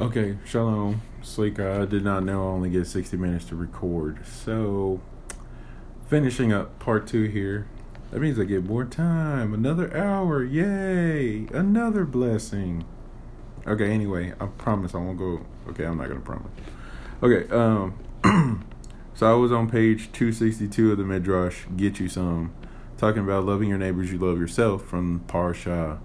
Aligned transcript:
Okay, 0.00 0.38
shalom. 0.46 1.02
Sleeker, 1.20 1.82
I 1.82 1.84
did 1.84 2.02
not 2.02 2.24
know 2.24 2.42
I 2.42 2.52
only 2.52 2.70
get 2.70 2.86
60 2.86 3.18
minutes 3.18 3.44
to 3.46 3.54
record. 3.54 4.26
So, 4.26 5.02
finishing 6.08 6.54
up 6.54 6.78
part 6.78 7.06
two 7.06 7.24
here. 7.24 7.66
That 8.10 8.20
means 8.20 8.38
I 8.38 8.44
get 8.44 8.64
more 8.64 8.86
time. 8.86 9.52
Another 9.52 9.94
hour. 9.94 10.42
Yay! 10.42 11.48
Another 11.52 12.06
blessing. 12.06 12.86
Okay, 13.66 13.90
anyway, 13.92 14.32
I 14.40 14.46
promise 14.46 14.94
I 14.94 14.98
won't 14.98 15.18
go. 15.18 15.44
Okay, 15.68 15.84
I'm 15.84 15.98
not 15.98 16.08
going 16.08 16.20
to 16.20 16.26
promise. 16.26 16.50
Okay, 17.22 17.46
um, 17.54 18.64
so 19.14 19.30
I 19.30 19.34
was 19.34 19.52
on 19.52 19.68
page 19.68 20.12
262 20.12 20.92
of 20.92 20.96
the 20.96 21.04
Midrash, 21.04 21.66
Get 21.76 22.00
You 22.00 22.08
Some, 22.08 22.54
talking 22.96 23.22
about 23.22 23.44
loving 23.44 23.68
your 23.68 23.76
neighbors, 23.76 24.10
you 24.10 24.16
love 24.18 24.38
yourself 24.38 24.82
from 24.82 25.20
Parsha 25.28 25.98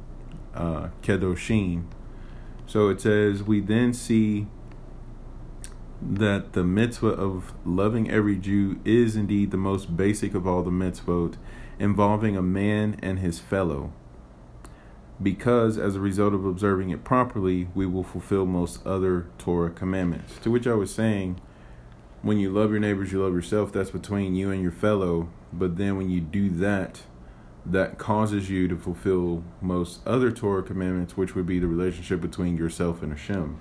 uh, 0.53 0.89
Kedoshim. 1.01 1.85
So 2.67 2.89
it 2.89 3.01
says, 3.01 3.43
We 3.43 3.59
then 3.59 3.93
see 3.93 4.47
that 6.01 6.53
the 6.53 6.63
mitzvah 6.63 7.07
of 7.07 7.53
loving 7.65 8.09
every 8.09 8.35
Jew 8.35 8.79
is 8.83 9.15
indeed 9.15 9.51
the 9.51 9.57
most 9.57 9.95
basic 9.95 10.33
of 10.33 10.45
all 10.45 10.63
the 10.63 10.71
mitzvot, 10.71 11.35
involving 11.79 12.35
a 12.35 12.41
man 12.41 12.99
and 13.01 13.19
his 13.19 13.39
fellow. 13.39 13.93
Because 15.21 15.77
as 15.77 15.95
a 15.95 16.01
result 16.01 16.33
of 16.33 16.45
observing 16.45 16.89
it 16.89 17.03
properly, 17.05 17.69
we 17.73 17.85
will 17.85 18.03
fulfill 18.03 18.45
most 18.45 18.85
other 18.85 19.27
Torah 19.37 19.69
commandments. 19.69 20.37
To 20.43 20.51
which 20.51 20.67
I 20.67 20.73
was 20.73 20.93
saying, 20.93 21.39
when 22.21 22.37
you 22.39 22.49
love 22.49 22.71
your 22.71 22.79
neighbors, 22.79 23.11
you 23.11 23.23
love 23.23 23.33
yourself, 23.33 23.71
that's 23.71 23.91
between 23.91 24.35
you 24.35 24.51
and 24.51 24.61
your 24.61 24.71
fellow. 24.71 25.29
But 25.53 25.77
then 25.77 25.95
when 25.95 26.09
you 26.09 26.19
do 26.19 26.49
that, 26.49 27.03
that 27.65 27.97
causes 27.97 28.49
you 28.49 28.67
to 28.67 28.77
fulfill 28.77 29.43
most 29.59 30.05
other 30.05 30.31
Torah 30.31 30.61
commandments, 30.61 31.17
which 31.17 31.33
would 31.35 31.47
be 31.47 31.59
the 31.59 31.67
relationship 31.67 32.21
between 32.21 32.57
yourself 32.57 33.01
and 33.01 33.11
Hashem. 33.11 33.59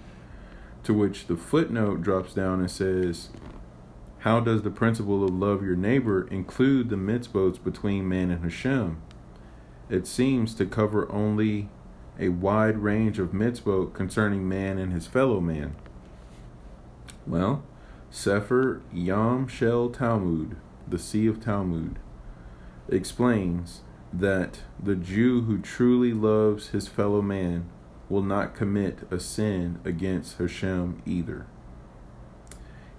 To 0.85 0.93
which 0.93 1.27
the 1.27 1.37
footnote 1.37 2.03
drops 2.03 2.35
down 2.35 2.61
and 2.61 2.71
says, 2.71 3.31
How 4.19 4.41
does 4.41 4.63
the 4.63 4.71
principle 4.71 5.25
of 5.25 5.31
love 5.31 5.63
your 5.63 5.77
neighbor 5.77 6.29
include 6.29 6.91
the 6.91 6.97
mitzvot 6.97 7.65
between 7.65 8.09
man 8.09 8.31
and 8.31 8.43
Hashem? 8.43 9.01
It 9.89 10.07
seems 10.07 10.55
to 10.57 10.67
cover 10.67 11.11
only 11.11 11.71
a 12.19 12.29
wide 12.29 12.79
range 12.79 13.19
of 13.19 13.33
mitzvot 13.33 13.95
concerning 13.95 14.47
man 14.49 14.79
and 14.79 14.93
his 14.93 15.07
fellow 15.07 15.41
man. 15.41 15.75
Well, 17.27 17.65
Sefer 18.11 18.83
Yam 18.93 19.49
Shel 19.49 19.89
Talmud, 19.89 20.57
the 20.87 20.99
Sea 20.99 21.27
of 21.27 21.41
Talmud, 21.41 21.99
explains 22.89 23.81
that 24.15 24.61
the 24.81 24.95
Jew 24.95 25.43
who 25.43 25.59
truly 25.59 26.13
loves 26.13 26.69
his 26.69 26.87
fellow 26.87 27.21
man 27.21 27.69
will 28.09 28.23
not 28.23 28.55
commit 28.55 29.01
a 29.11 29.19
sin 29.19 29.81
against 29.85 30.39
Hashem 30.39 31.03
either. 31.05 31.47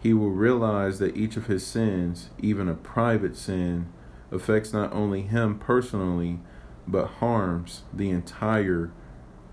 He 0.02 0.14
will 0.14 0.32
realize 0.32 1.00
that 1.00 1.16
each 1.16 1.38
of 1.38 1.48
his 1.48 1.66
sins, 1.66 2.30
even 2.40 2.68
a 2.68 2.74
private 2.74 3.38
sin, 3.38 3.88
affects 4.30 4.74
not 4.74 4.92
only 4.92 5.22
him 5.22 5.58
personally, 5.58 6.42
but 6.86 7.08
harms 7.08 7.84
the 7.94 8.10
entire 8.10 8.92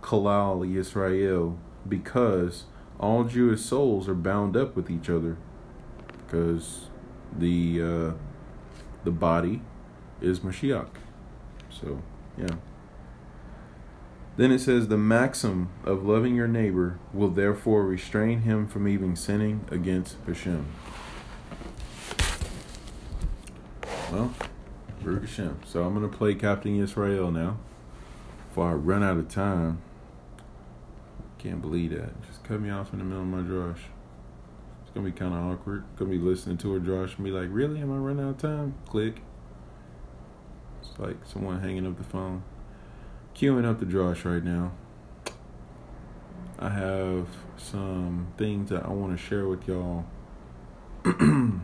Klal 0.02 0.66
Yisrael 0.68 1.56
because 1.88 2.64
all 2.98 3.22
Jewish 3.22 3.60
souls 3.60 4.08
are 4.08 4.14
bound 4.14 4.56
up 4.56 4.74
with 4.74 4.90
each 4.90 5.08
other 5.08 5.36
because 6.08 6.88
the 7.36 7.80
uh, 7.80 8.12
the 9.04 9.12
body 9.12 9.62
is 10.20 10.40
Mashiach. 10.40 10.88
So, 11.80 12.02
yeah. 12.36 12.56
Then 14.36 14.50
it 14.50 14.60
says, 14.60 14.88
The 14.88 14.96
maxim 14.96 15.70
of 15.84 16.04
loving 16.04 16.34
your 16.34 16.48
neighbor 16.48 16.98
will 17.12 17.28
therefore 17.28 17.84
restrain 17.84 18.42
him 18.42 18.66
from 18.66 18.88
even 18.88 19.14
sinning 19.14 19.64
against 19.70 20.16
Hashem. 20.26 20.66
Well, 24.10 24.34
Baruch 25.02 25.22
Hashem. 25.22 25.60
So 25.66 25.84
I'm 25.84 25.94
going 25.94 26.10
to 26.10 26.16
play 26.16 26.34
Captain 26.34 26.78
Israel 26.78 27.30
now 27.30 27.58
before 28.48 28.70
I 28.70 28.74
run 28.74 29.02
out 29.02 29.16
of 29.16 29.28
time. 29.28 29.80
Can't 31.38 31.60
believe 31.60 31.90
that. 31.90 32.22
Just 32.26 32.44
cut 32.44 32.60
me 32.60 32.70
off 32.70 32.92
in 32.92 33.00
the 33.00 33.04
middle 33.04 33.22
of 33.22 33.28
my 33.28 33.38
drush. 33.38 33.80
It's 34.82 34.90
going 34.94 35.04
to 35.04 35.12
be 35.12 35.18
kind 35.18 35.34
of 35.34 35.40
awkward. 35.40 35.84
Going 35.96 36.10
to 36.10 36.18
be 36.18 36.22
listening 36.22 36.56
to 36.58 36.76
a 36.76 36.80
drush 36.80 37.16
and 37.16 37.24
be 37.24 37.30
like, 37.30 37.48
Really? 37.50 37.80
Am 37.80 37.92
I 37.92 37.96
running 37.96 38.24
out 38.24 38.30
of 38.30 38.38
time? 38.38 38.74
Click. 38.86 39.22
Like 40.98 41.16
someone 41.24 41.60
hanging 41.60 41.86
up 41.86 41.96
the 41.96 42.04
phone. 42.04 42.42
Queuing 43.34 43.64
up 43.64 43.80
the 43.80 43.86
drush 43.86 44.24
right 44.24 44.44
now. 44.44 44.72
I 46.58 46.68
have 46.68 47.28
some 47.56 48.28
things 48.36 48.70
that 48.70 48.84
I 48.84 48.90
want 48.90 49.18
to 49.18 49.22
share 49.22 49.48
with 49.48 49.66
y'all. 49.66 50.04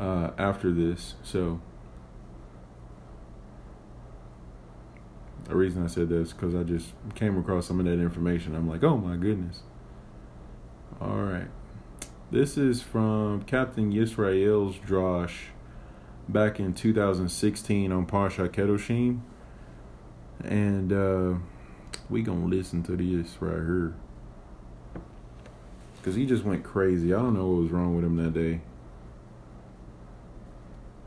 uh, 0.00 0.30
after 0.36 0.72
this, 0.72 1.14
so 1.22 1.60
the 5.44 5.54
reason 5.54 5.84
I 5.84 5.86
said 5.88 6.08
this 6.08 6.32
because 6.32 6.54
I 6.54 6.62
just 6.62 6.92
came 7.14 7.38
across 7.38 7.66
some 7.66 7.78
of 7.80 7.86
that 7.86 8.00
information. 8.00 8.54
I'm 8.54 8.68
like, 8.68 8.82
oh 8.82 8.96
my 8.96 9.16
goodness. 9.16 9.62
All 11.00 11.22
right. 11.22 11.48
This 12.32 12.56
is 12.56 12.80
from 12.80 13.42
Captain 13.42 13.92
Yisrael's 13.92 14.76
Drosh 14.76 15.46
back 16.28 16.60
in 16.60 16.74
2016 16.74 17.90
on 17.90 18.06
Parsha 18.06 18.48
Kedoshim. 18.48 19.22
And 20.44 20.92
uh, 20.92 21.38
we 22.08 22.22
gonna 22.22 22.46
listen 22.46 22.84
to 22.84 22.96
this 22.96 23.36
right 23.40 23.54
here. 23.54 23.94
Cause 26.04 26.14
he 26.14 26.24
just 26.24 26.44
went 26.44 26.62
crazy. 26.62 27.12
I 27.12 27.16
don't 27.16 27.34
know 27.34 27.48
what 27.48 27.62
was 27.62 27.72
wrong 27.72 27.96
with 27.96 28.04
him 28.04 28.14
that 28.18 28.32
day. 28.32 28.60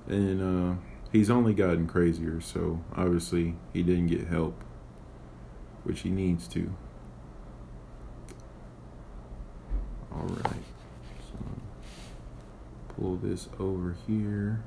And 0.07 0.41
uh, 0.41 0.75
he's 1.13 1.29
only 1.29 1.53
gotten 1.53 1.87
crazier, 1.87 2.41
so 2.41 2.81
obviously 2.97 3.55
he 3.71 3.81
didn't 3.81 4.07
get 4.07 4.27
help, 4.27 4.61
which 5.85 6.01
he 6.01 6.09
needs 6.09 6.49
to. 6.49 6.75
All 10.11 10.25
right 10.25 10.72
pull 12.97 13.15
this 13.17 13.47
over 13.59 13.95
here. 14.07 14.63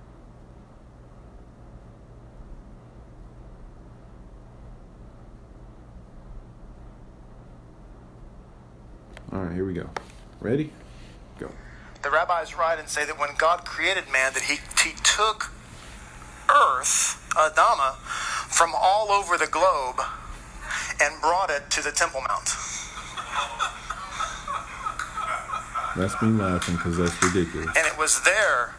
All 9.33 9.41
right, 9.41 9.55
here 9.55 9.67
we 9.67 9.75
go. 9.75 9.91
Ready? 10.41 10.73
Go. 11.39 11.51
The 12.03 12.11
rabbis 12.11 12.57
write 12.57 12.79
and 12.79 12.89
say 12.89 13.05
that 13.05 13.19
when 13.19 13.31
God 13.37 13.65
created 13.65 14.05
man, 14.13 14.33
that 14.35 14.45
he, 14.45 14.57
he 14.83 14.95
took 15.03 15.53
earth, 16.49 17.23
Adama, 17.37 17.97
from 18.49 18.73
all 18.75 19.11
over 19.11 19.37
the 19.37 19.47
globe 19.47 20.01
and 21.03 21.21
brought 21.21 21.51
it 21.51 21.69
to 21.71 21.83
the 21.83 21.91
Temple 21.91 22.21
Mount. 22.29 22.55
That's 25.97 26.21
me 26.21 26.29
laughing 26.29 26.77
because 26.77 26.99
that's 26.99 27.23
ridiculous. 27.23 27.69
And 27.77 27.86
was 28.07 28.23
there 28.23 28.77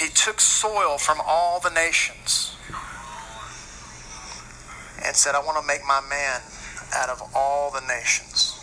he 0.00 0.08
took 0.08 0.40
soil 0.40 0.98
from 0.98 1.20
all 1.24 1.60
the 1.60 1.70
nations 1.70 2.56
and 5.06 5.14
said, 5.14 5.36
I 5.36 5.38
want 5.38 5.62
to 5.62 5.64
make 5.64 5.82
my 5.86 6.00
man 6.10 6.40
out 6.92 7.08
of 7.08 7.22
all 7.36 7.70
the 7.70 7.82
nations. 7.86 8.58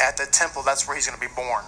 At 0.00 0.16
the 0.16 0.26
temple, 0.26 0.62
that's 0.62 0.86
where 0.86 0.94
he's 0.94 1.08
going 1.08 1.18
to 1.18 1.26
be 1.26 1.34
born. 1.34 1.64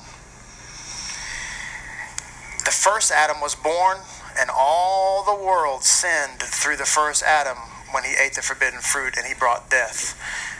The 2.64 2.70
first 2.70 3.10
Adam 3.10 3.40
was 3.40 3.56
born, 3.56 3.98
and 4.38 4.48
all 4.54 5.24
the 5.24 5.44
world 5.44 5.82
sinned 5.82 6.38
through 6.38 6.76
the 6.76 6.86
first 6.86 7.24
Adam 7.24 7.56
when 7.90 8.04
he 8.04 8.14
ate 8.14 8.34
the 8.34 8.42
forbidden 8.42 8.78
fruit 8.78 9.16
and 9.16 9.26
he 9.26 9.34
brought 9.34 9.68
death. 9.70 10.14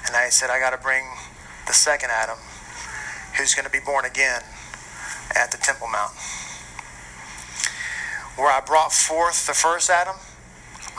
And 0.08 0.17
I 0.17 0.29
said, 0.31 0.50
I 0.50 0.58
got 0.58 0.70
to 0.70 0.82
bring 0.82 1.05
the 1.69 1.73
second 1.73 2.11
Adam 2.11 2.38
who's 3.38 3.55
going 3.55 3.67
to 3.67 3.70
be 3.70 3.85
born 3.87 4.05
again 4.05 4.43
at 5.37 5.53
the 5.53 5.58
Temple 5.58 5.87
Mount. 5.87 6.11
Where 8.37 8.50
I 8.50 8.61
brought 8.61 8.93
forth 8.93 9.47
the 9.47 9.55
first 9.55 9.88
Adam, 9.91 10.17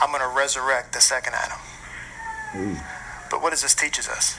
I'm 0.00 0.10
going 0.10 0.22
to 0.22 0.36
resurrect 0.36 0.92
the 0.92 1.00
second 1.00 1.34
Adam. 1.34 1.58
Ooh. 2.56 2.76
But 3.30 3.42
what 3.42 3.50
does 3.50 3.62
this 3.62 3.74
teaches 3.74 4.08
us? 4.08 4.38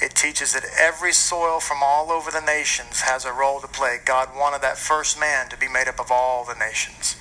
It 0.00 0.14
teaches 0.14 0.52
that 0.52 0.64
every 0.78 1.12
soil 1.12 1.60
from 1.60 1.78
all 1.82 2.10
over 2.10 2.30
the 2.30 2.40
nations 2.40 3.02
has 3.02 3.24
a 3.24 3.32
role 3.32 3.60
to 3.60 3.68
play. 3.68 3.98
God 4.04 4.30
wanted 4.36 4.60
that 4.62 4.76
first 4.76 5.18
man 5.18 5.48
to 5.50 5.56
be 5.56 5.68
made 5.68 5.86
up 5.86 6.00
of 6.00 6.10
all 6.10 6.44
the 6.44 6.54
nations. 6.54 7.16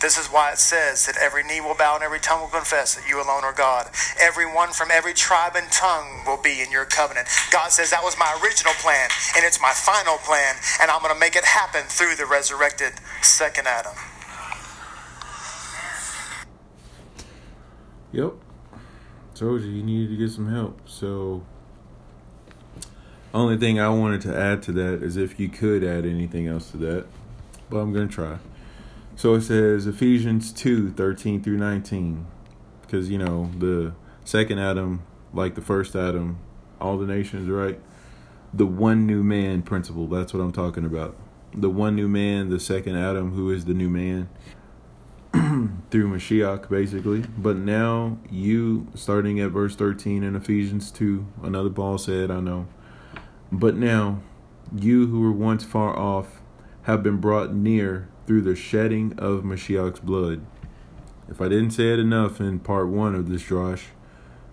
This 0.00 0.18
is 0.18 0.26
why 0.26 0.52
it 0.52 0.58
says 0.58 1.06
that 1.06 1.16
every 1.16 1.42
knee 1.42 1.60
will 1.60 1.74
bow 1.74 1.94
and 1.94 2.04
every 2.04 2.20
tongue 2.20 2.40
will 2.40 2.48
confess 2.48 2.94
that 2.94 3.08
you 3.08 3.16
alone 3.16 3.44
are 3.44 3.52
God. 3.52 3.90
Everyone 4.20 4.70
from 4.70 4.90
every 4.90 5.14
tribe 5.14 5.52
and 5.56 5.70
tongue 5.70 6.22
will 6.26 6.40
be 6.40 6.60
in 6.60 6.70
your 6.70 6.84
covenant. 6.84 7.28
God 7.50 7.70
says 7.70 7.90
that 7.90 8.02
was 8.02 8.18
my 8.18 8.38
original 8.42 8.74
plan 8.74 9.10
and 9.36 9.44
it's 9.44 9.60
my 9.60 9.72
final 9.72 10.16
plan, 10.18 10.56
and 10.80 10.90
I'm 10.90 11.00
going 11.02 11.14
to 11.14 11.20
make 11.20 11.36
it 11.36 11.44
happen 11.44 11.82
through 11.88 12.16
the 12.16 12.26
resurrected 12.26 12.92
second 13.22 13.66
Adam. 13.66 13.94
Yep. 18.12 18.34
told 19.34 19.62
you 19.62 19.70
you 19.70 19.82
needed 19.82 20.10
to 20.10 20.16
get 20.16 20.30
some 20.30 20.48
help. 20.48 20.88
So, 20.88 21.42
only 23.32 23.56
thing 23.56 23.80
I 23.80 23.88
wanted 23.88 24.20
to 24.22 24.36
add 24.36 24.62
to 24.64 24.72
that 24.72 25.02
is 25.02 25.16
if 25.16 25.40
you 25.40 25.48
could 25.48 25.82
add 25.82 26.04
anything 26.04 26.46
else 26.46 26.70
to 26.70 26.76
that, 26.76 27.06
but 27.68 27.78
I'm 27.78 27.92
gonna 27.92 28.06
try. 28.06 28.38
So 29.24 29.32
it 29.32 29.40
says 29.40 29.86
Ephesians 29.86 30.52
2 30.52 30.90
13 30.90 31.42
through 31.42 31.56
19. 31.56 32.26
Because, 32.82 33.08
you 33.08 33.16
know, 33.16 33.50
the 33.58 33.94
second 34.22 34.58
Adam, 34.58 35.02
like 35.32 35.54
the 35.54 35.62
first 35.62 35.96
Adam, 35.96 36.40
all 36.78 36.98
the 36.98 37.06
nations, 37.06 37.48
right? 37.48 37.80
The 38.52 38.66
one 38.66 39.06
new 39.06 39.22
man 39.22 39.62
principle, 39.62 40.08
that's 40.08 40.34
what 40.34 40.40
I'm 40.40 40.52
talking 40.52 40.84
about. 40.84 41.16
The 41.54 41.70
one 41.70 41.96
new 41.96 42.06
man, 42.06 42.50
the 42.50 42.60
second 42.60 42.96
Adam, 42.96 43.32
who 43.32 43.50
is 43.50 43.64
the 43.64 43.72
new 43.72 43.88
man 43.88 44.28
through 45.90 46.10
Mashiach, 46.10 46.68
basically. 46.68 47.24
But 47.38 47.56
now, 47.56 48.18
you, 48.30 48.88
starting 48.94 49.40
at 49.40 49.52
verse 49.52 49.74
13 49.74 50.22
in 50.22 50.36
Ephesians 50.36 50.90
2, 50.90 51.26
another 51.42 51.70
Paul 51.70 51.96
said, 51.96 52.30
I 52.30 52.40
know. 52.40 52.66
But 53.50 53.74
now, 53.74 54.20
you 54.76 55.06
who 55.06 55.22
were 55.22 55.32
once 55.32 55.64
far 55.64 55.98
off 55.98 56.42
have 56.82 57.02
been 57.02 57.22
brought 57.22 57.54
near 57.54 58.10
through 58.26 58.42
the 58.42 58.56
shedding 58.56 59.14
of 59.18 59.42
Mashiach's 59.42 60.00
blood. 60.00 60.44
If 61.28 61.40
I 61.40 61.48
didn't 61.48 61.70
say 61.70 61.92
it 61.92 61.98
enough 61.98 62.40
in 62.40 62.60
part 62.60 62.88
one 62.88 63.14
of 63.14 63.28
this 63.28 63.42
drosh, 63.42 63.84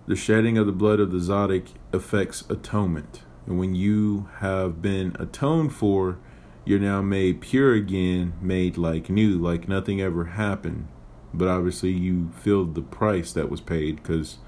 the 0.06 0.16
shedding 0.16 0.58
of 0.58 0.66
the 0.66 0.72
blood 0.72 1.00
of 1.00 1.12
the 1.12 1.18
tzaddik 1.18 1.68
affects 1.92 2.44
atonement. 2.48 3.22
And 3.46 3.58
when 3.58 3.74
you 3.74 4.28
have 4.38 4.80
been 4.80 5.16
atoned 5.18 5.74
for, 5.74 6.18
you're 6.64 6.78
now 6.78 7.02
made 7.02 7.40
pure 7.40 7.74
again, 7.74 8.34
made 8.40 8.76
like 8.76 9.10
new, 9.10 9.38
like 9.38 9.68
nothing 9.68 10.00
ever 10.00 10.24
happened. 10.24 10.88
But 11.34 11.48
obviously, 11.48 11.90
you 11.90 12.30
feel 12.36 12.64
the 12.64 12.82
price 12.82 13.32
that 13.32 13.50
was 13.50 13.60
paid 13.60 13.96
because 13.96 14.38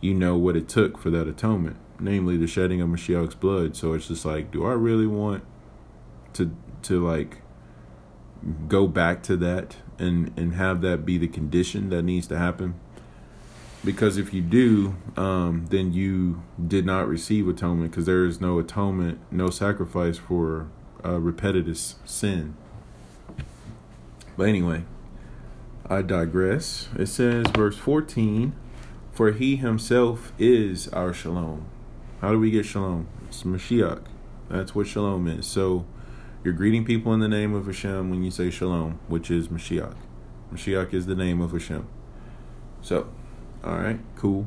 you 0.00 0.14
know 0.14 0.36
what 0.36 0.56
it 0.56 0.68
took 0.68 0.98
for 0.98 1.10
that 1.10 1.28
atonement, 1.28 1.76
namely 1.98 2.36
the 2.36 2.46
shedding 2.46 2.80
of 2.80 2.88
Mashiach's 2.88 3.34
blood. 3.34 3.76
So 3.76 3.92
it's 3.94 4.08
just 4.08 4.24
like, 4.24 4.50
do 4.50 4.64
I 4.66 4.72
really 4.72 5.06
want 5.06 5.44
to 6.34 6.54
to 6.82 7.06
like 7.06 7.38
go 8.68 8.86
back 8.86 9.22
to 9.24 9.36
that 9.38 9.76
and 9.98 10.32
and 10.36 10.54
have 10.54 10.80
that 10.82 11.04
be 11.04 11.18
the 11.18 11.28
condition 11.28 11.90
that 11.90 12.02
needs 12.02 12.26
to 12.28 12.38
happen? 12.38 12.74
Because 13.84 14.16
if 14.16 14.32
you 14.32 14.40
do 14.40 14.96
um, 15.16 15.66
then 15.70 15.92
you 15.92 16.42
did 16.66 16.86
not 16.86 17.06
receive 17.08 17.48
atonement 17.48 17.90
because 17.90 18.06
there 18.06 18.24
is 18.24 18.40
no 18.40 18.58
atonement 18.58 19.18
no 19.30 19.50
sacrifice 19.50 20.18
for 20.18 20.68
uh, 21.04 21.18
repetitive 21.20 21.78
sin. 22.04 22.56
But 24.36 24.48
anyway 24.48 24.84
i 25.88 26.00
digress. 26.00 26.88
It 26.98 27.06
says 27.06 27.46
verse 27.54 27.76
14 27.76 28.54
for 29.12 29.30
he 29.32 29.56
himself 29.56 30.32
is 30.38 30.88
our 30.88 31.12
shalom. 31.12 31.66
How 32.20 32.32
do 32.32 32.40
we 32.40 32.50
get 32.50 32.64
shalom? 32.64 33.06
It's 33.28 33.42
mashiach. 33.42 34.02
That's 34.48 34.74
what 34.74 34.86
shalom 34.86 35.28
is. 35.28 35.46
So 35.46 35.84
you're 36.44 36.54
greeting 36.54 36.84
people 36.84 37.12
in 37.14 37.20
the 37.20 37.28
name 37.28 37.54
of 37.54 37.66
Hashem 37.66 38.10
when 38.10 38.22
you 38.22 38.30
say 38.30 38.50
Shalom, 38.50 39.00
which 39.08 39.30
is 39.30 39.48
Mashiach. 39.48 39.96
Mashiach 40.52 40.92
is 40.92 41.06
the 41.06 41.14
name 41.14 41.40
of 41.40 41.52
Hashem. 41.52 41.88
So, 42.82 43.08
all 43.64 43.78
right, 43.78 43.98
cool. 44.14 44.46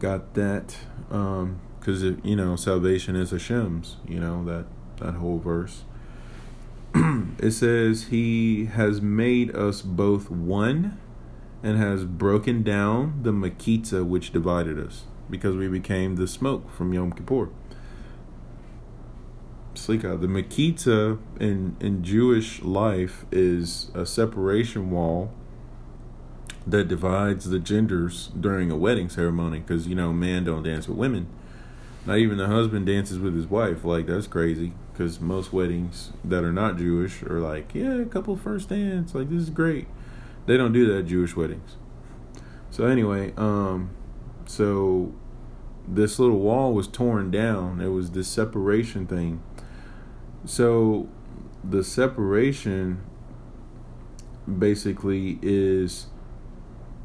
Got 0.00 0.34
that. 0.34 0.76
Um, 1.08 1.60
because 1.78 2.02
you 2.02 2.36
know 2.36 2.56
salvation 2.56 3.16
is 3.16 3.30
Hashem's. 3.30 3.96
You 4.06 4.20
know 4.20 4.44
that 4.44 4.66
that 4.98 5.14
whole 5.14 5.38
verse. 5.38 5.84
it 6.94 7.52
says 7.52 8.04
he 8.04 8.66
has 8.66 9.00
made 9.00 9.54
us 9.54 9.82
both 9.82 10.30
one, 10.30 10.98
and 11.62 11.78
has 11.78 12.04
broken 12.04 12.62
down 12.62 13.20
the 13.22 13.32
mechitza 13.32 14.04
which 14.04 14.32
divided 14.32 14.78
us, 14.78 15.04
because 15.30 15.56
we 15.56 15.68
became 15.68 16.16
the 16.16 16.26
smoke 16.26 16.70
from 16.70 16.92
Yom 16.92 17.12
Kippur. 17.12 17.48
Slika. 19.80 20.20
The 20.20 20.26
Mechitza 20.26 21.18
in, 21.40 21.76
in 21.80 22.04
Jewish 22.04 22.62
life 22.62 23.24
is 23.32 23.90
a 23.94 24.04
separation 24.04 24.90
wall 24.90 25.32
that 26.66 26.88
divides 26.88 27.48
the 27.48 27.58
genders 27.58 28.30
during 28.38 28.70
a 28.70 28.76
wedding 28.76 29.08
ceremony 29.08 29.60
because, 29.60 29.88
you 29.88 29.94
know, 29.94 30.12
men 30.12 30.44
don't 30.44 30.62
dance 30.62 30.86
with 30.86 30.98
women. 30.98 31.26
Not 32.06 32.18
even 32.18 32.38
the 32.38 32.46
husband 32.46 32.86
dances 32.86 33.18
with 33.18 33.34
his 33.34 33.46
wife. 33.46 33.84
Like, 33.84 34.06
that's 34.06 34.26
crazy 34.26 34.72
because 34.92 35.20
most 35.20 35.52
weddings 35.52 36.12
that 36.24 36.44
are 36.44 36.52
not 36.52 36.76
Jewish 36.76 37.22
are 37.22 37.40
like, 37.40 37.74
yeah, 37.74 37.94
a 37.94 38.04
couple 38.04 38.36
first 38.36 38.68
dance. 38.68 39.14
Like, 39.14 39.30
this 39.30 39.42
is 39.42 39.50
great. 39.50 39.86
They 40.46 40.56
don't 40.56 40.72
do 40.72 40.86
that 40.86 40.98
at 41.00 41.06
Jewish 41.06 41.34
weddings. 41.36 41.76
So, 42.70 42.86
anyway, 42.86 43.32
um, 43.36 43.90
so 44.46 45.14
this 45.86 46.18
little 46.18 46.38
wall 46.38 46.72
was 46.72 46.86
torn 46.86 47.30
down. 47.30 47.80
It 47.80 47.88
was 47.88 48.12
this 48.12 48.28
separation 48.28 49.06
thing 49.06 49.42
so 50.44 51.08
the 51.62 51.84
separation 51.84 53.02
basically 54.58 55.38
is 55.42 56.06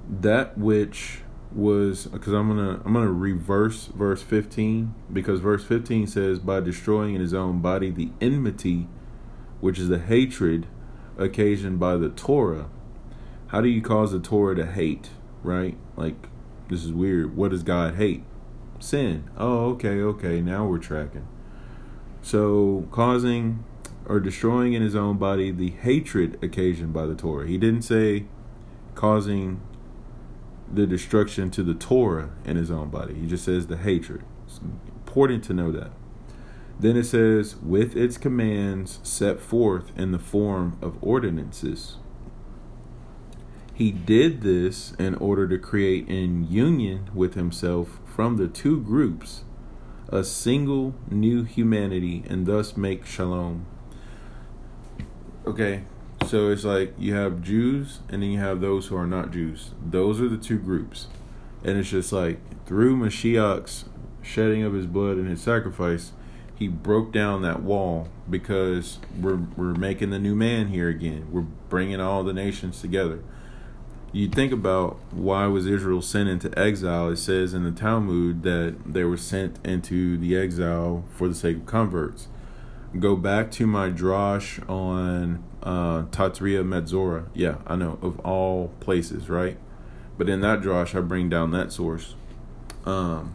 that 0.09 0.57
which 0.57 1.21
was 1.51 2.07
because 2.07 2.33
I'm 2.33 2.49
gonna 2.49 2.81
I'm 2.85 2.93
gonna 2.93 3.11
reverse 3.11 3.87
verse 3.87 4.21
15 4.21 4.93
because 5.11 5.39
verse 5.39 5.63
15 5.63 6.07
says 6.07 6.39
by 6.39 6.59
destroying 6.59 7.15
in 7.15 7.21
his 7.21 7.33
own 7.33 7.61
body 7.61 7.89
the 7.89 8.09
enmity, 8.19 8.87
which 9.61 9.79
is 9.79 9.87
the 9.87 9.99
hatred 9.99 10.67
occasioned 11.17 11.79
by 11.79 11.95
the 11.95 12.09
Torah. 12.09 12.69
How 13.47 13.61
do 13.61 13.69
you 13.69 13.81
cause 13.81 14.11
the 14.11 14.19
Torah 14.19 14.55
to 14.55 14.65
hate? 14.65 15.09
Right? 15.43 15.77
Like 15.95 16.27
this 16.69 16.83
is 16.83 16.91
weird. 16.91 17.37
What 17.37 17.51
does 17.51 17.63
God 17.63 17.95
hate? 17.95 18.23
Sin. 18.79 19.29
Oh, 19.37 19.69
okay, 19.71 20.01
okay. 20.01 20.41
Now 20.41 20.65
we're 20.65 20.77
tracking. 20.77 21.27
So, 22.25 22.87
causing 22.89 23.63
or 24.07 24.19
destroying 24.19 24.73
in 24.73 24.81
his 24.81 24.95
own 24.95 25.19
body 25.19 25.51
the 25.51 25.69
hatred 25.69 26.43
occasioned 26.43 26.91
by 26.91 27.05
the 27.05 27.13
Torah. 27.13 27.45
He 27.45 27.59
didn't 27.59 27.83
say 27.83 28.25
causing 28.95 29.61
the 30.73 30.87
destruction 30.87 31.51
to 31.51 31.61
the 31.61 31.75
Torah 31.75 32.31
in 32.43 32.57
his 32.57 32.71
own 32.71 32.89
body. 32.89 33.13
He 33.13 33.27
just 33.27 33.45
says 33.45 33.67
the 33.67 33.77
hatred. 33.77 34.23
It's 34.47 34.57
important 34.57 35.43
to 35.43 35.53
know 35.53 35.71
that. 35.71 35.91
Then 36.79 36.97
it 36.97 37.03
says, 37.03 37.57
with 37.57 37.95
its 37.95 38.17
commands 38.17 39.01
set 39.03 39.39
forth 39.39 39.91
in 39.95 40.11
the 40.11 40.17
form 40.17 40.79
of 40.81 40.97
ordinances. 41.03 41.97
He 43.71 43.91
did 43.91 44.41
this 44.41 44.93
in 44.93 45.13
order 45.13 45.47
to 45.47 45.59
create 45.59 46.09
in 46.09 46.49
union 46.49 47.11
with 47.13 47.35
himself 47.35 47.99
from 48.03 48.37
the 48.37 48.47
two 48.47 48.81
groups 48.81 49.43
a 50.09 50.23
single 50.23 50.93
new 51.09 51.43
humanity 51.43 52.23
and 52.29 52.45
thus 52.45 52.77
make 52.77 53.05
shalom. 53.05 53.65
Okay, 55.45 55.83
so 56.27 56.49
it's 56.49 56.63
like 56.63 56.93
you 56.97 57.13
have 57.13 57.41
Jews 57.41 57.99
and 58.09 58.21
then 58.21 58.29
you 58.29 58.39
have 58.39 58.61
those 58.61 58.87
who 58.87 58.97
are 58.97 59.07
not 59.07 59.31
Jews. 59.31 59.71
Those 59.83 60.21
are 60.21 60.29
the 60.29 60.37
two 60.37 60.57
groups. 60.57 61.07
And 61.63 61.77
it's 61.77 61.89
just 61.89 62.11
like 62.11 62.39
through 62.65 62.97
Mashiach's 62.97 63.85
shedding 64.21 64.63
of 64.63 64.73
his 64.73 64.85
blood 64.85 65.17
and 65.17 65.27
his 65.27 65.41
sacrifice, 65.41 66.11
he 66.55 66.67
broke 66.67 67.11
down 67.11 67.41
that 67.41 67.61
wall 67.61 68.07
because 68.29 68.99
we're 69.19 69.39
we're 69.57 69.73
making 69.73 70.11
the 70.11 70.19
new 70.19 70.35
man 70.35 70.67
here 70.67 70.89
again. 70.89 71.27
We're 71.31 71.41
bringing 71.41 71.99
all 71.99 72.23
the 72.23 72.33
nations 72.33 72.81
together 72.81 73.19
you 74.15 74.29
think 74.29 74.53
about 74.53 74.97
why 75.11 75.45
was 75.45 75.67
Israel 75.67 76.01
sent 76.01 76.29
into 76.29 76.57
exile, 76.57 77.09
it 77.09 77.17
says 77.17 77.53
in 77.53 77.65
the 77.65 77.71
Talmud 77.71 78.43
that 78.43 78.77
they 78.85 79.03
were 79.03 79.17
sent 79.17 79.59
into 79.65 80.17
the 80.17 80.37
exile 80.37 81.03
for 81.09 81.27
the 81.27 81.35
sake 81.35 81.57
of 81.57 81.65
converts. 81.65 82.29
Go 82.97 83.17
back 83.17 83.51
to 83.51 83.67
my 83.67 83.89
drosh 83.89 84.67
on 84.69 85.43
uh, 85.61 86.03
Tazria 86.03 86.63
Metzora. 86.63 87.27
Yeah, 87.33 87.57
I 87.67 87.75
know, 87.75 87.99
of 88.01 88.17
all 88.21 88.69
places, 88.79 89.27
right? 89.27 89.57
But 90.17 90.29
in 90.29 90.39
that 90.39 90.61
drosh, 90.61 90.97
I 90.97 91.01
bring 91.01 91.29
down 91.29 91.51
that 91.51 91.73
source. 91.73 92.15
Um, 92.85 93.33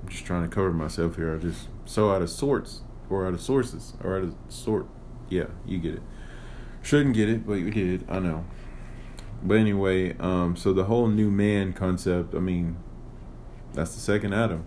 I'm 0.00 0.10
just 0.10 0.24
trying 0.24 0.48
to 0.48 0.54
cover 0.54 0.72
myself 0.72 1.16
here. 1.16 1.34
I 1.34 1.38
just 1.38 1.66
so 1.86 2.12
out 2.12 2.22
of 2.22 2.30
sorts 2.30 2.82
or 3.10 3.26
out 3.26 3.34
of 3.34 3.40
sources 3.40 3.94
or 4.00 4.16
out 4.16 4.22
of 4.22 4.36
sort. 4.48 4.86
Yeah, 5.28 5.46
you 5.66 5.78
get 5.78 5.94
it. 5.94 6.02
Shouldn't 6.82 7.16
get 7.16 7.28
it, 7.28 7.44
but 7.44 7.54
you 7.54 7.72
did. 7.72 8.08
I 8.08 8.20
know. 8.20 8.44
But 9.44 9.58
anyway, 9.58 10.16
um, 10.18 10.56
so 10.56 10.72
the 10.72 10.84
whole 10.84 11.06
new 11.06 11.30
man 11.30 11.74
concept, 11.74 12.34
I 12.34 12.38
mean, 12.38 12.76
that's 13.74 13.94
the 13.94 14.00
second 14.00 14.32
Adam. 14.32 14.64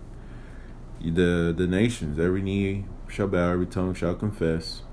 The 1.02 1.54
the 1.56 1.68
nations, 1.68 2.20
every 2.20 2.42
knee 2.42 2.86
shall 3.08 3.28
bow, 3.28 3.52
every 3.52 3.66
tongue 3.66 3.94
shall 3.96 4.16
confess. 4.16 4.84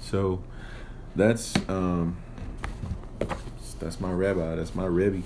So 0.00 0.42
that's 1.16 1.54
um 1.68 2.16
that's 3.78 4.00
my 4.00 4.10
rabbi, 4.10 4.54
that's 4.54 4.74
my 4.74 4.86
Rebbe. 4.86 5.22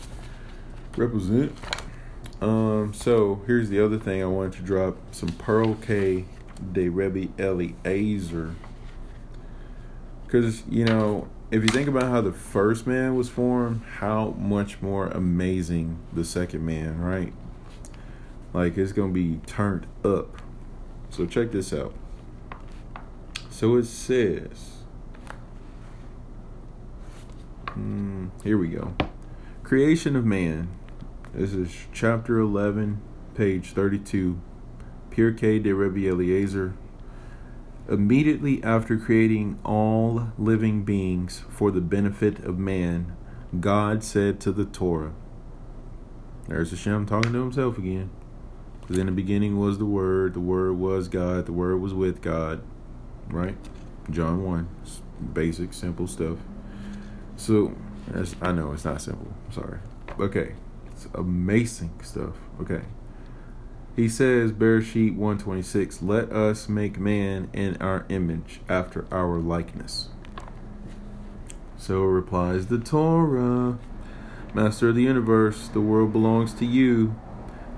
Represent. 0.97 1.57
Um, 2.41 2.93
so 2.93 3.43
here's 3.47 3.69
the 3.69 3.83
other 3.83 3.99
thing 3.99 4.23
I 4.23 4.27
wanted 4.27 4.55
to 4.55 4.63
drop 4.63 4.97
some 5.13 5.31
Pirkei 5.31 6.25
de 6.73 6.89
Rebbe 6.89 7.33
Eliezer. 7.39 8.55
Because, 10.27 10.63
you 10.69 10.85
know, 10.85 11.29
if 11.53 11.63
you 11.63 11.69
think 11.69 11.87
about 11.87 12.05
how 12.05 12.23
the 12.23 12.33
first 12.33 12.87
man 12.87 13.15
was 13.15 13.29
formed, 13.29 13.83
how 13.99 14.31
much 14.39 14.81
more 14.81 15.09
amazing 15.09 15.99
the 16.11 16.25
second 16.25 16.65
man, 16.65 16.99
right? 16.99 17.35
Like 18.55 18.79
it's 18.79 18.93
gonna 18.93 19.13
be 19.13 19.39
turned 19.47 19.87
up. 20.03 20.41
So 21.11 21.27
check 21.27 21.53
this 21.53 21.75
out. 21.75 21.93
So 23.51 23.77
it 23.77 23.85
says, 23.85 24.79
mm, 27.67 28.31
here 28.43 28.57
we 28.57 28.69
go. 28.69 28.95
Creation 29.63 30.17
of 30.17 30.25
man. 30.25 30.71
This 31.35 31.53
is 31.53 31.71
chapter 31.93 32.39
11, 32.39 33.03
page 33.35 33.73
32. 33.73 34.41
Pirkei 35.11 35.63
de 35.63 35.75
Rebbe 35.75 36.09
Eliezer. 36.09 36.73
Immediately 37.89 38.63
after 38.63 38.97
creating 38.97 39.59
all 39.65 40.29
living 40.39 40.85
beings 40.85 41.45
for 41.51 41.71
the 41.71 41.81
benefit 41.81 42.39
of 42.45 42.59
man, 42.59 43.17
God 43.59 44.05
said 44.05 44.41
to 44.41 44.53
the 44.53 44.65
Torah, 44.65 45.13
There's 46.49 46.71
Hashem 46.71 47.07
talking 47.07 47.33
to 47.33 47.41
himself 47.41 47.79
again. 47.79 48.11
Because 48.81 48.99
in 48.99 49.07
the 49.07 49.13
beginning 49.13 49.59
was 49.59 49.79
the 49.79 49.85
Word, 49.85 50.35
the 50.35 50.41
Word 50.41 50.75
was 50.75 51.09
God, 51.09 51.47
the 51.47 51.53
Word 51.53 51.81
was 51.81 51.93
with 51.93 52.23
God. 52.23 52.63
Right? 53.29 53.57
John 54.11 54.45
1. 54.45 54.69
Basic, 55.33 55.73
simple 55.73 56.07
stuff. 56.07 56.39
So, 57.37 57.75
I 58.41 58.53
know 58.53 58.73
it's 58.73 58.85
not 58.85 59.01
simple. 59.01 59.33
Sorry. 59.51 59.79
Okay. 60.19 60.55
It's 60.93 61.09
amazing 61.15 61.93
stuff. 62.03 62.35
Okay. 62.61 62.83
He 63.95 64.09
says, 64.09 64.53
Bereshit 64.53 65.17
126, 65.17 66.01
Let 66.01 66.33
us 66.33 66.69
make 66.69 66.99
man 66.99 67.51
in 67.53 67.77
our 67.77 68.07
image, 68.09 68.61
after 68.67 69.07
our 69.13 69.39
likeness. 69.39 70.09
So 71.77 72.03
replies 72.03 72.69
the 72.69 72.79
Torah, 72.79 73.79
Master 74.55 74.91
of 74.91 74.95
the 74.95 75.03
universe, 75.03 75.69
the 75.69 75.81
world 75.81 76.13
belongs 76.13 76.55
to 76.55 76.65
you. 76.65 77.15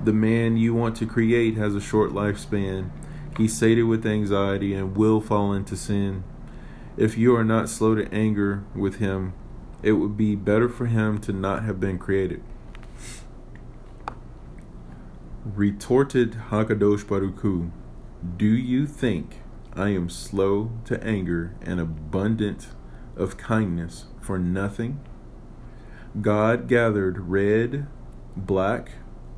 The 0.05 0.13
man 0.13 0.57
you 0.57 0.75
want 0.75 0.97
to 0.97 1.07
create 1.07 1.57
has 1.57 1.75
a 1.75 1.81
short 1.81 2.13
lifespan. 2.13 2.91
He's 3.37 3.57
sated 3.57 3.85
with 3.85 4.07
anxiety 4.07 4.75
and 4.75 4.97
will 4.97 5.21
fall 5.21 5.53
into 5.53 5.77
sin. 5.77 6.23
If 6.97 7.17
you 7.17 7.35
are 7.35 7.45
not 7.45 7.69
slow 7.69 7.97
to 7.97 8.13
anger 8.13 8.63
with 8.75 8.97
him, 8.97 9.35
it 9.83 9.93
would 9.93 10.17
be 10.17 10.37
better 10.37 10.69
for 10.69 10.87
him 10.87 11.19
to 11.23 11.33
not 11.33 11.65
have 11.65 11.81
been 11.81 11.99
created. 11.99 12.43
Retorted 15.45 16.37
Hakadosh 16.49 17.07
Baruch 17.07 17.71
Do 18.39 18.47
you 18.47 18.87
think 18.87 19.43
I 19.75 19.91
am 19.91 20.09
slow 20.09 20.71
to 20.87 21.05
anger 21.05 21.55
and 21.61 21.79
abundant 21.79 22.69
of 23.15 23.37
kindness 23.37 24.07
for 24.23 24.39
nothing? 24.39 25.01
God 26.19 26.67
gathered 26.67 27.29
red, 27.29 27.87
black, 28.35 28.93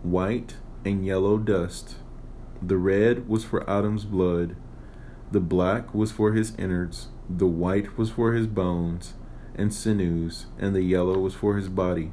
white, 0.04 0.54
and 0.84 1.04
yellow 1.04 1.38
dust. 1.38 1.96
The 2.62 2.76
red 2.76 3.28
was 3.28 3.42
for 3.42 3.68
Adam's 3.68 4.04
blood, 4.04 4.54
the 5.32 5.40
black 5.40 5.92
was 5.92 6.12
for 6.12 6.34
his 6.34 6.54
innards, 6.54 7.08
the 7.28 7.48
white 7.48 7.98
was 7.98 8.10
for 8.10 8.32
his 8.32 8.46
bones 8.46 9.14
and 9.56 9.74
sinews, 9.74 10.46
and 10.56 10.72
the 10.72 10.84
yellow 10.84 11.18
was 11.18 11.34
for 11.34 11.56
his 11.56 11.68
body 11.68 12.12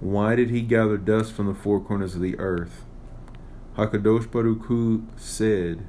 why 0.00 0.34
did 0.34 0.50
he 0.50 0.60
gather 0.60 0.98
dust 0.98 1.32
from 1.32 1.46
the 1.46 1.54
four 1.54 1.80
corners 1.80 2.14
of 2.14 2.20
the 2.20 2.38
earth? 2.38 2.84
Hakadosh 3.78 4.30
Baruch 4.30 4.66
Hu 4.66 5.06
said, 5.16 5.86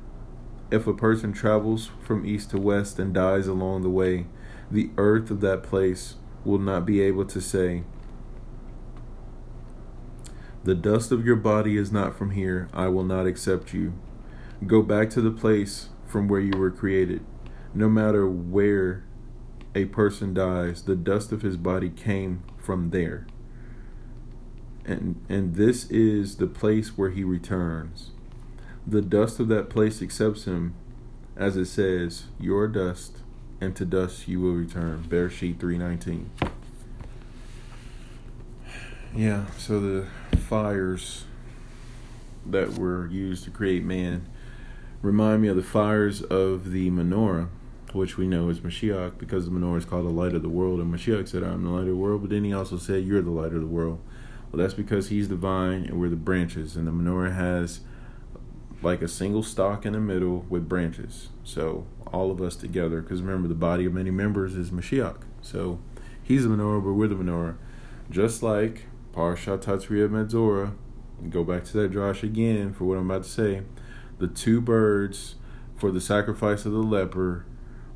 If 0.71 0.87
a 0.87 0.93
person 0.93 1.33
travels 1.33 1.91
from 2.01 2.25
east 2.25 2.51
to 2.51 2.57
west 2.57 2.99
and 2.99 3.13
dies 3.13 3.47
along 3.47 3.81
the 3.81 3.89
way, 3.89 4.27
the 4.71 4.91
earth 4.97 5.29
of 5.29 5.41
that 5.41 5.61
place 5.61 6.15
will 6.45 6.59
not 6.59 6.85
be 6.85 7.01
able 7.01 7.25
to 7.25 7.41
say, 7.41 7.83
The 10.63 10.75
dust 10.75 11.11
of 11.11 11.25
your 11.25 11.35
body 11.35 11.75
is 11.77 11.91
not 11.91 12.17
from 12.17 12.31
here, 12.31 12.69
I 12.73 12.87
will 12.87 13.03
not 13.03 13.27
accept 13.27 13.73
you. 13.73 13.93
Go 14.65 14.81
back 14.81 15.09
to 15.11 15.21
the 15.21 15.31
place 15.31 15.89
from 16.05 16.29
where 16.29 16.39
you 16.39 16.57
were 16.57 16.71
created. 16.71 17.25
No 17.73 17.89
matter 17.89 18.25
where 18.25 19.03
a 19.75 19.85
person 19.85 20.33
dies, 20.33 20.83
the 20.83 20.95
dust 20.95 21.33
of 21.33 21.41
his 21.41 21.57
body 21.57 21.89
came 21.89 22.43
from 22.57 22.91
there 22.91 23.27
and 24.88 25.22
and 25.27 25.56
this 25.56 25.89
is 25.91 26.38
the 26.38 26.48
place 26.48 26.98
where 26.98 27.10
he 27.10 27.24
returns. 27.24 28.12
The 28.88 29.01
dust 29.01 29.39
of 29.39 29.50
that 29.50 29.70
place 29.70 30.01
accepts 30.01 30.46
him, 30.46 30.74
as 31.36 31.58
it 31.58 31.65
says, 31.65 32.24
Your 32.39 32.67
dust, 32.70 33.17
and 33.60 33.75
to 33.75 33.86
dust 33.86 34.27
you 34.27 34.39
will 34.39 34.53
return." 34.53 35.03
Bereshit 35.08 35.60
three 35.60 35.77
nineteen. 35.77 36.29
Yeah, 39.13 39.46
so 39.58 39.79
the 39.79 40.08
fires 40.38 41.25
that 42.46 42.77
were 42.77 43.08
used 43.08 43.44
to 43.44 43.51
create 43.51 43.84
man 43.84 44.27
remind 45.01 45.41
me 45.41 45.48
of 45.50 45.56
the 45.56 45.63
fires 45.63 46.22
of 46.22 46.72
the 46.72 46.89
menorah, 46.89 47.50
which 47.94 48.17
we 48.17 48.27
know 48.27 48.50
is 48.50 48.60
Mashiach, 48.62 49.17
because 49.17 49.46
the 49.46 49.51
menorah 49.51 49.79
is 49.79 49.86
called 49.86 50.06
the 50.06 50.12
light 50.12 50.34
of 50.34 50.44
the 50.44 50.50
world, 50.50 50.79
and 50.79 50.94
Mashiach 50.94 51.27
said, 51.27 51.44
"I'm 51.44 51.63
the 51.63 51.70
light 51.70 51.82
of 51.82 51.88
the 51.88 51.96
world," 51.96 52.22
but 52.22 52.29
then 52.29 52.46
he 52.46 52.53
also 52.53 52.77
said, 52.77 53.03
"You're 53.03 53.22
the 53.22 53.32
light 53.32 53.53
of 53.53 53.60
the 53.60 53.67
world." 53.67 54.00
Well, 54.51 54.62
that's 54.62 54.74
because 54.74 55.10
he's 55.10 55.30
the 55.30 55.36
vine 55.36 55.84
and 55.84 56.00
we're 56.00 56.10
the 56.10 56.16
branches, 56.16 56.75
and 56.75 56.88
the 56.88 56.92
menorah 56.92 57.36
has 57.36 57.82
like 58.82 59.01
a 59.01 59.08
single 59.08 59.44
stalk 59.44 59.86
in 59.86 59.94
the 59.94 60.00
middle 60.00 60.46
with 60.50 60.70
branches. 60.70 61.30
So 61.44 61.86
all 62.13 62.32
of 62.32 62.42
us 62.42 62.56
together, 62.56 63.01
because 63.01 63.22
remember, 63.22 63.48
the 63.48 63.56
body 63.56 63.86
of 63.86 63.94
many 63.94 64.12
members 64.12 64.56
is 64.56 64.72
Mashiach. 64.72 65.18
So 65.42 65.80
he's 66.24 66.44
the 66.44 66.50
menorah, 66.50 66.84
but 66.84 66.94
we're 66.94 67.08
the 67.08 67.16
menorah. 67.16 67.58
Just 68.10 68.42
like 68.42 68.86
Parsha 69.13 69.58
Tatzriah 69.58 70.10
Metzora, 70.10 70.74
go 71.30 71.44
back 71.44 71.66
to 71.66 71.74
that 71.77 71.92
drosh 71.92 72.24
again 72.24 72.74
for 72.74 72.86
what 72.86 72.98
I'm 72.98 73.10
about 73.10 73.24
to 73.24 73.30
say. 73.30 73.63
The 74.20 74.27
two 74.27 74.62
birds 74.62 75.36
for 75.75 75.92
the 75.92 76.01
sacrifice 76.01 76.66
of 76.66 76.72
the 76.72 76.80
leper, 76.80 77.46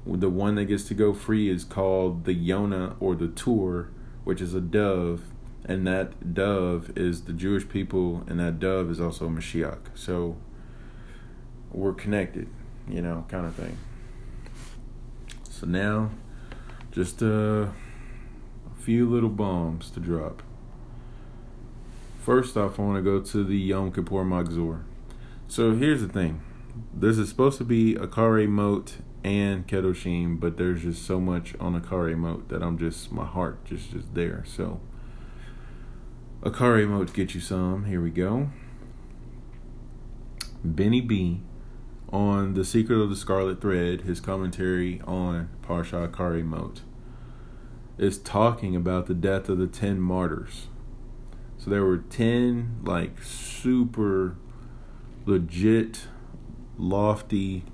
the 0.05 0.29
one 0.29 0.55
that 0.55 0.65
gets 0.65 0.83
to 0.85 0.93
go 0.93 1.13
free 1.13 1.49
is 1.49 1.63
called 1.63 2.25
the 2.25 2.33
Yonah 2.33 2.95
or 2.99 3.15
the 3.15 3.27
Tur, 3.27 3.89
which 4.23 4.41
is 4.41 4.53
a 4.53 4.61
dove 4.61 5.30
and 5.65 5.85
that 5.87 6.33
dove 6.33 6.91
is 6.95 7.23
the 7.23 7.33
Jewish 7.33 7.67
people, 7.67 8.23
and 8.27 8.39
that 8.39 8.59
dove 8.59 8.89
is 8.89 8.99
also 8.99 9.29
Mashiach. 9.29 9.79
So 9.95 10.37
we're 11.71 11.93
connected, 11.93 12.49
you 12.89 13.01
know, 13.01 13.25
kind 13.29 13.45
of 13.45 13.55
thing. 13.55 13.77
So 15.49 15.67
now, 15.67 16.09
just 16.91 17.21
a 17.21 17.69
few 18.79 19.07
little 19.07 19.29
bombs 19.29 19.91
to 19.91 19.99
drop. 19.99 20.41
First 22.19 22.57
off, 22.57 22.79
I 22.79 22.83
want 22.83 22.97
to 22.97 23.01
go 23.01 23.19
to 23.19 23.43
the 23.43 23.57
Yom 23.57 23.91
Kippur 23.91 24.23
Machzor. 24.23 24.83
So 25.47 25.75
here's 25.75 26.01
the 26.01 26.07
thing: 26.07 26.41
this 26.93 27.17
is 27.17 27.29
supposed 27.29 27.57
to 27.59 27.63
be 27.63 27.95
Acharei 27.95 28.47
Mot 28.47 28.97
and 29.23 29.67
Kedoshim, 29.67 30.39
but 30.39 30.57
there's 30.57 30.81
just 30.81 31.05
so 31.05 31.19
much 31.19 31.55
on 31.59 31.79
Acharei 31.79 32.17
Mot 32.17 32.49
that 32.49 32.63
I'm 32.63 32.77
just 32.77 33.11
my 33.11 33.25
heart 33.25 33.63
just 33.65 33.91
just 33.91 34.13
there. 34.13 34.43
So 34.45 34.79
Acharei 36.43 36.89
Mot 36.89 37.13
get 37.13 37.35
you 37.35 37.39
some. 37.39 37.85
Here 37.85 38.01
we 38.01 38.09
go. 38.09 38.49
Benny 40.63 40.99
B 40.99 41.41
on 42.09 42.55
The 42.55 42.65
Secret 42.65 42.99
of 42.99 43.11
the 43.11 43.15
Scarlet 43.15 43.61
Thread, 43.61 44.01
his 44.01 44.19
commentary 44.19 45.01
on 45.05 45.49
Parsha 45.61 46.09
Acharei 46.09 46.43
Mot, 46.43 46.81
is 47.99 48.17
talking 48.17 48.75
about 48.75 49.05
the 49.05 49.13
death 49.13 49.49
of 49.49 49.59
the 49.59 49.67
10 49.67 50.01
martyrs. 50.01 50.67
So 51.59 51.69
there 51.69 51.85
were 51.85 51.99
10 51.99 52.79
like 52.85 53.21
super 53.21 54.35
legit, 55.27 56.07
lofty, 56.75 57.65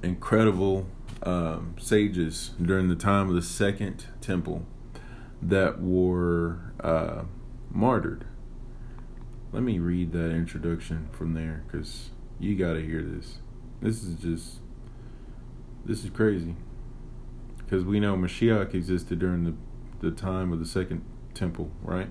incredible 0.00 0.86
um, 1.24 1.74
sages 1.80 2.52
during 2.62 2.88
the 2.88 2.94
time 2.94 3.28
of 3.28 3.34
the 3.34 3.42
second 3.42 4.06
temple 4.20 4.64
that 5.42 5.80
were 5.80 6.72
uh, 6.80 7.22
martyred. 7.70 8.26
Let 9.52 9.62
me 9.62 9.78
read 9.78 10.12
that 10.12 10.30
introduction 10.30 11.08
from 11.12 11.34
there 11.34 11.64
because 11.66 12.10
you 12.38 12.56
got 12.56 12.74
to 12.74 12.82
hear 12.82 13.02
this. 13.02 13.38
This 13.80 14.02
is 14.02 14.16
just, 14.16 14.58
this 15.84 16.04
is 16.04 16.10
crazy. 16.10 16.56
Because 17.58 17.84
we 17.84 18.00
know 18.00 18.16
Mashiach 18.16 18.74
existed 18.74 19.18
during 19.18 19.44
the, 19.44 19.54
the 20.00 20.14
time 20.14 20.52
of 20.52 20.58
the 20.58 20.66
second 20.66 21.04
temple, 21.34 21.70
right? 21.82 22.10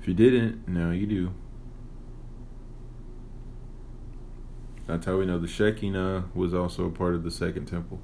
If 0.00 0.08
you 0.08 0.14
didn't, 0.14 0.66
now 0.68 0.90
you 0.90 1.06
do. 1.06 1.34
That's 4.86 5.06
how 5.06 5.18
we 5.18 5.26
know 5.26 5.38
the 5.38 5.46
Shekinah 5.46 6.30
was 6.34 6.52
also 6.52 6.86
a 6.86 6.90
part 6.90 7.14
of 7.14 7.22
the 7.22 7.30
second 7.30 7.66
temple 7.66 8.00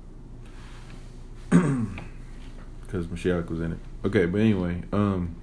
because 2.96 3.08
Mashiach 3.08 3.50
was 3.50 3.60
in 3.60 3.72
it. 3.72 3.78
Okay, 4.04 4.24
but 4.24 4.40
anyway, 4.40 4.82
um, 4.90 5.36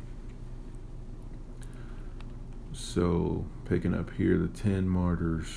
so 2.72 3.46
picking 3.66 3.94
up 3.94 4.12
here 4.16 4.38
the 4.40 4.48
ten 4.48 4.88
martyrs. 4.88 5.48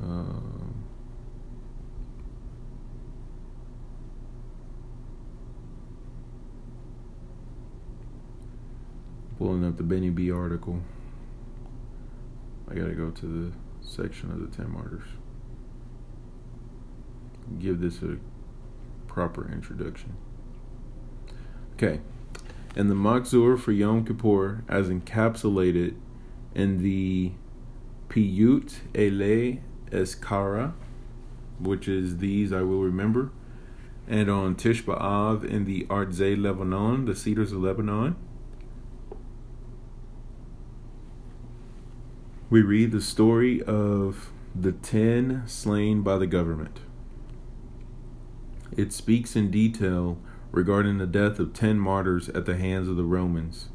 Um, 0.00 0.84
pulling 9.38 9.66
up 9.66 9.76
the 9.76 9.82
Benny 9.82 10.10
B 10.10 10.30
article. 10.30 10.80
I 12.70 12.74
gotta 12.74 12.92
go 12.92 13.10
to 13.10 13.26
the 13.26 13.67
section 13.88 14.30
of 14.30 14.40
the 14.40 14.56
Ten 14.56 14.70
Martyrs. 14.72 15.08
Give 17.58 17.80
this 17.80 18.02
a 18.02 18.18
proper 19.06 19.50
introduction. 19.50 20.14
Okay. 21.74 22.00
And 22.76 22.90
the 22.90 22.94
Machzor 22.94 23.58
for 23.58 23.72
Yom 23.72 24.04
Kippur, 24.04 24.62
as 24.68 24.88
encapsulated 24.88 25.94
in 26.54 26.82
the 26.82 27.32
Piyut 28.08 28.80
Ele 28.94 29.58
Eskara, 29.90 30.74
which 31.58 31.88
is 31.88 32.18
these 32.18 32.52
I 32.52 32.62
will 32.62 32.82
remember, 32.82 33.32
and 34.06 34.30
on 34.30 34.54
Tish 34.54 34.84
B'Av 34.84 35.44
in 35.44 35.64
the 35.64 35.84
Artzei 35.86 36.40
Lebanon, 36.40 37.06
the 37.06 37.14
Cedars 37.14 37.52
of 37.52 37.62
Lebanon. 37.62 38.16
We 42.50 42.62
read 42.62 42.92
the 42.92 43.02
story 43.02 43.62
of 43.62 44.30
the 44.54 44.72
ten 44.72 45.42
slain 45.46 46.00
by 46.00 46.16
the 46.16 46.26
government. 46.26 46.80
It 48.74 48.90
speaks 48.90 49.36
in 49.36 49.50
detail 49.50 50.16
regarding 50.50 50.96
the 50.96 51.06
death 51.06 51.38
of 51.38 51.52
ten 51.52 51.78
martyrs 51.78 52.30
at 52.30 52.46
the 52.46 52.56
hands 52.56 52.88
of 52.88 52.96
the 52.96 53.04
Romans, 53.04 53.68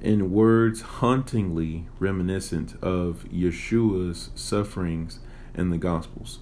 in 0.00 0.30
words 0.30 0.82
hauntingly 0.82 1.86
reminiscent 1.98 2.80
of 2.80 3.24
Yeshua's 3.28 4.30
sufferings 4.36 5.18
in 5.52 5.70
the 5.70 5.78
Gospels. 5.78 6.38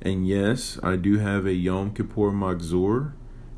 And 0.00 0.26
yes, 0.26 0.78
I 0.82 0.96
do 0.96 1.18
have 1.18 1.44
a 1.44 1.52
Yom 1.52 1.92
Kippur 1.92 2.30
Machzor, 2.30 3.12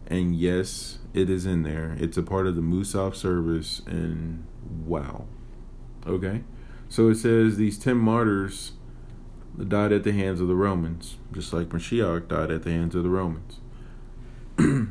and 0.09 0.35
yes, 0.35 0.99
it 1.15 1.31
is 1.31 1.47
in 1.47 1.63
there. 1.63 1.97
It's 2.01 2.17
a 2.17 2.23
part 2.25 2.49
of 2.49 2.57
the 2.57 2.63
Musaf 2.63 3.15
service, 3.15 3.81
and 3.87 4.45
wow. 4.85 5.27
Okay? 6.05 6.43
So 6.89 7.09
it 7.09 7.17
says 7.17 7.57
these 7.57 7.79
10 7.79 7.97
martyrs 7.97 8.73
died 9.69 9.93
at 9.93 10.05
the 10.05 10.13
hands 10.13 10.41
of 10.41 10.49
the 10.49 10.55
Romans, 10.55 11.17
just 11.33 11.53
like 11.53 11.69
Mashiach 11.69 12.29
died 12.29 12.51
at 12.51 12.63
the 12.63 12.71
hands 12.71 12.95
of 12.95 13.03
the 13.03 13.11
Romans. 13.11 13.61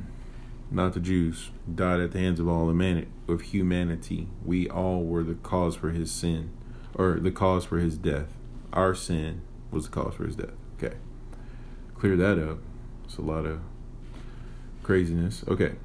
Not 0.71 0.93
the 0.93 0.99
Jews, 0.99 1.51
died 1.73 1.99
at 1.99 2.11
the 2.11 2.19
hands 2.19 2.39
of 2.39 2.47
all 2.47 2.69
of 2.69 3.41
humanity. 3.41 4.27
We 4.43 4.69
all 4.69 5.03
were 5.03 5.23
the 5.23 5.35
cause 5.35 5.75
for 5.75 5.91
his 5.91 6.11
sin, 6.11 6.51
or 6.95 7.19
the 7.19 7.31
cause 7.31 7.65
for 7.65 7.77
his 7.77 7.97
death. 7.97 8.35
Our 8.73 8.93
sin 8.93 9.41
was 9.71 9.85
the 9.85 9.91
cause 9.91 10.15
for 10.15 10.25
his 10.25 10.35
death. 10.35 10.53
Okay. 10.77 10.95
Clear 11.95 12.17
that 12.17 12.39
up. 12.39 12.59
It's 13.05 13.17
a 13.17 13.21
lot 13.21 13.45
of 13.45 13.61
craziness. 14.83 15.43
Okay. 15.47 15.75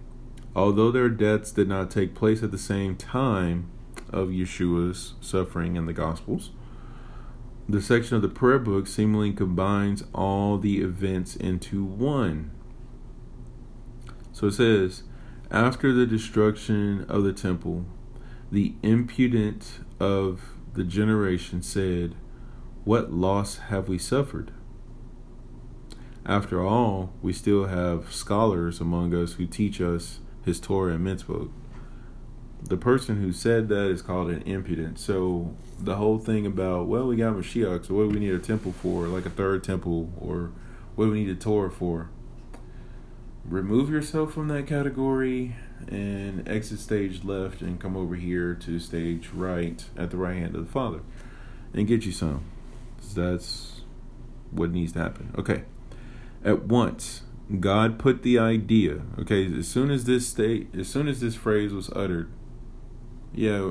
Although 0.56 0.90
their 0.90 1.08
deaths 1.08 1.52
did 1.52 1.68
not 1.68 1.90
take 1.90 2.14
place 2.14 2.42
at 2.42 2.50
the 2.50 2.58
same 2.58 2.96
time 2.96 3.70
of 4.12 4.28
Yeshua's 4.28 5.14
suffering 5.20 5.76
in 5.76 5.86
the 5.86 5.92
Gospels, 5.92 6.50
the 7.68 7.80
section 7.80 8.16
of 8.16 8.22
the 8.22 8.28
prayer 8.28 8.58
book 8.58 8.86
seemingly 8.86 9.32
combines 9.32 10.02
all 10.12 10.58
the 10.58 10.80
events 10.80 11.36
into 11.36 11.84
one. 11.84 12.50
So 14.32 14.48
it 14.48 14.52
says, 14.52 15.04
after 15.50 15.92
the 15.92 16.06
destruction 16.06 17.04
of 17.08 17.22
the 17.22 17.32
temple, 17.32 17.84
the 18.50 18.74
impudent 18.82 19.80
of 20.00 20.54
the 20.74 20.84
generation 20.84 21.62
said, 21.62 22.14
What 22.84 23.12
loss 23.12 23.58
have 23.58 23.88
we 23.88 23.98
suffered? 23.98 24.52
After 26.26 26.62
all, 26.62 27.12
we 27.22 27.32
still 27.32 27.66
have 27.66 28.12
scholars 28.12 28.80
among 28.80 29.14
us 29.14 29.34
who 29.34 29.46
teach 29.46 29.80
us 29.80 30.20
his 30.44 30.60
Torah 30.60 30.94
and 30.94 31.06
mitzvot 31.06 31.50
the 32.62 32.76
person 32.76 33.20
who 33.20 33.32
said 33.32 33.68
that 33.68 33.88
is 33.88 34.02
called 34.02 34.30
an 34.30 34.42
impudent. 34.42 34.98
So 34.98 35.54
the 35.78 35.96
whole 35.96 36.18
thing 36.18 36.46
about 36.46 36.86
well, 36.86 37.06
we 37.06 37.16
got 37.16 37.34
Mashiach, 37.34 37.86
so 37.86 37.94
what 37.94 38.02
do 38.04 38.08
we 38.10 38.20
need 38.20 38.34
a 38.34 38.38
temple 38.38 38.72
for? 38.72 39.06
Like 39.06 39.26
a 39.26 39.30
third 39.30 39.64
temple, 39.64 40.12
or 40.20 40.52
what 40.94 41.06
do 41.06 41.12
we 41.12 41.24
need 41.24 41.30
a 41.30 41.38
Torah 41.38 41.70
for? 41.70 42.10
Remove 43.44 43.90
yourself 43.90 44.34
from 44.34 44.48
that 44.48 44.66
category 44.66 45.56
and 45.88 46.46
exit 46.46 46.78
stage 46.78 47.24
left 47.24 47.62
and 47.62 47.80
come 47.80 47.96
over 47.96 48.14
here 48.14 48.54
to 48.54 48.78
stage 48.78 49.30
right 49.32 49.84
at 49.96 50.10
the 50.10 50.16
right 50.16 50.36
hand 50.36 50.54
of 50.54 50.66
the 50.66 50.70
Father 50.70 51.00
and 51.72 51.86
get 51.86 52.04
you 52.04 52.12
some. 52.12 52.44
That's 53.14 53.80
what 54.50 54.70
needs 54.70 54.92
to 54.92 54.98
happen. 55.00 55.34
Okay. 55.38 55.62
At 56.44 56.64
once, 56.64 57.22
God 57.58 57.98
put 57.98 58.22
the 58.22 58.38
idea, 58.38 59.00
okay, 59.18 59.58
as 59.58 59.66
soon 59.66 59.90
as 59.90 60.04
this 60.04 60.28
state 60.28 60.68
as 60.74 60.88
soon 60.88 61.08
as 61.08 61.20
this 61.20 61.34
phrase 61.34 61.72
was 61.72 61.90
uttered, 61.90 62.30
yeah, 63.32 63.70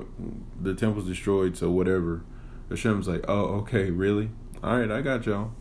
the 0.62 0.74
temple's 0.74 1.06
destroyed, 1.06 1.58
so 1.58 1.69
whatever. 1.69 2.24
Hashem's 2.69 3.08
like, 3.08 3.26
oh, 3.28 3.45
okay, 3.60 3.89
really? 3.89 4.30
All 4.63 4.78
right, 4.78 4.91
I 4.91 5.02
got 5.02 5.26
y'all. 5.26 5.52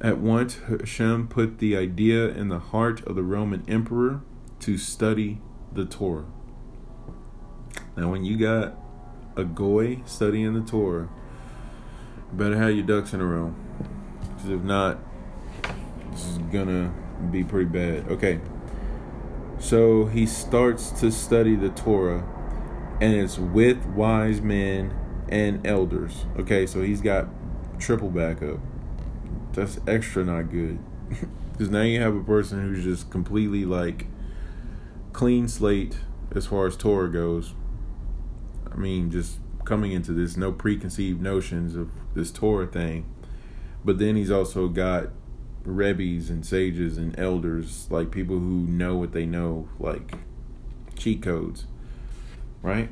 At 0.00 0.18
once, 0.18 0.58
Hashem 0.68 1.28
put 1.28 1.58
the 1.58 1.76
idea 1.76 2.28
in 2.28 2.48
the 2.48 2.58
heart 2.58 3.04
of 3.06 3.16
the 3.16 3.22
Roman 3.22 3.64
emperor 3.68 4.22
to 4.60 4.78
study 4.78 5.40
the 5.72 5.84
Torah. 5.84 6.26
Now, 7.96 8.10
when 8.10 8.24
you 8.24 8.36
got 8.36 8.76
a 9.36 9.44
goy 9.44 10.02
studying 10.04 10.54
the 10.54 10.60
Torah, 10.60 11.08
better 12.32 12.56
have 12.56 12.74
your 12.74 12.86
ducks 12.86 13.12
in 13.12 13.20
a 13.20 13.24
row. 13.24 13.54
Because 14.20 14.50
if 14.50 14.62
not, 14.62 14.98
this 16.12 16.26
is 16.26 16.38
gonna 16.38 16.94
be 17.30 17.42
pretty 17.44 17.68
bad. 17.68 18.08
Okay. 18.08 18.40
So 19.58 20.06
he 20.06 20.26
starts 20.26 20.90
to 21.00 21.10
study 21.10 21.56
the 21.56 21.70
Torah 21.70 22.24
and 23.00 23.14
it's 23.14 23.38
with 23.38 23.84
wise 23.86 24.40
men 24.40 24.94
and 25.28 25.66
elders. 25.66 26.26
Okay, 26.38 26.66
so 26.66 26.82
he's 26.82 27.00
got 27.00 27.28
triple 27.78 28.10
backup. 28.10 28.58
That's 29.52 29.78
extra 29.86 30.24
not 30.24 30.50
good. 30.50 30.78
Because 31.52 31.72
now 31.72 31.82
you 31.82 32.00
have 32.00 32.14
a 32.14 32.22
person 32.22 32.62
who's 32.62 32.84
just 32.84 33.10
completely 33.10 33.64
like 33.64 34.06
clean 35.12 35.48
slate 35.48 35.96
as 36.32 36.46
far 36.46 36.68
as 36.68 36.76
Torah 36.76 37.10
goes. 37.10 37.52
I 38.70 38.76
mean, 38.76 39.10
just 39.10 39.40
coming 39.64 39.90
into 39.90 40.12
this, 40.12 40.36
no 40.36 40.52
preconceived 40.52 41.20
notions 41.20 41.74
of 41.74 41.90
this 42.14 42.30
Torah 42.30 42.68
thing. 42.68 43.12
But 43.84 43.98
then 43.98 44.14
he's 44.14 44.30
also 44.30 44.68
got 44.68 45.08
rebbes 45.64 46.30
and 46.30 46.46
sages 46.46 46.96
and 46.96 47.18
elders, 47.18 47.88
like 47.90 48.12
people 48.12 48.38
who 48.38 48.64
know 48.68 48.96
what 48.96 49.10
they 49.10 49.26
know, 49.26 49.68
like 49.80 50.14
cheat 50.94 51.22
codes 51.22 51.66
right? 52.62 52.90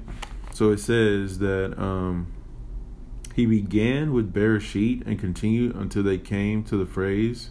So 0.52 0.70
it 0.70 0.78
says 0.78 1.38
that 1.40 1.78
um, 1.78 2.32
he 3.34 3.44
began 3.44 4.12
with 4.12 4.32
Bereshit 4.32 5.06
and 5.06 5.18
continued 5.18 5.76
until 5.76 6.02
they 6.02 6.18
came 6.18 6.64
to 6.64 6.76
the 6.76 6.86
phrase, 6.86 7.50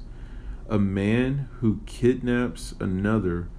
a 0.67 0.79
man 0.79 1.47
who 1.59 1.81
kidnaps 1.85 2.73
another 2.79 3.49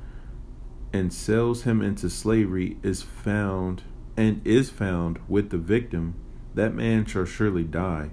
and 0.93 1.13
sells 1.13 1.63
him 1.63 1.81
into 1.81 2.11
slavery 2.11 2.79
is 2.83 3.03
found 3.03 3.85
and 4.17 4.45
is 4.45 4.71
found 4.71 5.21
with 5.29 5.51
the 5.51 5.59
victim, 5.59 6.15
that 6.55 6.75
man 6.75 7.05
shall 7.05 7.25
surely 7.25 7.65
die. 7.65 8.11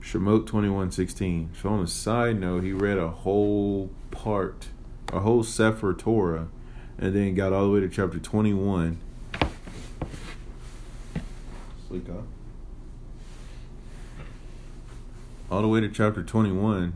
Shemot 0.00 0.46
21:16. 0.46 1.48
So 1.54 1.70
on 1.70 1.80
a 1.80 1.86
side 1.86 2.38
note, 2.38 2.64
he 2.64 2.72
read 2.72 2.98
a 2.98 3.08
whole 3.08 3.90
part, 4.10 4.68
a 5.12 5.20
whole 5.20 5.42
Sefer 5.42 5.94
Torah, 5.94 6.48
and 6.98 7.14
then 7.14 7.34
got 7.34 7.54
all 7.54 7.64
the 7.64 7.70
way 7.70 7.80
to 7.80 7.88
chapter 7.88 8.18
21 8.18 9.00
all 15.50 15.62
the 15.62 15.68
way 15.68 15.80
to 15.80 15.88
chapter 15.88 16.22
21, 16.22 16.94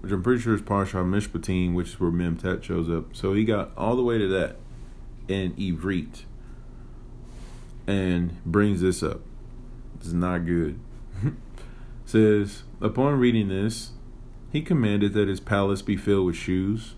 which 0.00 0.12
I'm 0.12 0.22
pretty 0.22 0.42
sure 0.42 0.54
is 0.54 0.62
Parsha 0.62 1.04
Mishpatim, 1.04 1.74
which 1.74 1.90
is 1.90 2.00
where 2.00 2.10
Memtet 2.10 2.62
shows 2.62 2.90
up. 2.90 3.14
So 3.14 3.34
he 3.34 3.44
got 3.44 3.70
all 3.76 3.96
the 3.96 4.02
way 4.02 4.18
to 4.18 4.26
that 4.28 4.56
in 5.28 5.52
Ivrit 5.54 6.24
and 7.86 8.42
brings 8.44 8.80
this 8.80 9.02
up. 9.02 9.20
Is 10.00 10.14
not 10.14 10.46
good. 10.46 10.80
Says, 12.06 12.62
upon 12.80 13.20
reading 13.20 13.48
this, 13.48 13.90
he 14.50 14.62
commanded 14.62 15.12
that 15.12 15.28
his 15.28 15.40
palace 15.40 15.82
be 15.82 15.96
filled 15.96 16.26
with 16.26 16.36
shoes. 16.36 16.94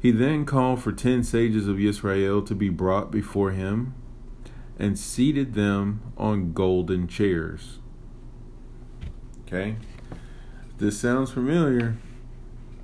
He 0.00 0.10
then 0.10 0.46
called 0.46 0.82
for 0.82 0.92
ten 0.92 1.22
sages 1.22 1.68
of 1.68 1.78
Israel 1.78 2.40
to 2.42 2.54
be 2.54 2.70
brought 2.70 3.10
before 3.10 3.50
him 3.50 3.94
and 4.78 4.98
seated 4.98 5.54
them 5.54 6.12
on 6.16 6.52
golden 6.52 7.08
chairs. 7.08 7.78
Okay? 9.46 9.76
This 10.78 10.98
sounds 11.00 11.32
familiar. 11.32 11.96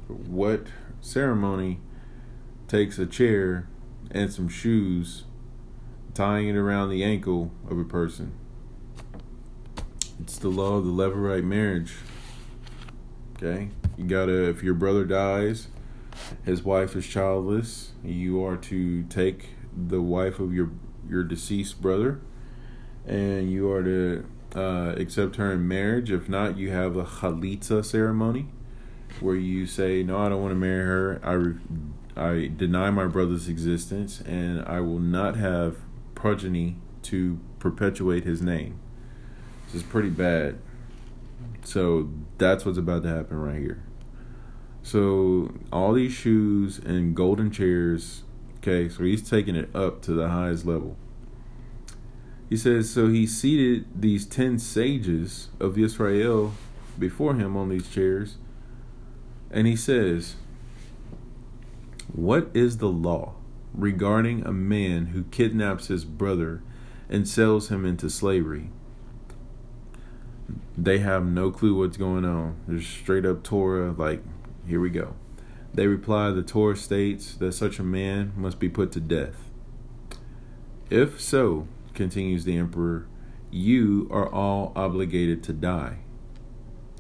What 0.09 0.67
ceremony 1.01 1.81
takes 2.67 2.99
a 2.99 3.07
chair 3.07 3.69
and 4.11 4.33
some 4.33 4.49
shoes, 4.49 5.25
tying 6.15 6.49
it 6.49 6.57
around 6.57 6.91
the 6.91 7.05
ankle 7.05 7.53
of 7.71 7.79
a 7.79 7.85
person? 7.85 8.33
It's 10.21 10.39
the 10.39 10.49
law 10.49 10.77
of 10.77 10.85
the 10.85 10.91
Levirate 10.91 11.45
marriage. 11.45 11.95
Okay? 13.37 13.69
You 13.97 14.05
gotta, 14.05 14.49
if 14.49 14.63
your 14.63 14.75
brother 14.75 15.05
dies, 15.05 15.69
his 16.45 16.63
wife 16.63 16.97
is 16.97 17.07
childless, 17.07 17.93
you 18.03 18.45
are 18.45 18.57
to 18.57 19.05
take 19.05 19.51
the 19.77 20.01
wife 20.01 20.39
of 20.39 20.55
your 20.55 20.71
your 21.09 21.23
deceased 21.23 21.81
brother, 21.81 22.21
and 23.07 23.51
you 23.51 23.71
are 23.71 23.83
to 23.83 24.27
uh, 24.55 24.95
accept 24.97 25.37
her 25.37 25.53
in 25.53 25.67
marriage. 25.67 26.11
If 26.11 26.29
not, 26.29 26.57
you 26.57 26.71
have 26.71 26.97
a 26.97 27.05
chalitza 27.05 27.85
ceremony, 27.85 28.49
where 29.21 29.37
you 29.37 29.67
say, 29.67 30.03
"No, 30.03 30.19
I 30.19 30.29
don't 30.29 30.41
want 30.41 30.53
to 30.53 30.59
marry 30.59 30.85
her. 30.85 31.21
I 31.23 31.33
re- 31.33 31.57
I 32.17 32.51
deny 32.57 32.91
my 32.91 33.07
brother's 33.07 33.49
existence, 33.49 34.21
and 34.21 34.65
I 34.65 34.81
will 34.81 35.01
not 35.01 35.37
have 35.37 35.77
progeny 36.15 36.77
to 37.03 37.39
perpetuate 37.59 38.25
his 38.25 38.43
name." 38.43 38.79
This 39.67 39.77
is 39.77 39.83
pretty 39.83 40.11
bad. 40.11 40.59
So 41.65 42.11
that's 42.39 42.65
what's 42.65 42.79
about 42.79 43.03
to 43.05 43.09
happen 43.09 43.39
right 43.39 43.59
here. 43.59 43.83
So 44.83 45.51
all 45.73 45.95
these 45.95 46.13
shoes 46.13 46.79
and 46.79 47.17
golden 47.17 47.51
chairs. 47.51 48.24
Okay, 48.67 48.89
so 48.89 49.05
he's 49.05 49.29
taking 49.29 49.57
it 49.57 49.69
up 49.77 50.01
to 50.01 50.13
the 50.13 50.31
highest 50.31 50.65
level. 50.65 50.97
He 52.49 52.57
says, 52.57 52.89
so 52.89 53.09
he 53.09 53.27
seated 53.27 53.85
these 53.95 54.25
ten 54.25 54.59
sages 54.59 55.51
of 55.61 55.77
Israel 55.77 56.55
before 56.99 57.35
him 57.35 57.59
on 57.59 57.69
these 57.69 57.91
chairs, 57.91 58.37
and 59.51 59.67
he 59.67 59.77
says, 59.77 60.37
What 62.11 62.49
is 62.55 62.79
the 62.79 62.89
law 62.89 63.35
regarding 63.75 64.47
a 64.47 64.53
man 64.53 65.09
who 65.09 65.25
kidnaps 65.25 65.89
his 65.89 66.07
brother 66.07 66.63
and 67.11 67.29
sells 67.29 67.69
him 67.69 67.85
into 67.85 68.09
slavery? 68.09 68.71
They 70.79 71.01
have 71.01 71.27
no 71.27 71.51
clue 71.51 71.75
what's 71.75 71.99
going 71.99 72.25
on. 72.25 72.57
There's 72.67 72.87
straight 72.87 73.27
up 73.27 73.43
Torah, 73.43 73.93
like, 73.93 74.23
here 74.67 74.81
we 74.81 74.89
go. 74.89 75.17
They 75.75 75.89
reply, 75.89 76.31
The 76.31 76.43
Torah 76.43 76.77
states 76.77 77.35
that 77.35 77.53
such 77.53 77.81
a 77.81 77.83
man 77.83 78.33
must 78.37 78.61
be 78.61 78.69
put 78.69 78.93
to 78.93 79.01
death. 79.01 79.51
If 80.89 81.21
so, 81.21 81.67
continues 81.95 82.45
the 82.45 82.57
emperor, 82.57 83.09
you 83.51 84.09
are 84.11 84.33
all 84.33 84.73
obligated 84.77 85.43
to 85.45 85.53
die. 85.53 85.99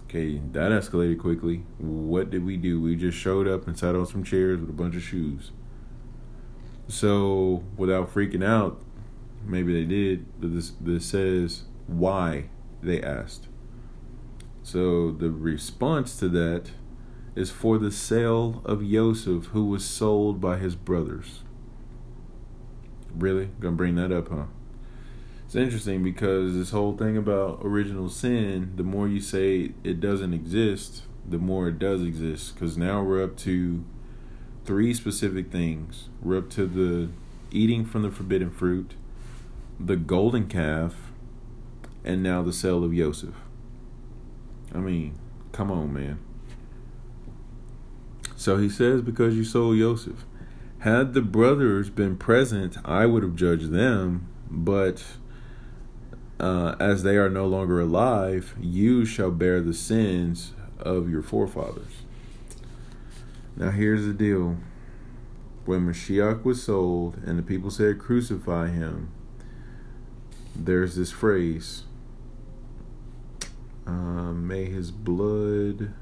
Okay, 0.04 0.40
that 0.52 0.72
escalated 0.72 1.20
quickly. 1.20 1.64
What 1.78 2.30
did 2.30 2.44
we 2.44 2.56
do? 2.56 2.80
We 2.80 2.96
just 2.96 3.16
showed 3.16 3.46
up 3.46 3.68
and 3.68 3.78
sat 3.78 3.94
on 3.94 4.06
some 4.06 4.24
chairs 4.24 4.60
with 4.60 4.70
a 4.70 4.72
bunch 4.72 4.96
of 4.96 5.02
shoes. 5.02 5.52
So, 6.88 7.62
without 7.76 8.12
freaking 8.12 8.44
out, 8.44 8.82
maybe 9.44 9.72
they 9.72 9.86
did, 9.86 10.26
but 10.40 10.52
this, 10.52 10.72
this 10.80 11.06
says 11.06 11.62
why 11.86 12.50
they 12.82 13.00
asked. 13.00 13.48
So, 14.62 15.12
the 15.12 15.30
response 15.30 16.16
to 16.18 16.28
that 16.30 16.70
is 17.34 17.50
for 17.50 17.78
the 17.78 17.90
sale 17.90 18.62
of 18.64 18.88
Joseph, 18.88 19.46
who 19.46 19.66
was 19.66 19.84
sold 19.84 20.40
by 20.40 20.56
his 20.56 20.76
brothers. 20.76 21.42
Really? 23.16 23.50
Gonna 23.60 23.76
bring 23.76 23.96
that 23.96 24.12
up, 24.12 24.28
huh? 24.28 24.44
It's 25.44 25.54
interesting 25.54 26.02
because 26.02 26.54
this 26.54 26.70
whole 26.70 26.96
thing 26.96 27.16
about 27.16 27.60
original 27.62 28.08
sin, 28.08 28.72
the 28.76 28.82
more 28.82 29.08
you 29.08 29.20
say 29.20 29.72
it 29.84 30.00
doesn't 30.00 30.34
exist, 30.34 31.02
the 31.28 31.38
more 31.38 31.68
it 31.68 31.78
does 31.78 32.02
exist. 32.02 32.54
Because 32.54 32.76
now 32.76 33.02
we're 33.02 33.22
up 33.22 33.36
to 33.38 33.84
three 34.64 34.94
specific 34.94 35.52
things. 35.52 36.08
We're 36.22 36.38
up 36.38 36.50
to 36.50 36.66
the 36.66 37.10
eating 37.50 37.84
from 37.84 38.02
the 38.02 38.10
forbidden 38.10 38.50
fruit, 38.50 38.94
the 39.78 39.96
golden 39.96 40.48
calf, 40.48 41.12
and 42.04 42.22
now 42.22 42.42
the 42.42 42.52
sale 42.52 42.82
of 42.82 42.94
Joseph. 42.94 43.34
I 44.74 44.78
mean, 44.78 45.18
come 45.52 45.70
on, 45.70 45.92
man. 45.92 46.18
So 48.44 48.58
he 48.58 48.68
says, 48.68 49.00
because 49.00 49.36
you 49.36 49.42
sold 49.42 49.78
Joseph. 49.78 50.26
Had 50.80 51.14
the 51.14 51.22
brothers 51.22 51.88
been 51.88 52.18
present, 52.18 52.76
I 52.84 53.06
would 53.06 53.22
have 53.22 53.36
judged 53.36 53.70
them, 53.70 54.28
but 54.50 55.02
uh, 56.38 56.74
as 56.78 57.04
they 57.04 57.16
are 57.16 57.30
no 57.30 57.46
longer 57.46 57.80
alive, 57.80 58.54
you 58.60 59.06
shall 59.06 59.30
bear 59.30 59.62
the 59.62 59.72
sins 59.72 60.52
of 60.78 61.08
your 61.08 61.22
forefathers. 61.22 62.02
Now, 63.56 63.70
here's 63.70 64.04
the 64.04 64.12
deal. 64.12 64.58
When 65.64 65.86
Mashiach 65.86 66.44
was 66.44 66.62
sold 66.62 67.16
and 67.24 67.38
the 67.38 67.42
people 67.42 67.70
said, 67.70 67.98
Crucify 67.98 68.68
him, 68.68 69.10
there's 70.54 70.96
this 70.96 71.10
phrase 71.10 71.84
uh, 73.86 74.34
May 74.34 74.66
his 74.66 74.90
blood 74.90 75.94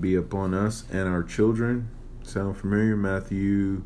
be 0.00 0.14
upon 0.14 0.54
us 0.54 0.84
and 0.90 1.08
our 1.08 1.22
children. 1.22 1.90
Sound 2.22 2.56
familiar? 2.56 2.96
Matthew 2.96 3.82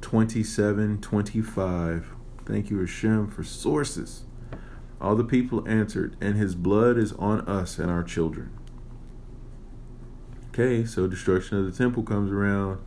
27 0.00 1.00
25. 1.00 2.14
Thank 2.44 2.70
you, 2.70 2.80
Hashem, 2.80 3.28
for 3.28 3.44
sources. 3.44 4.24
All 5.00 5.16
the 5.16 5.24
people 5.24 5.66
answered, 5.68 6.16
and 6.20 6.36
his 6.36 6.54
blood 6.54 6.96
is 6.96 7.12
on 7.14 7.40
us 7.42 7.78
and 7.78 7.90
our 7.90 8.02
children. 8.02 8.50
Okay, 10.48 10.84
so 10.84 11.06
destruction 11.06 11.56
of 11.56 11.64
the 11.64 11.72
temple 11.72 12.02
comes 12.02 12.30
around, 12.30 12.78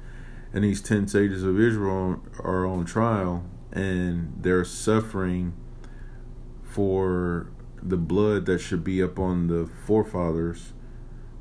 and 0.54 0.63
these 0.63 0.82
10 0.82 1.08
sages 1.08 1.44
of 1.44 1.60
Israel 1.60 2.22
are 2.39 2.65
on 2.65 2.86
trial, 2.86 3.44
and 3.72 4.34
they're 4.39 4.63
suffering 4.63 5.54
for 6.63 7.50
the 7.82 7.98
blood 7.98 8.46
that 8.46 8.60
should 8.60 8.84
be 8.84 9.02
up 9.02 9.18
on 9.18 9.48
the 9.48 9.68
forefathers, 9.86 10.74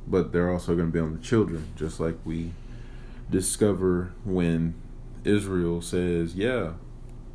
but 0.07 0.33
they're 0.33 0.51
also 0.51 0.75
going 0.75 0.89
to 0.89 0.93
be 0.93 1.01
on 1.01 1.15
the 1.15 1.23
children, 1.23 1.73
just 1.77 2.01
like 2.01 2.17
we 2.25 2.53
discover 3.31 4.13
when 4.25 4.75
Israel 5.25 5.81
says, 5.81 6.35
Yeah, 6.35 6.75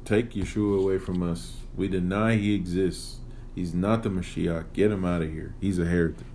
take 0.06 0.32
Yeshua 0.32 0.80
away 0.80 0.98
from 0.98 1.24
us. 1.24 1.58
We 1.76 1.88
deny 1.88 2.36
he 2.36 2.54
exists. 2.54 3.18
He's 3.56 3.74
not 3.74 4.04
the 4.04 4.10
Mashiach. 4.10 4.74
Get 4.74 4.92
him 4.92 5.04
out 5.04 5.22
of 5.22 5.32
here. 5.32 5.56
He's 5.60 5.80
a 5.80 5.86
heretic. 5.86 6.26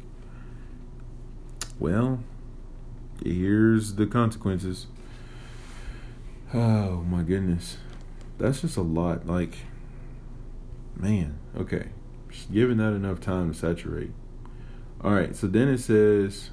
Well, 1.79 2.20
here's 3.23 3.94
the 3.94 4.07
consequences. 4.07 4.87
Oh 6.53 7.03
my 7.03 7.23
goodness. 7.23 7.79
That's 8.38 8.61
just 8.61 8.77
a 8.77 8.83
lot. 8.83 9.27
Like, 9.27 9.59
man, 10.97 11.38
okay. 11.57 11.88
Just 12.31 12.53
giving 12.53 12.79
that 12.79 12.92
enough 12.92 13.20
time 13.20 13.53
to 13.53 13.59
saturate. 13.59 14.12
All 15.05 15.12
right, 15.12 15.37
so 15.37 15.47
then 15.47 15.69
it 15.69 15.81
says 15.81 16.49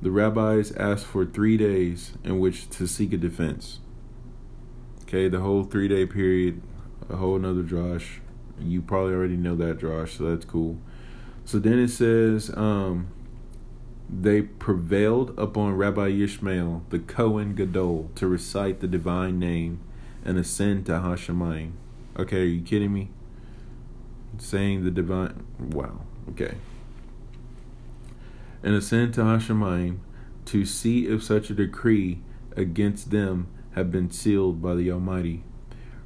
the 0.00 0.10
rabbis 0.10 0.72
asked 0.72 1.04
for 1.04 1.26
three 1.26 1.58
days 1.58 2.14
in 2.24 2.38
which 2.38 2.70
to 2.70 2.86
seek 2.86 3.12
a 3.12 3.18
defense. 3.18 3.80
Okay, 5.02 5.28
the 5.28 5.40
whole 5.40 5.62
three 5.62 5.86
day 5.86 6.06
period, 6.06 6.62
a 7.10 7.16
whole 7.16 7.38
nother 7.38 7.62
drosh. 7.62 8.20
You 8.58 8.80
probably 8.80 9.12
already 9.12 9.36
know 9.36 9.54
that 9.56 9.78
drosh, 9.78 10.16
so 10.16 10.30
that's 10.30 10.46
cool. 10.46 10.78
So 11.44 11.58
then 11.58 11.78
it 11.78 11.88
says, 11.88 12.50
um, 12.56 13.08
they 14.08 14.40
prevailed 14.40 15.38
upon 15.38 15.74
Rabbi 15.74 16.12
Yishmael, 16.12 16.88
the 16.88 17.00
Cohen 17.00 17.54
Gadol, 17.54 18.10
to 18.14 18.26
recite 18.26 18.80
the 18.80 18.88
divine 18.88 19.38
name 19.38 19.80
and 20.24 20.38
ascend 20.38 20.86
to 20.86 20.92
HaShamayim. 20.92 21.72
Okay, 22.18 22.40
are 22.40 22.44
you 22.44 22.62
kidding 22.62 22.94
me? 22.94 23.10
Saying 24.38 24.84
the 24.84 24.90
divine. 24.90 25.44
Wow. 25.58 26.00
Okay. 26.30 26.54
And 28.62 28.74
ascend 28.74 29.14
to 29.14 29.20
HaShamayim 29.20 29.98
to 30.46 30.64
see 30.64 31.06
if 31.06 31.22
such 31.22 31.50
a 31.50 31.54
decree 31.54 32.22
against 32.56 33.10
them 33.10 33.48
had 33.74 33.90
been 33.90 34.10
sealed 34.10 34.62
by 34.62 34.74
the 34.74 34.90
Almighty. 34.90 35.44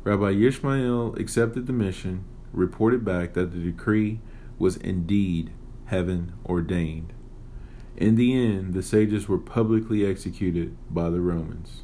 Rabbi 0.03 0.33
Yishmael 0.33 1.19
accepted 1.19 1.67
the 1.67 1.73
mission, 1.73 2.25
reported 2.53 3.05
back 3.05 3.35
that 3.35 3.53
the 3.53 3.59
decree 3.59 4.21
was 4.59 4.77
indeed 4.77 5.51
heaven 5.87 6.33
ordained. 6.47 7.13
In 7.97 8.17
the 8.17 8.35
end, 8.35 8.73
the 8.73 8.83
sages 8.83 9.29
were 9.29 9.39
publicly 9.39 10.07
executed 10.07 10.77
by 10.91 11.11
the 11.11 11.21
Romans. 11.21 11.83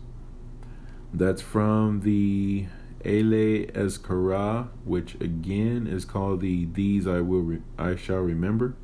That's 1.13 1.43
from 1.43 2.01
the 2.01 2.67
Ele 3.05 3.67
Ezkara, 3.75 4.69
which 4.85 5.15
again 5.21 5.87
is 5.87 6.05
called 6.05 6.41
the 6.41 6.65
These 6.67 7.07
I 7.07 7.21
Will 7.21 7.41
Re- 7.41 7.63
I 7.79 7.97
Shall 7.97 8.19
Remember, 8.19 8.75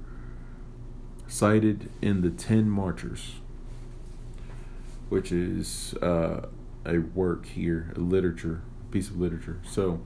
cited 1.32 1.88
in 2.02 2.20
the 2.20 2.28
Ten 2.28 2.68
Martyrs, 2.68 3.36
which 5.08 5.32
is 5.32 5.94
uh, 6.02 6.46
a 6.84 6.98
work 6.98 7.46
here, 7.46 7.90
a 7.96 8.00
literature, 8.00 8.60
a 8.86 8.92
piece 8.92 9.08
of 9.08 9.18
literature. 9.18 9.58
So, 9.64 10.02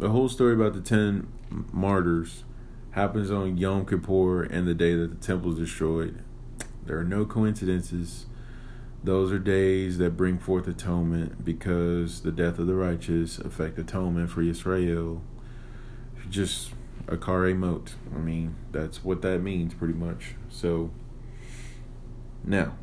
the 0.00 0.08
whole 0.10 0.28
story 0.28 0.54
about 0.54 0.74
the 0.74 0.80
ten 0.80 1.28
martyrs 1.72 2.42
happens 2.90 3.30
on 3.30 3.56
Yom 3.56 3.86
Kippur 3.86 4.42
and 4.42 4.66
the 4.66 4.74
day 4.74 4.96
that 4.96 5.10
the 5.20 5.26
temple 5.26 5.52
is 5.52 5.58
destroyed. 5.58 6.24
There 6.84 6.98
are 6.98 7.04
no 7.04 7.24
coincidences. 7.24 8.26
Those 9.04 9.30
are 9.30 9.38
days 9.38 9.98
that 9.98 10.16
bring 10.16 10.38
forth 10.38 10.66
atonement 10.66 11.44
because 11.44 12.22
the 12.22 12.32
death 12.32 12.58
of 12.58 12.66
the 12.66 12.74
righteous 12.74 13.38
affect 13.38 13.78
atonement 13.78 14.30
for 14.30 14.42
Israel. 14.42 15.22
Just 16.28 16.72
Acharei 17.06 17.56
Mot. 17.56 17.94
I 18.14 18.18
mean, 18.18 18.56
that's 18.72 19.04
what 19.04 19.22
that 19.22 19.40
means 19.40 19.74
pretty 19.74 19.94
much. 19.94 20.34
So, 20.48 20.90
now, 22.44 22.76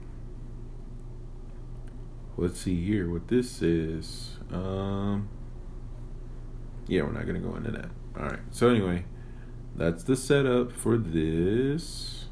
let's 2.38 2.60
see 2.60 2.84
here 2.84 3.10
what 3.10 3.28
this 3.28 3.62
is. 3.62 4.38
Um, 4.52 5.30
yeah, 6.88 7.02
we're 7.02 7.12
not 7.12 7.26
gonna 7.26 7.40
go 7.40 7.56
into 7.56 7.72
that. 7.72 7.90
All 8.18 8.26
right. 8.26 8.40
So 8.52 8.70
anyway, 8.70 9.06
that's 9.76 10.04
the 10.04 10.16
setup 10.16 10.72
for 10.72 10.98
this. 10.98 12.26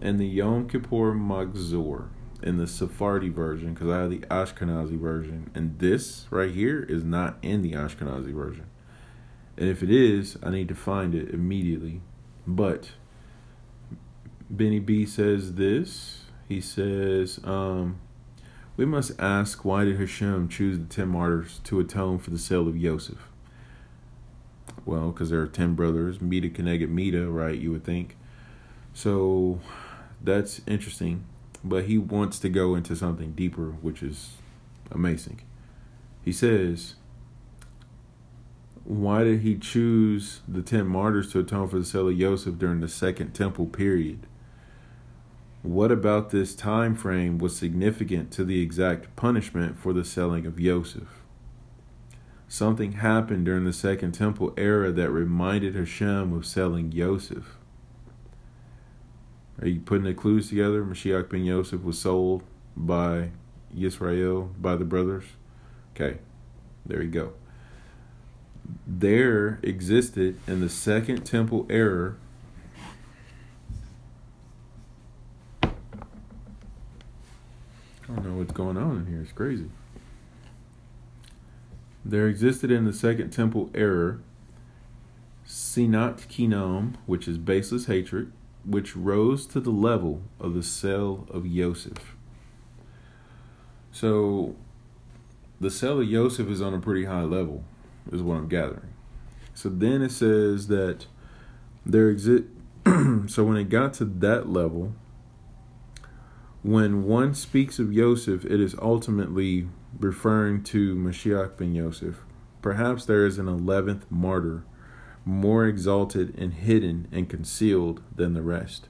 And 0.00 0.18
the 0.18 0.26
Yom 0.26 0.68
Kippur 0.68 1.12
Machzor 1.12 2.08
in 2.42 2.56
the 2.56 2.66
Sephardi 2.66 3.28
version, 3.28 3.74
because 3.74 3.90
I 3.90 3.98
have 3.98 4.10
the 4.10 4.20
Ashkenazi 4.30 4.98
version, 4.98 5.50
and 5.54 5.78
this 5.78 6.26
right 6.30 6.50
here 6.50 6.82
is 6.82 7.04
not 7.04 7.36
in 7.42 7.62
the 7.62 7.72
Ashkenazi 7.72 8.32
version. 8.32 8.66
And 9.60 9.68
if 9.68 9.82
it 9.82 9.90
is, 9.90 10.38
I 10.42 10.48
need 10.48 10.68
to 10.68 10.74
find 10.74 11.14
it 11.14 11.34
immediately. 11.34 12.00
But 12.46 12.92
Benny 14.48 14.80
B 14.80 15.04
says 15.04 15.54
this. 15.54 16.24
He 16.48 16.62
says, 16.62 17.38
um, 17.44 18.00
we 18.76 18.86
must 18.86 19.12
ask 19.20 19.62
why 19.64 19.84
did 19.84 20.00
Hashem 20.00 20.48
choose 20.48 20.78
the 20.78 20.86
ten 20.86 21.08
martyrs 21.08 21.60
to 21.64 21.78
atone 21.78 22.18
for 22.18 22.30
the 22.30 22.38
sale 22.38 22.66
of 22.66 22.76
Yosef? 22.76 23.28
Well, 24.86 25.10
because 25.10 25.28
there 25.28 25.42
are 25.42 25.46
ten 25.46 25.74
brothers, 25.74 26.18
Midah 26.18 26.52
Keneged 26.52 26.90
Midah, 26.90 27.32
right? 27.32 27.58
You 27.58 27.70
would 27.72 27.84
think. 27.84 28.16
So 28.94 29.60
that's 30.22 30.62
interesting. 30.66 31.26
But 31.62 31.84
he 31.84 31.98
wants 31.98 32.38
to 32.38 32.48
go 32.48 32.74
into 32.74 32.96
something 32.96 33.32
deeper, 33.32 33.72
which 33.82 34.02
is 34.02 34.36
amazing. 34.90 35.42
He 36.24 36.32
says, 36.32 36.94
Why 38.84 39.24
did 39.24 39.40
he 39.40 39.56
choose 39.56 40.40
the 40.48 40.62
ten 40.62 40.86
martyrs 40.86 41.30
to 41.32 41.40
atone 41.40 41.68
for 41.68 41.78
the 41.78 41.84
sale 41.84 42.08
of 42.08 42.18
Yosef 42.18 42.58
during 42.58 42.80
the 42.80 42.88
second 42.88 43.32
temple 43.32 43.66
period? 43.66 44.26
What 45.62 45.92
about 45.92 46.30
this 46.30 46.54
time 46.54 46.94
frame 46.94 47.38
was 47.38 47.54
significant 47.54 48.30
to 48.32 48.44
the 48.44 48.62
exact 48.62 49.14
punishment 49.14 49.76
for 49.78 49.92
the 49.92 50.04
selling 50.04 50.46
of 50.46 50.58
Yosef? 50.58 51.20
Something 52.48 52.94
happened 52.94 53.44
during 53.44 53.64
the 53.64 53.72
Second 53.72 54.10
Temple 54.10 54.52
era 54.56 54.90
that 54.90 55.08
reminded 55.10 55.76
Hashem 55.76 56.32
of 56.32 56.44
selling 56.44 56.90
Yosef. 56.90 57.56
Are 59.62 59.68
you 59.68 59.78
putting 59.78 60.02
the 60.02 60.14
clues 60.14 60.48
together? 60.48 60.82
Mashiach 60.82 61.30
ben 61.30 61.44
Yosef 61.44 61.84
was 61.84 62.00
sold 62.00 62.42
by 62.76 63.30
Yisrael, 63.72 64.50
by 64.60 64.74
the 64.74 64.84
brothers. 64.84 65.26
Okay, 65.94 66.18
there 66.84 67.00
you 67.00 67.10
go. 67.10 67.34
There 68.86 69.58
existed 69.62 70.38
in 70.46 70.60
the 70.60 70.68
Second 70.68 71.24
Temple 71.24 71.66
era 71.68 72.16
I 78.10 78.14
don't 78.16 78.26
know 78.26 78.38
what's 78.38 78.52
going 78.52 78.76
on 78.76 78.96
in 78.96 79.06
here. 79.06 79.20
It's 79.20 79.30
crazy. 79.30 79.70
There 82.04 82.26
existed 82.26 82.70
in 82.70 82.84
the 82.84 82.92
Second 82.92 83.30
Temple 83.30 83.70
era 83.72 84.18
Sinat 85.46 86.26
Chinam, 86.26 86.94
which 87.06 87.28
is 87.28 87.38
baseless 87.38 87.86
hatred, 87.86 88.32
which 88.64 88.96
rose 88.96 89.46
to 89.46 89.60
the 89.60 89.70
level 89.70 90.22
of 90.40 90.54
the 90.54 90.62
sale 90.62 91.26
of 91.30 91.46
Yosef. 91.46 92.16
So, 93.92 94.56
the 95.60 95.70
sale 95.70 96.00
of 96.00 96.08
Yosef 96.08 96.48
is 96.48 96.60
on 96.60 96.74
a 96.74 96.80
pretty 96.80 97.04
high 97.04 97.22
level, 97.22 97.64
is 98.12 98.22
what 98.22 98.36
I'm 98.36 98.48
gathering. 98.48 98.94
So 99.54 99.68
then 99.68 100.02
it 100.02 100.12
says 100.12 100.68
that 100.68 101.06
there 101.84 102.08
exist. 102.08 102.44
so 103.26 103.44
when 103.44 103.56
it 103.56 103.68
got 103.68 103.92
to 103.94 104.04
that 104.04 104.48
level, 104.48 104.94
when 106.62 107.04
one 107.04 107.34
speaks 107.34 107.78
of 107.78 107.92
Yosef, 107.92 108.44
it 108.44 108.60
is 108.60 108.74
ultimately 108.80 109.68
referring 109.98 110.62
to 110.64 110.94
Mashiach 110.94 111.56
ben 111.56 111.74
Yosef. 111.74 112.22
Perhaps 112.62 113.06
there 113.06 113.26
is 113.26 113.38
an 113.38 113.48
eleventh 113.48 114.06
martyr, 114.10 114.64
more 115.24 115.66
exalted 115.66 116.38
and 116.38 116.54
hidden 116.54 117.08
and 117.10 117.28
concealed 117.28 118.02
than 118.14 118.34
the 118.34 118.42
rest. 118.42 118.88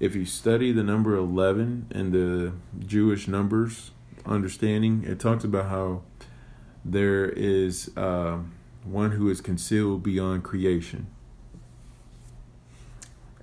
If 0.00 0.14
you 0.14 0.26
study 0.26 0.72
the 0.72 0.82
number 0.82 1.14
11 1.14 1.86
in 1.90 2.10
the 2.10 2.52
Jewish 2.84 3.28
numbers 3.28 3.92
understanding, 4.26 5.04
it 5.06 5.20
talks 5.20 5.44
about 5.44 5.70
how 5.70 6.02
there 6.84 7.24
is 7.28 7.90
uh, 7.96 8.38
one 8.84 9.12
who 9.12 9.30
is 9.30 9.40
concealed 9.40 10.02
beyond 10.02 10.44
creation. 10.44 11.06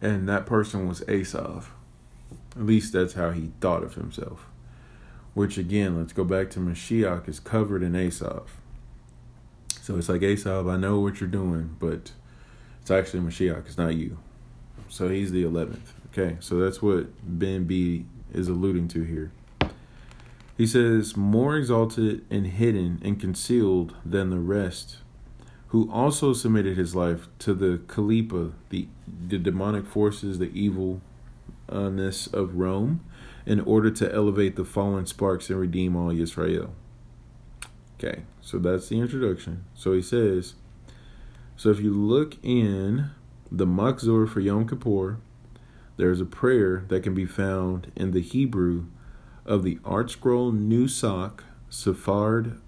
And 0.02 0.28
that 0.30 0.46
person 0.46 0.88
was 0.88 1.02
Esav. 1.02 1.66
At 2.56 2.66
least 2.66 2.94
that's 2.94 3.14
how 3.14 3.32
he 3.32 3.52
thought 3.62 3.84
of 3.84 3.96
himself. 3.96 4.48
Which 5.34 5.58
again, 5.58 5.98
let's 5.98 6.14
go 6.14 6.24
back 6.24 6.50
to 6.52 6.60
Mashiach 6.60 7.30
is 7.30 7.40
covered 7.40 7.84
in 7.84 7.94
Esav. 7.94 8.48
So 9.82 9.98
it's 9.98 10.10
like 10.10 10.22
Esav, 10.22 10.72
I 10.72 10.78
know 10.78 11.00
what 11.00 11.20
you're 11.20 11.30
doing, 11.30 11.76
but 11.80 12.12
it's 12.82 12.92
actually 12.92 13.22
Mashiach, 13.22 13.66
it's 13.66 13.78
not 13.78 13.96
you. 13.96 14.18
So 14.90 15.08
he's 15.08 15.32
the 15.32 15.44
eleventh. 15.44 15.94
Okay, 16.12 16.38
so 16.42 16.58
that's 16.58 16.82
what 16.82 17.08
Ben 17.24 17.64
B 17.64 18.06
is 18.34 18.50
alluding 18.50 18.90
to 18.90 19.04
here. 19.04 19.32
He 20.62 20.68
says, 20.68 21.18
more 21.18 21.58
exalted 21.58 22.24
and 22.30 22.46
hidden 22.46 23.02
and 23.04 23.20
concealed 23.20 23.96
than 24.06 24.30
the 24.30 24.38
rest, 24.38 24.98
who 25.70 25.92
also 25.92 26.34
submitted 26.34 26.78
his 26.78 26.96
life 26.96 27.28
to 27.40 27.56
the 27.56 27.80
Kelipah, 27.88 28.52
the, 28.70 28.88
the 29.28 29.40
demonic 29.40 29.88
forces, 29.88 30.38
the 30.38 30.52
evil 30.54 31.02
ness 31.68 32.28
of 32.28 32.58
Rome 32.58 33.04
in 33.44 33.60
order 33.62 33.90
to 33.90 34.14
elevate 34.14 34.56
the 34.56 34.64
fallen 34.64 35.08
sparks 35.08 35.50
and 35.50 35.60
redeem 35.60 35.96
all 35.96 36.12
Israel. 36.12 36.76
Okay, 37.96 38.22
so 38.40 38.60
that's 38.60 38.90
the 38.90 39.00
introduction. 39.00 39.66
So 39.74 39.94
he 39.94 40.02
says, 40.04 40.54
so 41.58 41.72
if 41.72 41.80
you 41.80 41.92
look 41.92 42.38
in 42.44 43.10
the 43.52 43.66
Machzor 43.66 44.30
for 44.30 44.42
Yom 44.42 44.68
Kippur, 44.68 45.18
there's 45.98 46.22
a 46.22 46.26
prayer 46.26 46.86
that 46.90 47.02
can 47.02 47.16
be 47.16 47.26
found 47.26 47.92
in 47.96 48.12
the 48.12 48.22
Hebrew 48.22 48.86
of 49.46 49.64
the 49.64 49.80
Art 49.84 50.08
ArtScroll 50.08 50.54
Nusach 50.54 51.42
Sephard 51.70 52.60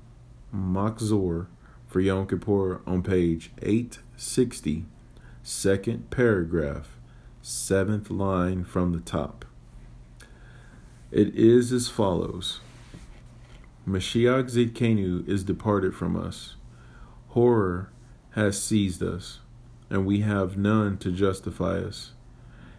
Machzor 0.53 1.47
for 1.87 1.99
Yom 1.99 2.27
Kippur 2.27 2.81
on 2.87 3.03
page 3.03 3.51
860, 3.61 4.85
second 5.43 6.09
paragraph 6.09 6.97
seventh 7.43 8.09
line 8.09 8.63
from 8.63 8.93
the 8.93 9.01
top. 9.01 9.45
It 11.11 11.35
is 11.35 11.71
as 11.71 11.89
follows 11.89 12.61
Mashiach 13.87 14.49
Zidkenu 14.49 15.27
is 15.27 15.43
departed 15.43 15.93
from 15.93 16.15
us. 16.15 16.55
Horror 17.29 17.91
has 18.31 18.61
seized 18.61 19.03
us, 19.03 19.39
and 19.89 20.05
we 20.05 20.21
have 20.21 20.57
none 20.57 20.97
to 20.99 21.11
justify 21.11 21.79
us. 21.79 22.13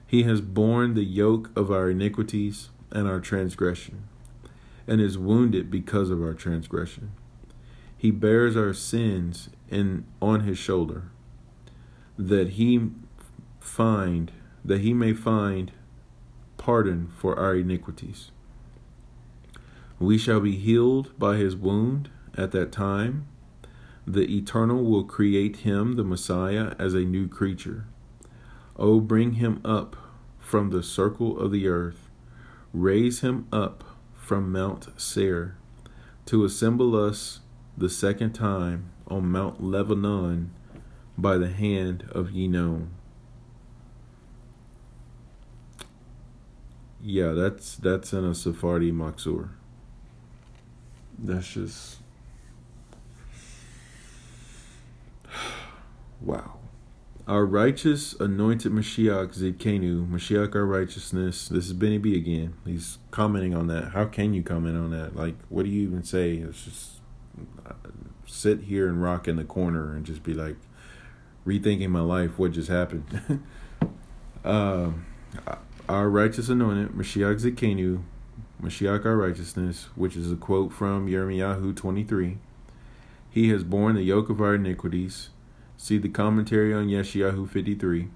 He 0.06 0.22
has 0.22 0.40
borne 0.40 0.94
the 0.94 1.04
yoke 1.04 1.50
of 1.54 1.70
our 1.70 1.90
iniquities 1.90 2.70
and 2.90 3.08
our 3.08 3.20
transgression, 3.20 4.04
and 4.86 5.00
is 5.00 5.18
wounded 5.18 5.70
because 5.70 6.10
of 6.10 6.22
our 6.22 6.34
transgression. 6.34 7.12
He 7.96 8.10
bears 8.10 8.56
our 8.56 8.74
sins 8.74 9.48
in 9.70 10.04
on 10.20 10.40
his 10.40 10.58
shoulder, 10.58 11.04
that 12.18 12.50
he 12.50 12.90
find 13.60 14.30
that 14.64 14.80
he 14.80 14.92
may 14.92 15.12
find 15.12 15.72
pardon 16.56 17.08
for 17.18 17.38
our 17.38 17.56
iniquities. 17.56 18.30
We 19.98 20.18
shall 20.18 20.40
be 20.40 20.56
healed 20.56 21.18
by 21.18 21.36
his 21.36 21.56
wound 21.56 22.10
at 22.36 22.52
that 22.52 22.72
time. 22.72 23.26
The 24.06 24.36
Eternal 24.36 24.84
will 24.84 25.04
create 25.04 25.58
him, 25.58 25.94
the 25.94 26.04
Messiah, 26.04 26.74
as 26.78 26.94
a 26.94 27.00
new 27.00 27.28
creature. 27.28 27.86
Oh, 28.76 29.00
bring 29.00 29.34
him 29.34 29.60
up 29.64 29.96
from 30.38 30.70
the 30.70 30.82
circle 30.82 31.38
of 31.38 31.52
the 31.52 31.68
earth, 31.68 32.03
raise 32.74 33.20
him 33.20 33.46
up 33.52 33.84
from 34.12 34.52
Mount 34.52 34.88
Seir, 35.00 35.56
to 36.26 36.44
assemble 36.44 36.96
us 36.96 37.40
the 37.78 37.88
second 37.88 38.32
time 38.32 38.90
on 39.06 39.30
Mount 39.30 39.62
Lebanon 39.62 40.50
by 41.16 41.38
the 41.38 41.48
hand 41.48 42.08
of 42.10 42.28
Yinon. 42.28 42.88
Yeah, 47.00 47.32
that's 47.32 47.76
that's 47.76 48.12
in 48.12 48.24
a 48.24 48.34
Sephardi 48.34 48.90
Machzor. 48.90 49.50
That's 51.18 51.52
just 51.52 51.98
wow. 56.20 56.53
Our 57.26 57.46
righteous 57.46 58.12
anointed 58.20 58.70
Mashiach 58.72 59.34
Zidkenu, 59.34 60.06
Mashiach 60.06 60.54
our 60.54 60.66
righteousness. 60.66 61.48
This 61.48 61.64
is 61.64 61.72
Benny 61.72 61.96
B 61.96 62.18
again. 62.18 62.52
He's 62.66 62.98
commenting 63.10 63.54
on 63.54 63.66
that. 63.68 63.92
How 63.92 64.04
can 64.04 64.34
you 64.34 64.42
comment 64.42 64.76
on 64.76 64.90
that? 64.90 65.16
Like, 65.16 65.36
what 65.48 65.64
do 65.64 65.70
you 65.70 65.88
even 65.88 66.04
say? 66.04 66.34
It's 66.34 66.64
just 66.64 66.90
uh, 67.64 67.72
sit 68.26 68.64
here 68.64 68.88
and 68.88 69.02
rock 69.02 69.26
in 69.26 69.36
the 69.36 69.44
corner 69.44 69.94
and 69.96 70.04
just 70.04 70.22
be 70.22 70.34
like 70.34 70.56
rethinking 71.46 71.88
my 71.88 72.02
life. 72.02 72.38
What 72.38 72.52
just 72.52 72.68
happened? 72.68 73.42
uh, 74.44 74.90
our 75.88 76.10
righteous 76.10 76.50
anointed, 76.50 76.90
Mashiach 76.90 77.40
Zidkenu, 77.40 78.02
Mashiach 78.62 79.06
our 79.06 79.16
righteousness, 79.16 79.88
which 79.94 80.14
is 80.14 80.30
a 80.30 80.36
quote 80.36 80.74
from 80.74 81.08
Yirmiyahu 81.08 81.74
23. 81.74 82.36
He 83.30 83.48
has 83.48 83.64
borne 83.64 83.94
the 83.94 84.02
yoke 84.02 84.28
of 84.28 84.42
our 84.42 84.56
iniquities. 84.56 85.30
See 85.84 85.98
the 85.98 86.08
commentary 86.08 86.72
on 86.72 86.88
Yeshayahu 86.88 87.46
53. 87.46 88.08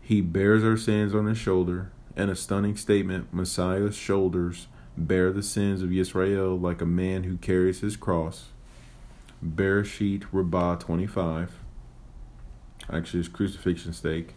He 0.00 0.20
bears 0.20 0.64
our 0.64 0.76
sins 0.76 1.14
on 1.14 1.26
his 1.26 1.38
shoulder, 1.38 1.92
and 2.16 2.28
a 2.28 2.34
stunning 2.34 2.76
statement 2.76 3.32
Messiah's 3.32 3.94
shoulders 3.94 4.66
bear 4.98 5.30
the 5.30 5.44
sins 5.44 5.80
of 5.80 5.92
Israel 5.92 6.58
like 6.58 6.80
a 6.80 6.84
man 6.84 7.22
who 7.22 7.36
carries 7.36 7.82
his 7.82 7.96
cross. 7.96 8.46
Bereshit 9.46 10.24
Rabbah 10.32 10.78
25. 10.78 11.60
Actually, 12.92 13.20
it's 13.20 13.28
crucifixion 13.28 13.92
stake, 13.92 14.34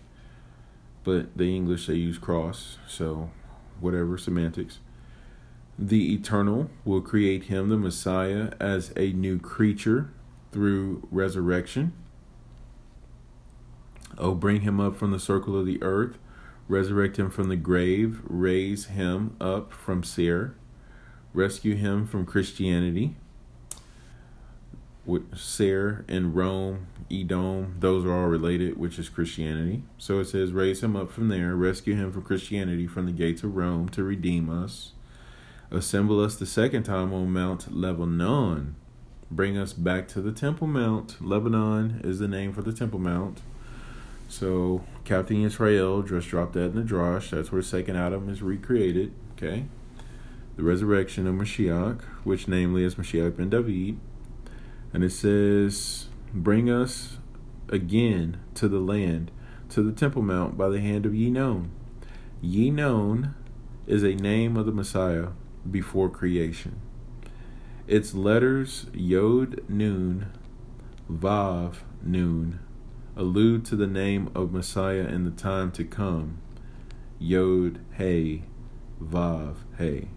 but 1.04 1.36
the 1.36 1.56
English 1.56 1.88
they 1.88 1.96
use 1.96 2.20
cross, 2.20 2.78
so 2.88 3.32
whatever 3.80 4.20
semantics. 4.20 4.78
The 5.80 6.14
Eternal 6.14 6.70
will 6.86 7.02
create 7.02 7.46
him, 7.46 7.70
the 7.70 7.78
Messiah, 7.78 8.52
as 8.60 8.94
a 8.96 9.14
new 9.14 9.40
creature 9.40 10.12
through 10.52 11.08
resurrection. 11.10 11.94
Oh, 14.18 14.34
bring 14.34 14.62
him 14.62 14.80
up 14.80 14.96
from 14.96 15.12
the 15.12 15.20
circle 15.20 15.60
of 15.60 15.66
the 15.66 15.82
earth, 15.82 16.18
resurrect 16.68 17.18
him 17.18 17.30
from 17.30 17.50
the 17.50 17.56
grave, 17.56 18.22
raise 18.26 18.86
him 18.86 19.36
up 19.40 19.74
from 19.74 20.04
Seir, 20.04 20.56
rescue 21.34 21.76
him 21.76 22.08
from 22.08 22.26
Christianity. 22.26 23.16
Seir 25.36 26.04
and 26.08 26.36
Rome, 26.36 26.88
Edom, 27.12 27.76
those 27.80 28.06
are 28.06 28.14
all 28.14 28.28
related, 28.28 28.78
which 28.78 28.98
is 28.98 29.08
Christianity. 29.08 29.84
So 29.98 30.20
it 30.20 30.26
says, 30.26 30.52
raise 30.52 30.82
him 30.82 30.96
up 30.96 31.12
from 31.12 31.28
there, 31.30 31.56
rescue 31.56 31.96
him 31.96 32.12
from 32.12 32.24
Christianity, 32.24 32.88
from 32.88 33.06
the 33.06 33.12
gates 33.12 33.44
of 33.44 33.56
Rome 33.56 33.90
to 33.90 34.04
redeem 34.04 34.50
us 34.50 34.94
Assemble 35.72 36.20
us 36.20 36.36
the 36.36 36.46
second 36.46 36.84
time 36.84 37.12
on 37.12 37.34
Mount 37.34 37.76
Lebanon. 37.76 38.76
Bring 39.32 39.58
us 39.58 39.74
back 39.74 40.08
to 40.10 40.22
the 40.22 40.32
Temple 40.32 40.68
Mount. 40.68 41.18
Lebanon 41.20 42.02
is 42.04 42.20
the 42.20 42.28
name 42.28 42.54
for 42.54 42.62
the 42.62 42.72
Temple 42.72 43.00
Mount. 43.00 43.42
So, 44.28 44.84
Captain 45.04 45.44
Israel 45.44 46.02
just 46.02 46.30
dropped 46.30 46.54
that 46.54 46.66
in 46.66 46.76
the 46.76 46.82
Drosh. 46.82 47.30
That's 47.30 47.52
where 47.52 47.62
second 47.62 47.96
Adam 47.96 48.30
is 48.30 48.42
recreated. 48.42 49.14
Okay. 49.34 49.66
The 50.56 50.64
resurrection 50.64 51.28
of 51.28 51.36
Mashiach, 51.36 52.02
which 52.24 52.48
namely 52.48 52.84
is 52.84 52.96
Mashiach 52.96 53.38
ben 53.38 53.50
David. 53.50 54.00
And 54.94 55.04
it 55.04 55.12
says, 55.12 56.08
Bring 56.34 56.70
us 56.70 57.18
again 57.70 58.40
to 58.56 58.68
the 58.68 58.80
land, 58.80 59.32
to 59.70 59.84
the 59.84 59.92
Temple 59.92 60.22
Mount 60.22 60.58
by 60.58 60.70
the 60.70 60.80
hand 60.80 61.06
of 61.06 61.12
Yinon. 61.12 61.70
Yinon 62.44 63.34
is 63.88 64.04
a 64.04 64.16
name 64.16 64.58
of 64.58 64.66
the 64.66 64.72
Messiah 64.72 65.30
before 65.70 66.10
creation. 66.10 66.80
Its 67.88 68.14
letters 68.14 68.88
Yod 68.94 69.62
Nun, 69.70 70.32
Vav 71.12 71.76
Nun 72.02 72.60
allude 73.16 73.64
to 73.66 73.76
the 73.76 73.88
name 73.88 74.30
of 74.36 74.52
Messiah 74.52 75.08
in 75.08 75.24
the 75.24 75.32
time 75.32 75.72
to 75.74 75.84
come. 75.84 76.40
Yod 77.18 77.80
Hey 77.94 78.44
Vav 79.02 79.56
Hey. 79.78 80.10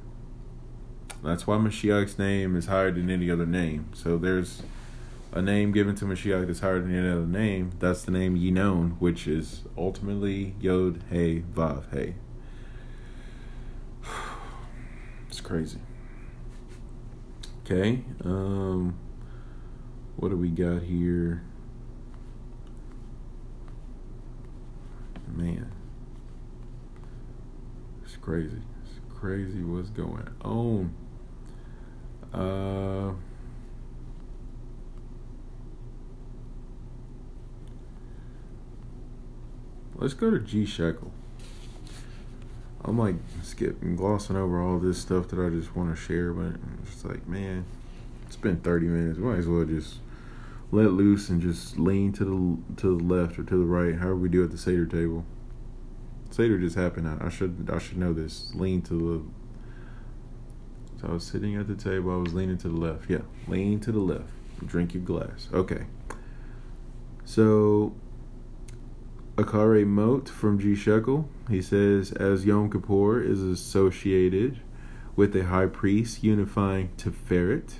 That's 1.23 1.47
why 1.47 1.57
Mashiach's 1.57 2.19
name 2.19 2.57
is 2.57 2.67
higher 2.67 2.91
than 2.91 3.11
any 3.11 3.31
other 3.31 3.47
name. 3.47 3.91
So 3.93 4.19
there's 4.19 4.63
a 5.33 5.43
name 5.43 5.73
given 5.73 5.95
to 5.97 6.05
Mashiach 6.05 6.47
that's 6.47 6.61
higher 6.61 6.81
than 6.81 6.95
any 6.95 7.09
other 7.09 7.27
name. 7.27 7.73
That's 7.79 8.03
the 8.03 8.11
name 8.11 8.37
Yinon, 8.37 8.99
which 8.99 9.27
is 9.27 9.63
ultimately 9.77 10.55
Yod 10.61 11.03
Hey 11.11 11.41
Vav 11.41 11.91
Hey. 11.93 12.15
It's 15.29 15.41
crazy. 15.41 15.79
Okay. 17.65 18.03
Um 18.25 18.99
what 20.17 20.31
do 20.31 20.37
we 20.37 20.49
got 20.49 20.83
here? 20.83 21.45
Man. 25.39 25.71
It's 28.03 28.17
crazy. 28.17 28.61
It's 28.83 28.99
crazy 29.21 29.63
what's 29.63 29.91
going 29.91 30.29
on. 30.43 30.93
Uh 32.35 33.13
Let's 39.95 40.15
go 40.15 40.31
to 40.31 40.41
G 40.41 40.67
Shekel. 40.67 41.13
I'm 42.85 42.99
like 42.99 43.17
skipping, 43.43 43.95
glossing 43.95 44.37
over 44.37 44.61
all 44.61 44.81
this 44.81 44.99
stuff 44.99 45.29
that 45.29 45.45
I 45.45 45.51
just 45.51 45.77
want 45.77 45.95
to 45.95 46.01
share, 46.01 46.33
but 46.33 46.55
it's 46.83 47.05
like, 47.05 47.27
man, 47.29 47.65
it's 48.27 48.37
been 48.37 48.59
30 48.59 48.87
minutes. 48.87 49.19
Might 49.19 49.39
as 49.39 49.47
well 49.47 49.65
just 49.65 49.97
let 50.71 50.93
loose 50.93 51.29
and 51.29 51.41
just 51.41 51.79
lean 51.79 52.13
to 52.13 52.25
the 52.25 52.81
to 52.81 52.97
the 52.97 53.05
left 53.05 53.39
or 53.39 53.45
to 53.45 53.59
the 53.59 53.65
right, 53.65 53.97
however 53.97 54.17
we 54.17 54.29
do 54.29 54.45
at 54.45 54.51
the 54.51 54.59
Seder 54.59 54.87
table. 54.87 55.25
Seder 56.31 56.59
just 56.59 56.77
happened. 56.77 57.09
I, 57.09 57.27
I 57.27 57.29
should 57.31 57.71
I 57.73 57.79
should 57.79 57.99
know 57.99 58.13
this. 58.13 58.55
Lean 58.55 58.83
to 58.83 58.95
the. 58.95 61.01
So 61.01 61.09
I 61.09 61.13
was 61.13 61.25
sitting 61.25 61.57
at 61.57 61.69
the 61.69 61.77
table. 61.77 62.13
I 62.13 62.17
was 62.17 62.35
leaning 62.35 62.59
to 62.59 62.69
the 62.69 62.77
left. 62.77 63.09
Yeah, 63.09 63.23
lean 63.47 63.81
to 63.81 63.93
the 63.93 64.01
left. 64.01 64.31
Drink 64.67 64.95
your 64.95 65.05
glass. 65.05 65.49
Okay. 65.53 65.87
So 67.25 67.95
Acharei 69.37 69.87
Mot 69.87 70.29
from 70.29 70.59
G 70.59 70.75
Shekel. 70.75 71.29
He 71.49 71.63
says, 71.63 72.11
as 72.13 72.45
Yom 72.45 72.71
Kippur 72.71 73.23
is 73.23 73.41
associated 73.41 74.61
with 75.15 75.37
a 75.37 75.45
high 75.45 75.67
priest 75.67 76.25
unifying 76.25 76.91
Tiferet 76.97 77.75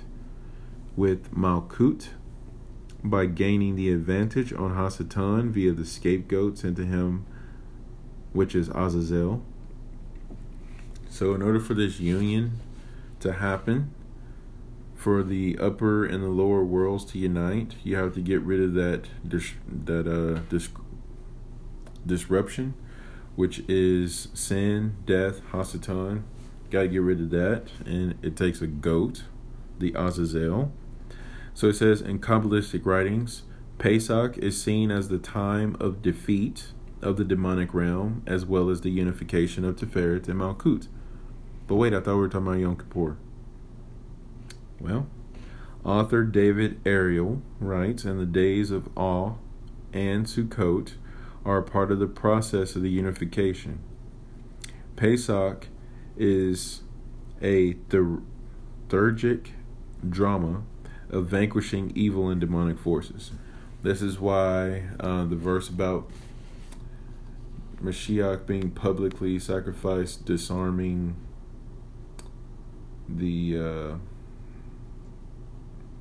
with 0.95 1.33
Malkut 1.35 2.09
by 3.03 3.25
gaining 3.25 3.75
the 3.75 3.91
advantage 3.91 4.51
on 4.53 4.75
Hasatan 4.75 5.51
via 5.51 5.71
the 5.71 5.85
scapegoat 5.85 6.57
sent 6.57 6.77
to 6.77 6.85
him, 6.85 7.25
which 8.33 8.55
is 8.55 8.69
Azazel. 8.69 9.43
So, 11.09 11.33
in 11.33 11.41
order 11.41 11.59
for 11.59 11.73
this 11.73 11.99
union 11.99 12.59
to 13.19 13.33
happen, 13.33 13.93
for 14.95 15.23
the 15.23 15.57
upper 15.59 16.05
and 16.05 16.21
the 16.21 16.27
lower 16.27 16.63
worlds 16.63 17.05
to 17.05 17.17
unite, 17.17 17.75
you 17.83 17.95
have 17.95 18.13
to 18.15 18.21
get 18.21 18.41
rid 18.41 18.59
of 18.59 18.73
that 18.73 19.07
dis- 19.25 19.53
that 19.65 20.07
uh 20.07 20.41
dis- 20.49 20.69
disruption, 22.05 22.73
which 23.37 23.59
is 23.69 24.27
sin, 24.33 24.97
death, 25.05 25.41
Hasatan. 25.51 26.23
Got 26.69 26.81
to 26.81 26.87
get 26.89 27.01
rid 27.01 27.21
of 27.21 27.29
that. 27.31 27.67
And 27.85 28.15
it 28.21 28.35
takes 28.35 28.61
a 28.61 28.67
goat, 28.67 29.23
the 29.79 29.93
Azazel. 29.95 30.71
So 31.59 31.67
it 31.67 31.75
says 31.75 31.99
in 31.99 32.19
Kabbalistic 32.19 32.85
writings, 32.85 33.43
Pesach 33.79 34.37
is 34.37 34.63
seen 34.63 34.91
as 34.91 35.09
the 35.09 35.17
time 35.17 35.75
of 35.81 36.01
defeat 36.01 36.71
of 37.01 37.17
the 37.17 37.25
demonic 37.25 37.73
realm, 37.73 38.23
as 38.25 38.45
well 38.45 38.69
as 38.69 38.79
the 38.79 38.89
unification 38.89 39.65
of 39.65 39.75
Tiferet 39.75 40.29
and 40.29 40.39
Malkut. 40.39 40.87
But 41.67 41.75
wait, 41.75 41.93
I 41.93 41.99
thought 41.99 42.13
we 42.13 42.21
were 42.21 42.29
talking 42.29 42.47
about 42.47 42.59
Yom 42.59 42.77
Kippur. 42.77 43.17
Well, 44.79 45.07
author 45.83 46.23
David 46.23 46.79
Ariel 46.85 47.41
writes, 47.59 48.05
and 48.05 48.21
the 48.21 48.25
days 48.25 48.71
of 48.71 48.87
Awe 48.97 49.33
and 49.91 50.27
Sukkot, 50.27 50.93
are 51.43 51.57
a 51.57 51.63
part 51.63 51.91
of 51.91 51.99
the 51.99 52.07
process 52.07 52.77
of 52.77 52.83
the 52.83 52.89
unification. 52.89 53.79
Pesach 54.95 55.67
is 56.15 56.83
a 57.41 57.73
theurgic 58.87 59.47
drama 60.07 60.63
of 61.09 61.27
vanquishing 61.27 61.91
evil 61.95 62.29
and 62.29 62.39
demonic 62.39 62.79
forces. 62.79 63.31
This 63.81 64.01
is 64.01 64.19
why 64.19 64.89
uh, 64.99 65.25
the 65.25 65.35
verse 65.35 65.69
about 65.69 66.09
Mashiach 67.81 68.45
being 68.45 68.71
publicly 68.71 69.39
sacrificed, 69.39 70.25
disarming 70.25 71.15
the 73.07 73.57
uh, 73.57 73.95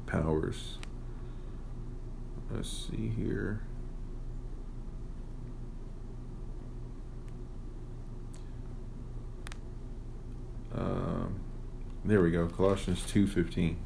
powers. 0.06 0.78
Let's 2.50 2.88
see 2.90 3.08
here. 3.08 3.62
Um, 10.74 11.40
there 12.04 12.20
we 12.20 12.30
go. 12.30 12.46
Colossians 12.48 13.04
two 13.06 13.26
fifteen. 13.26 13.76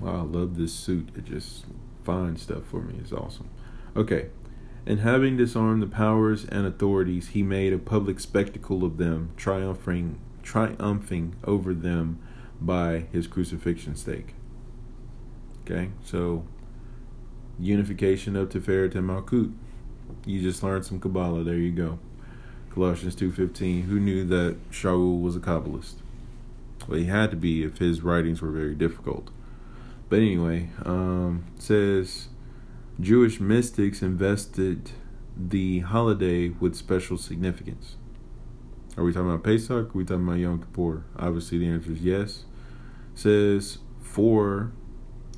Wow, 0.00 0.16
I 0.16 0.22
love 0.22 0.56
this 0.56 0.72
suit. 0.72 1.10
It 1.16 1.26
just 1.26 1.64
finds 2.02 2.42
stuff 2.42 2.64
for 2.64 2.80
me. 2.80 2.94
It's 3.00 3.12
awesome. 3.12 3.50
Okay. 3.96 4.28
And 4.86 5.00
having 5.00 5.36
disarmed 5.36 5.82
the 5.82 5.86
powers 5.86 6.44
and 6.46 6.66
authorities, 6.66 7.28
he 7.28 7.42
made 7.42 7.72
a 7.72 7.78
public 7.78 8.18
spectacle 8.18 8.82
of 8.82 8.96
them, 8.96 9.32
triumphing 9.36 10.18
triumphing 10.42 11.36
over 11.44 11.74
them 11.74 12.18
by 12.60 13.04
his 13.12 13.26
crucifixion 13.26 13.94
stake. 13.94 14.34
Okay, 15.62 15.90
so 16.02 16.44
unification 17.58 18.36
of 18.36 18.48
Tiferet 18.48 18.94
and 18.94 19.08
Malkut. 19.08 19.52
You 20.26 20.40
just 20.40 20.62
learned 20.62 20.84
some 20.84 20.98
Kabbalah. 20.98 21.44
There 21.44 21.54
you 21.54 21.70
go. 21.72 21.98
Colossians 22.70 23.14
2.15, 23.16 23.84
who 23.84 24.00
knew 24.00 24.24
that 24.24 24.56
Shaul 24.70 25.20
was 25.20 25.36
a 25.36 25.40
Kabbalist? 25.40 25.94
Well, 26.88 26.98
he 26.98 27.04
had 27.04 27.30
to 27.30 27.36
be 27.36 27.62
if 27.62 27.78
his 27.78 28.00
writings 28.02 28.40
were 28.40 28.50
very 28.50 28.74
difficult. 28.74 29.30
But 30.10 30.18
anyway, 30.18 30.70
um, 30.84 31.46
says 31.58 32.28
Jewish 32.98 33.38
mystics 33.40 34.02
invested 34.02 34.90
the 35.36 35.78
holiday 35.80 36.48
with 36.48 36.74
special 36.74 37.16
significance. 37.16 37.96
Are 38.96 39.04
we 39.04 39.12
talking 39.12 39.30
about 39.30 39.44
Pesach? 39.44 39.70
Are 39.70 39.98
we 39.98 40.04
talking 40.04 40.24
about 40.26 40.38
Yom 40.38 40.58
Kippur? 40.58 41.04
Obviously, 41.16 41.58
the 41.58 41.68
answer 41.68 41.92
is 41.92 42.00
yes. 42.00 42.44
says 43.14 43.78
for 44.02 44.72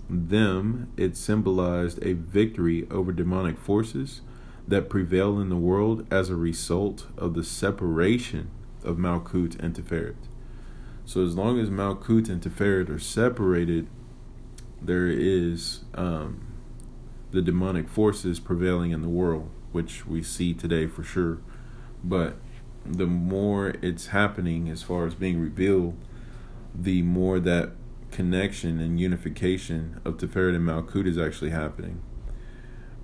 them, 0.09 0.91
it 0.97 1.19
symbolized 1.19 2.03
a 2.03 2.15
victory 2.15 2.87
over 2.91 3.13
demonic 3.13 3.59
forces 3.59 4.23
that 4.67 4.89
prevail 4.89 5.39
in 5.39 5.51
the 5.51 5.57
world 5.57 6.07
as 6.11 6.31
a 6.31 6.37
result 6.37 7.07
of 7.19 7.35
the 7.35 7.45
separation 7.45 8.51
of 8.83 8.97
Malkut 8.97 9.59
and 9.63 9.75
Tiferet. 9.75 10.17
So, 11.05 11.23
as 11.23 11.37
long 11.37 11.59
as 11.61 11.69
Malkut 11.69 12.31
and 12.31 12.41
Tiferet 12.41 12.89
are 12.89 12.99
separated, 12.99 13.87
there 14.85 15.07
is 15.09 15.81
um, 15.95 16.47
the 17.31 17.43
demonic 17.43 17.89
forces 17.89 18.41
prevailing 18.41 18.91
in 18.91 19.03
the 19.03 19.09
world, 19.09 19.49
which 19.73 20.07
we 20.07 20.23
see 20.23 20.53
today 20.53 20.87
for 20.87 21.03
sure. 21.03 21.39
But 22.03 22.37
the 22.85 23.07
more 23.07 23.75
it's 23.81 24.09
happening 24.09 24.69
as 24.69 24.83
far 24.83 25.07
as 25.07 25.15
being 25.15 25.41
revealed, 25.41 25.97
the 26.75 27.03
more 27.03 27.39
that 27.41 27.73
connection 28.11 28.81
and 28.81 29.01
unification 29.01 30.01
of 30.05 30.17
Tiferet 30.19 30.55
and 30.55 30.67
Malkut 30.67 31.07
is 31.07 31.19
actually 31.19 31.51
happening. 31.51 32.03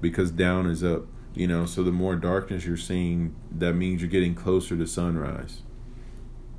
Because 0.01 0.31
down 0.31 0.67
is 0.67 0.85
up, 0.85 1.07
you 1.35 1.47
know, 1.47 1.65
so 1.65 1.83
the 1.83 1.93
more 1.93 2.17
darkness 2.17 2.65
you're 2.67 2.77
seeing, 2.77 3.35
that 3.51 3.75
means 3.75 4.01
you're 4.01 4.11
getting 4.11 4.35
closer 4.35 4.77
to 4.77 4.87
sunrise. 4.87 5.63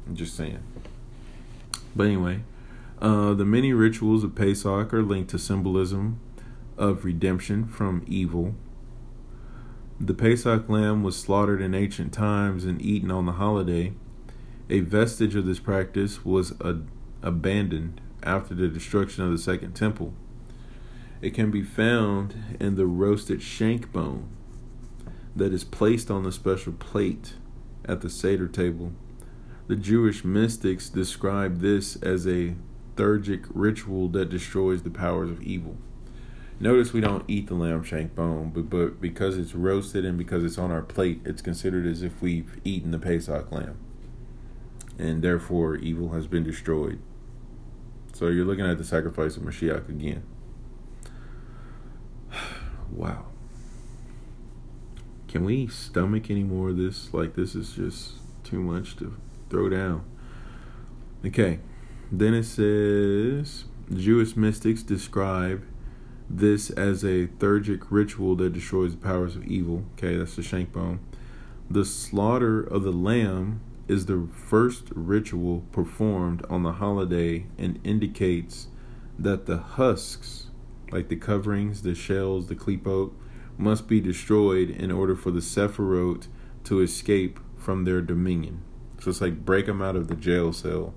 I'm 0.07 0.15
just 0.15 0.35
saying. 0.35 0.63
But 1.95 2.07
anyway, 2.07 2.41
uh, 3.01 3.33
the 3.33 3.45
many 3.45 3.73
rituals 3.73 4.23
of 4.23 4.35
Pesach 4.35 4.93
are 4.93 5.03
linked 5.03 5.29
to 5.31 5.39
symbolism 5.39 6.19
of 6.77 7.05
redemption 7.05 7.65
from 7.65 8.03
evil 8.07 8.55
the 10.01 10.13
Pesach 10.13 10.69
lamb 10.69 11.03
was 11.03 11.17
slaughtered 11.17 11.61
in 11.61 11.75
ancient 11.75 12.13
times 12.13 12.63
and 12.63 12.81
eaten 12.81 13.11
on 13.11 13.25
the 13.25 13.33
holiday. 13.33 13.91
A 14.69 14.79
vestige 14.79 15.35
of 15.35 15.45
this 15.45 15.59
practice 15.59 16.23
was 16.23 16.51
a- 16.61 16.79
abandoned 17.21 17.99
after 18.23 18.55
the 18.55 18.69
destruction 18.69 19.25
of 19.25 19.31
the 19.31 19.37
Second 19.37 19.73
Temple. 19.73 20.13
It 21.21 21.33
can 21.33 21.51
be 21.51 21.63
found 21.63 22.55
in 22.61 22.75
the 22.75 22.85
roasted 22.85 23.41
shank 23.41 23.91
bone 23.91 24.29
that 25.35 25.51
is 25.51 25.65
placed 25.65 26.09
on 26.09 26.23
the 26.23 26.31
special 26.31 26.71
plate 26.71 27.33
at 27.83 27.99
the 27.99 28.09
Seder 28.09 28.47
table. 28.47 28.93
The 29.67 29.75
Jewish 29.75 30.23
mystics 30.23 30.87
describe 30.87 31.59
this 31.59 31.97
as 31.97 32.25
a 32.25 32.55
ritual 32.99 34.07
that 34.09 34.29
destroys 34.29 34.83
the 34.83 34.89
powers 34.89 35.29
of 35.29 35.41
evil. 35.41 35.77
Notice 36.61 36.91
we 36.91 36.99
don't 36.99 37.23
eat 37.27 37.47
the 37.47 37.53
lamb 37.53 37.83
shank 37.83 38.15
bone, 38.15 38.51
but, 38.53 38.69
but 38.69 38.99
because 38.99 39.37
it's 39.37 39.55
roasted 39.55 40.03
and 40.03 40.17
because 40.17 40.43
it's 40.43 40.57
on 40.57 40.71
our 40.71 40.81
plate, 40.81 41.21
it's 41.23 41.41
considered 41.41 41.85
as 41.85 42.01
if 42.01 42.21
we've 42.21 42.59
eaten 42.65 42.91
the 42.91 42.99
Pesach 42.99 43.49
lamb. 43.51 43.77
And 44.97 45.21
therefore, 45.21 45.75
evil 45.75 46.09
has 46.09 46.27
been 46.27 46.43
destroyed. 46.43 46.99
So 48.11 48.27
you're 48.27 48.43
looking 48.43 48.65
at 48.65 48.77
the 48.77 48.83
sacrifice 48.83 49.37
of 49.37 49.43
Mashiach 49.43 49.87
again. 49.87 50.23
wow. 52.91 53.27
Can 55.29 55.45
we 55.45 55.67
stomach 55.67 56.29
any 56.29 56.43
more 56.43 56.69
of 56.69 56.77
this? 56.77 57.13
Like, 57.13 57.35
this 57.35 57.55
is 57.55 57.71
just 57.71 58.15
too 58.43 58.59
much 58.59 58.97
to 58.97 59.15
throw 59.49 59.69
down. 59.69 60.03
Okay. 61.25 61.59
Then 62.11 62.33
it 62.33 62.43
says 62.43 63.65
Jewish 63.93 64.35
mystics 64.35 64.83
describe 64.83 65.63
this 66.29 66.69
as 66.71 67.03
a 67.03 67.27
theurgic 67.27 67.87
ritual 67.89 68.35
that 68.37 68.53
destroys 68.53 68.91
the 68.91 68.97
powers 68.97 69.35
of 69.35 69.45
evil. 69.45 69.83
Okay, 69.93 70.15
that's 70.17 70.35
the 70.35 70.43
shank 70.43 70.71
bone. 70.71 70.99
The 71.69 71.85
slaughter 71.85 72.61
of 72.61 72.83
the 72.83 72.91
lamb 72.91 73.61
is 73.87 74.05
the 74.05 74.27
first 74.33 74.85
ritual 74.93 75.63
performed 75.71 76.45
on 76.49 76.63
the 76.63 76.73
holiday 76.73 77.45
and 77.57 77.79
indicates 77.83 78.67
that 79.17 79.45
the 79.47 79.57
husks, 79.57 80.47
like 80.91 81.09
the 81.09 81.15
coverings, 81.15 81.81
the 81.81 81.95
shells, 81.95 82.47
the 82.47 82.55
klipot, 82.55 83.11
must 83.57 83.87
be 83.87 83.99
destroyed 83.99 84.69
in 84.69 84.91
order 84.91 85.15
for 85.15 85.31
the 85.31 85.41
sephirot 85.41 86.27
to 86.63 86.81
escape 86.81 87.39
from 87.57 87.83
their 87.83 88.01
dominion. 88.01 88.61
So 89.01 89.09
it's 89.09 89.21
like 89.21 89.45
break 89.45 89.65
them 89.65 89.81
out 89.81 89.95
of 89.95 90.07
the 90.07 90.15
jail 90.15 90.53
cell. 90.53 90.93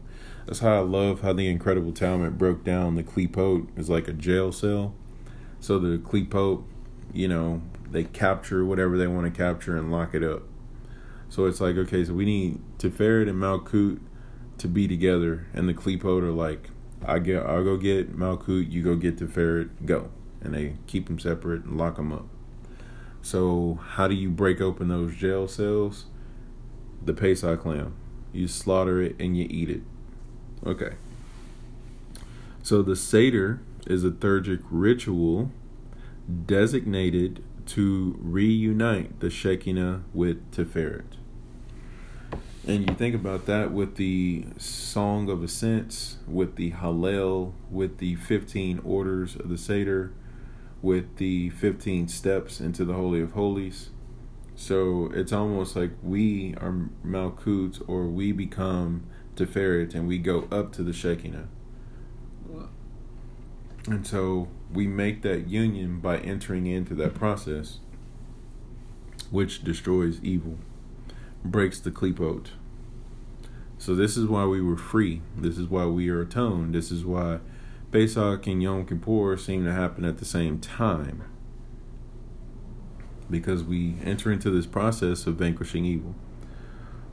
That's 0.47 0.59
how 0.59 0.77
I 0.77 0.81
love 0.81 1.21
how 1.21 1.33
the 1.33 1.49
Incredible 1.49 1.93
Talmud 1.93 2.37
broke 2.37 2.65
down 2.65 2.97
the 2.97 3.03
klipot 3.03 3.67
is 3.79 3.89
like 3.89 4.09
a 4.09 4.13
jail 4.13 4.53
cell 4.53 4.95
so 5.63 5.79
the 5.79 5.99
Klipot, 5.99 6.65
you 7.13 7.29
know, 7.29 7.63
they 7.89 8.03
capture 8.03 8.65
whatever 8.65 8.99
they 8.99 9.07
want 9.07 9.33
to 9.33 9.39
capture 9.39 9.77
and 9.77 9.93
lock 9.93 10.13
it 10.13 10.25
up. 10.25 10.43
So 11.29 11.47
it's 11.47 11.61
like, 11.61 11.77
okay, 11.77 12.05
so 12.05 12.15
we 12.15 12.25
need 12.25 12.61
Tiferet 12.79 13.29
and 13.29 13.41
Malkut 13.41 14.01
to 14.59 14.67
be 14.67 14.89
together, 14.89 15.47
and 15.55 15.69
the 15.69 15.73
Klipot 15.73 16.23
are 16.25 16.33
like, 16.33 16.71
I 17.05 17.21
get, 17.21 17.47
I'll 17.47 17.63
go 17.63 17.77
get 17.77 18.19
Malkut, 18.19 18.73
you 18.73 18.83
go 18.83 18.97
get 18.97 19.19
Tiferet, 19.19 19.87
go, 19.87 20.11
and 20.41 20.53
they 20.53 20.75
keep 20.89 21.07
them 21.07 21.21
separate 21.21 21.63
and 21.63 21.79
lock 21.79 21.95
them 21.95 22.13
up. 22.13 22.27
So 23.23 23.79
how 23.91 24.09
do 24.09 24.17
you 24.17 24.31
break 24.31 24.61
open 24.61 24.89
those 24.89 25.15
jail 25.15 25.47
cells? 25.47 26.07
The 27.05 27.15
Pesach 27.15 27.65
lamb. 27.65 27.95
You 28.33 28.49
slaughter 28.49 29.01
it 29.01 29.15
and 29.21 29.37
you 29.37 29.47
eat 29.49 29.71
it. 29.71 29.83
Okay. 30.65 30.95
So 32.63 32.83
the 32.83 32.95
Seder 32.95 33.61
is 33.87 34.05
a 34.05 34.11
theurgic 34.11 34.63
ritual 34.71 35.51
designated 36.47 37.43
to 37.67 38.17
reunite 38.21 39.21
the 39.21 39.31
Shekinah 39.31 40.03
with 40.15 40.51
Tiferet. 40.53 41.17
And 42.67 42.89
you 42.89 42.95
think 42.95 43.17
about 43.17 43.47
that 43.47 43.73
with 43.73 43.97
the 43.97 44.45
Song 44.57 45.29
of 45.29 45.43
Ascents, 45.43 46.19
with 46.29 46.55
the 46.55 46.71
Hallel, 46.71 47.55
with 47.69 47.99
the 47.99 48.15
15 48.15 48.81
orders 48.85 49.35
of 49.35 49.49
the 49.49 49.59
Seder, 49.59 50.13
with 50.81 51.17
the 51.17 51.51
15 51.51 52.07
steps 52.07 52.61
into 52.61 52.85
the 52.85 52.95
Holy 52.95 53.21
of 53.21 53.33
Holies. 53.33 53.91
So 54.55 55.11
it's 55.13 55.33
almost 55.33 55.75
like 55.75 55.91
we 56.05 56.55
are 56.61 56.89
Malkut 57.05 57.83
or 57.89 58.07
we 58.07 58.31
become 58.31 59.09
Tiferet 59.37 59.95
and 59.95 60.07
we 60.07 60.19
go 60.19 60.47
up 60.51 60.73
to 60.73 60.83
the 60.83 60.93
Shekinah. 60.93 61.49
And 63.87 64.07
so 64.07 64.49
we 64.73 64.87
make 64.87 65.23
that 65.23 65.49
union 65.49 65.99
by 65.99 66.19
entering 66.19 66.67
into 66.67 66.95
that 66.95 67.15
process, 67.15 67.81
which 69.31 69.65
destroys 69.65 70.21
evil, 70.23 70.59
breaks 71.45 71.81
the 71.81 71.91
klipot. 71.91 72.49
So 73.79 73.97
this 73.97 74.17
is 74.17 74.27
why 74.27 74.45
we 74.45 74.61
were 74.61 74.77
free. 74.77 75.23
This 75.37 75.59
is 75.59 75.67
why 75.67 75.87
we 75.87 76.09
are 76.11 76.21
atoned. 76.21 76.75
This 76.75 76.93
is 76.93 77.05
why 77.05 77.41
Pesach 77.91 78.47
and 78.47 78.63
Yom 78.63 78.87
Kippur 78.87 79.37
seem 79.37 79.65
to 79.65 79.73
happen 79.73 80.05
at 80.05 80.19
the 80.19 80.25
same 80.25 80.61
time. 80.61 81.25
Because 83.29 83.65
we 83.65 83.97
enter 84.05 84.31
into 84.31 84.51
this 84.51 84.67
process 84.67 85.27
of 85.27 85.37
vanquishing 85.37 85.85
evil. 85.85 86.15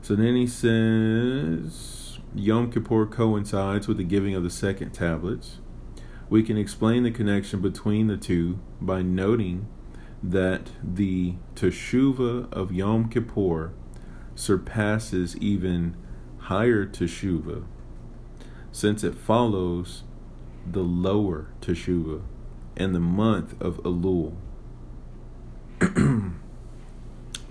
So 0.02 0.14
then 0.14 0.36
he 0.36 0.46
says 0.46 1.99
Yom 2.34 2.70
Kippur 2.70 3.06
coincides 3.06 3.88
with 3.88 3.96
the 3.96 4.04
giving 4.04 4.34
of 4.34 4.42
the 4.42 4.50
second 4.50 4.90
tablets 4.92 5.58
we 6.30 6.44
can 6.44 6.56
explain 6.56 7.02
the 7.02 7.10
connection 7.10 7.60
between 7.60 8.06
the 8.06 8.16
two 8.16 8.60
by 8.80 9.02
noting 9.02 9.66
that 10.22 10.70
the 10.82 11.34
Teshuvah 11.56 12.50
of 12.52 12.72
Yom 12.72 13.08
Kippur 13.08 13.72
surpasses 14.36 15.36
even 15.38 15.96
higher 16.38 16.86
Teshuvah, 16.86 17.64
since 18.70 19.02
it 19.02 19.16
follows 19.16 20.04
the 20.64 20.84
lower 20.84 21.48
Teshuvah 21.60 22.22
and 22.76 22.94
the 22.94 23.00
month 23.00 23.60
of 23.60 23.78
Elul. 23.82 24.36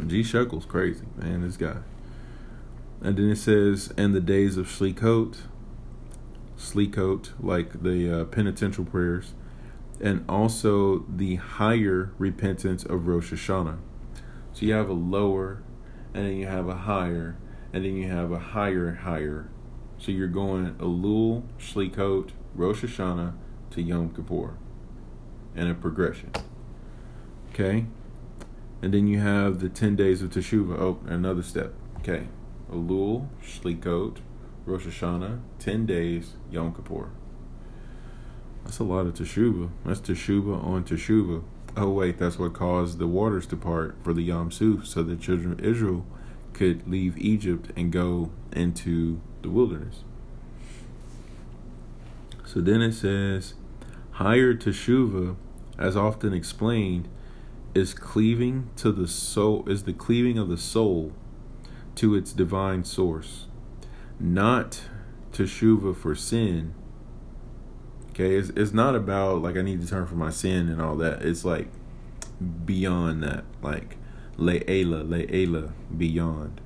G 0.07 0.21
Shuckle's 0.23 0.65
crazy, 0.65 1.03
man, 1.17 1.41
this 1.41 1.57
guy. 1.57 1.79
And 3.01 3.17
then 3.17 3.29
it 3.29 3.37
says, 3.37 3.93
and 3.95 4.13
the 4.13 4.19
days 4.19 4.57
of 4.57 4.67
Shlikot, 4.67 5.37
Slichot, 6.57 7.29
like 7.39 7.81
the 7.81 8.21
uh, 8.21 8.25
penitential 8.25 8.83
prayers, 8.83 9.33
and 10.01 10.25
also 10.27 11.05
the 11.07 11.35
higher 11.35 12.11
repentance 12.17 12.83
of 12.83 13.07
Rosh 13.07 13.31
Hashanah. 13.31 13.77
So 14.51 14.65
you 14.65 14.73
have 14.73 14.89
a 14.89 14.93
lower, 14.93 15.63
and 16.13 16.25
then 16.25 16.35
you 16.35 16.47
have 16.47 16.67
a 16.67 16.75
higher, 16.75 17.37
and 17.71 17.85
then 17.85 17.95
you 17.95 18.09
have 18.09 18.31
a 18.31 18.39
higher, 18.39 18.95
higher. 18.95 19.49
So 19.97 20.11
you're 20.11 20.27
going 20.27 20.73
Elul, 20.75 21.43
Shlikot, 21.57 22.31
Rosh 22.53 22.83
Hashanah 22.83 23.33
to 23.71 23.81
Yom 23.81 24.09
Kippur, 24.13 24.57
and 25.55 25.69
a 25.69 25.73
progression. 25.73 26.31
Okay, 27.51 27.85
and 28.81 28.93
then 28.93 29.07
you 29.07 29.19
have 29.19 29.59
the 29.59 29.69
ten 29.69 29.95
days 29.95 30.21
of 30.21 30.31
Teshuvah. 30.31 30.77
Oh, 30.79 30.99
another 31.05 31.43
step. 31.43 31.73
Okay. 31.99 32.27
Elul, 32.71 33.27
Shlikot, 33.43 34.17
Rosh 34.65 34.85
Hashanah, 34.85 35.39
10 35.59 35.85
days, 35.85 36.33
Yom 36.51 36.73
Kippur. 36.73 37.09
That's 38.63 38.79
a 38.79 38.83
lot 38.83 39.07
of 39.07 39.15
Teshuvah. 39.15 39.69
That's 39.85 39.99
Teshuvah 39.99 40.63
on 40.63 40.83
Teshuvah. 40.83 41.43
Oh, 41.77 41.89
wait, 41.89 42.17
that's 42.17 42.37
what 42.37 42.53
caused 42.53 42.99
the 42.99 43.07
waters 43.07 43.47
to 43.47 43.55
part 43.55 43.95
for 44.03 44.13
the 44.13 44.21
Yom 44.21 44.51
Suf, 44.51 44.85
so 44.85 45.01
the 45.01 45.15
children 45.15 45.53
of 45.53 45.59
Israel 45.61 46.05
could 46.53 46.87
leave 46.87 47.17
Egypt 47.17 47.71
and 47.75 47.91
go 47.91 48.31
into 48.51 49.21
the 49.41 49.49
wilderness. 49.49 50.03
So 52.45 52.61
then 52.61 52.81
it 52.81 52.93
says, 52.93 53.53
higher 54.11 54.53
Teshuvah, 54.53 55.35
as 55.77 55.95
often 55.95 56.33
explained, 56.33 57.07
is 57.73 57.93
cleaving 57.93 58.69
to 58.77 58.91
the 58.91 59.07
soul, 59.07 59.63
is 59.69 59.83
the 59.83 59.93
cleaving 59.93 60.37
of 60.37 60.49
the 60.49 60.57
soul 60.57 61.13
to 61.99 62.15
its 62.15 62.31
divine 62.31 62.85
source, 62.85 63.47
not 64.21 64.83
teshuva 65.33 65.93
for 65.93 66.15
sin. 66.15 66.73
Okay, 68.11 68.37
it's, 68.37 68.47
it's 68.51 68.71
not 68.71 68.95
about 68.95 69.41
like 69.41 69.57
I 69.57 69.61
need 69.61 69.81
to 69.81 69.87
turn 69.87 70.07
from 70.07 70.19
my 70.19 70.29
sin 70.29 70.69
and 70.69 70.81
all 70.81 70.95
that. 70.95 71.21
It's 71.23 71.43
like 71.43 71.67
beyond 72.63 73.23
that, 73.23 73.43
like 73.61 73.97
le'ela, 74.37 75.05
le'ela, 75.05 75.73
beyond. 75.97 76.61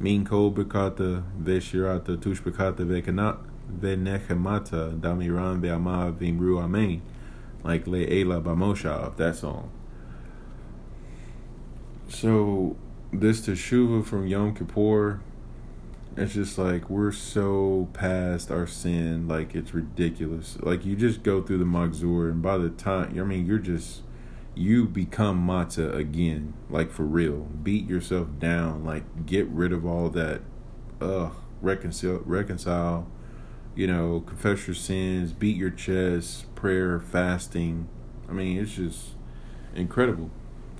Min 0.00 0.24
kol 0.24 0.50
bekata 0.50 1.22
veshirata 1.38 2.18
tush 2.18 2.40
bekata 2.40 2.78
vekanat 2.78 3.40
venechemata 3.78 4.98
damiran 4.98 5.60
ve'amav 5.60 6.14
vimru 6.14 6.62
amen. 6.62 7.02
Like 7.62 7.84
le'ela 7.84 8.42
bamoshav, 8.42 9.18
that 9.18 9.36
song. 9.36 9.70
So 12.08 12.76
this 13.12 13.42
teshuva 13.42 14.04
from 14.04 14.26
Yom 14.26 14.54
Kippur, 14.54 15.20
it's 16.16 16.34
just 16.34 16.58
like 16.58 16.88
we're 16.88 17.12
so 17.12 17.88
past 17.92 18.50
our 18.50 18.66
sin, 18.66 19.28
like 19.28 19.54
it's 19.54 19.74
ridiculous. 19.74 20.58
Like 20.60 20.84
you 20.84 20.96
just 20.96 21.22
go 21.22 21.42
through 21.42 21.58
the 21.58 21.64
Machzor, 21.64 22.30
and 22.30 22.42
by 22.42 22.58
the 22.58 22.70
time 22.70 23.18
I 23.18 23.22
mean 23.22 23.46
you're 23.46 23.58
just 23.58 24.02
you 24.54 24.86
become 24.86 25.46
matzah 25.46 25.94
again, 25.94 26.54
like 26.68 26.90
for 26.90 27.04
real. 27.04 27.48
Beat 27.62 27.88
yourself 27.88 28.28
down, 28.38 28.84
like 28.84 29.26
get 29.26 29.46
rid 29.48 29.72
of 29.72 29.86
all 29.86 30.10
that. 30.10 30.42
Ugh, 31.00 31.32
reconcile, 31.60 32.20
reconcile. 32.24 33.06
You 33.74 33.86
know, 33.86 34.22
confess 34.26 34.66
your 34.66 34.74
sins, 34.74 35.32
beat 35.32 35.56
your 35.56 35.70
chest, 35.70 36.54
prayer, 36.54 37.00
fasting. 37.00 37.88
I 38.28 38.32
mean, 38.32 38.58
it's 38.58 38.74
just 38.74 39.12
incredible. 39.74 40.30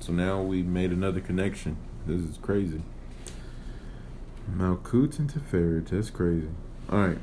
So 0.01 0.13
now 0.13 0.43
we 0.43 0.63
made 0.63 0.93
another 0.93 1.21
connection. 1.21 1.79
This 2.07 2.21
is 2.23 2.39
crazy. 2.39 2.83
Malkut 4.51 5.19
and 5.19 5.33
Tiferet, 5.33 5.89
that's 5.89 6.11
crazy. 6.11 6.49
Alright. 6.91 7.19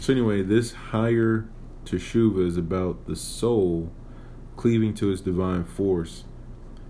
So 0.00 0.12
anyway, 0.12 0.42
this 0.42 0.72
higher 0.72 1.48
Teshuva 1.84 2.46
is 2.46 2.56
about 2.56 3.06
the 3.06 3.16
soul 3.16 3.92
cleaving 4.56 4.92
to 4.94 5.10
its 5.10 5.20
divine 5.20 5.64
force. 5.64 6.24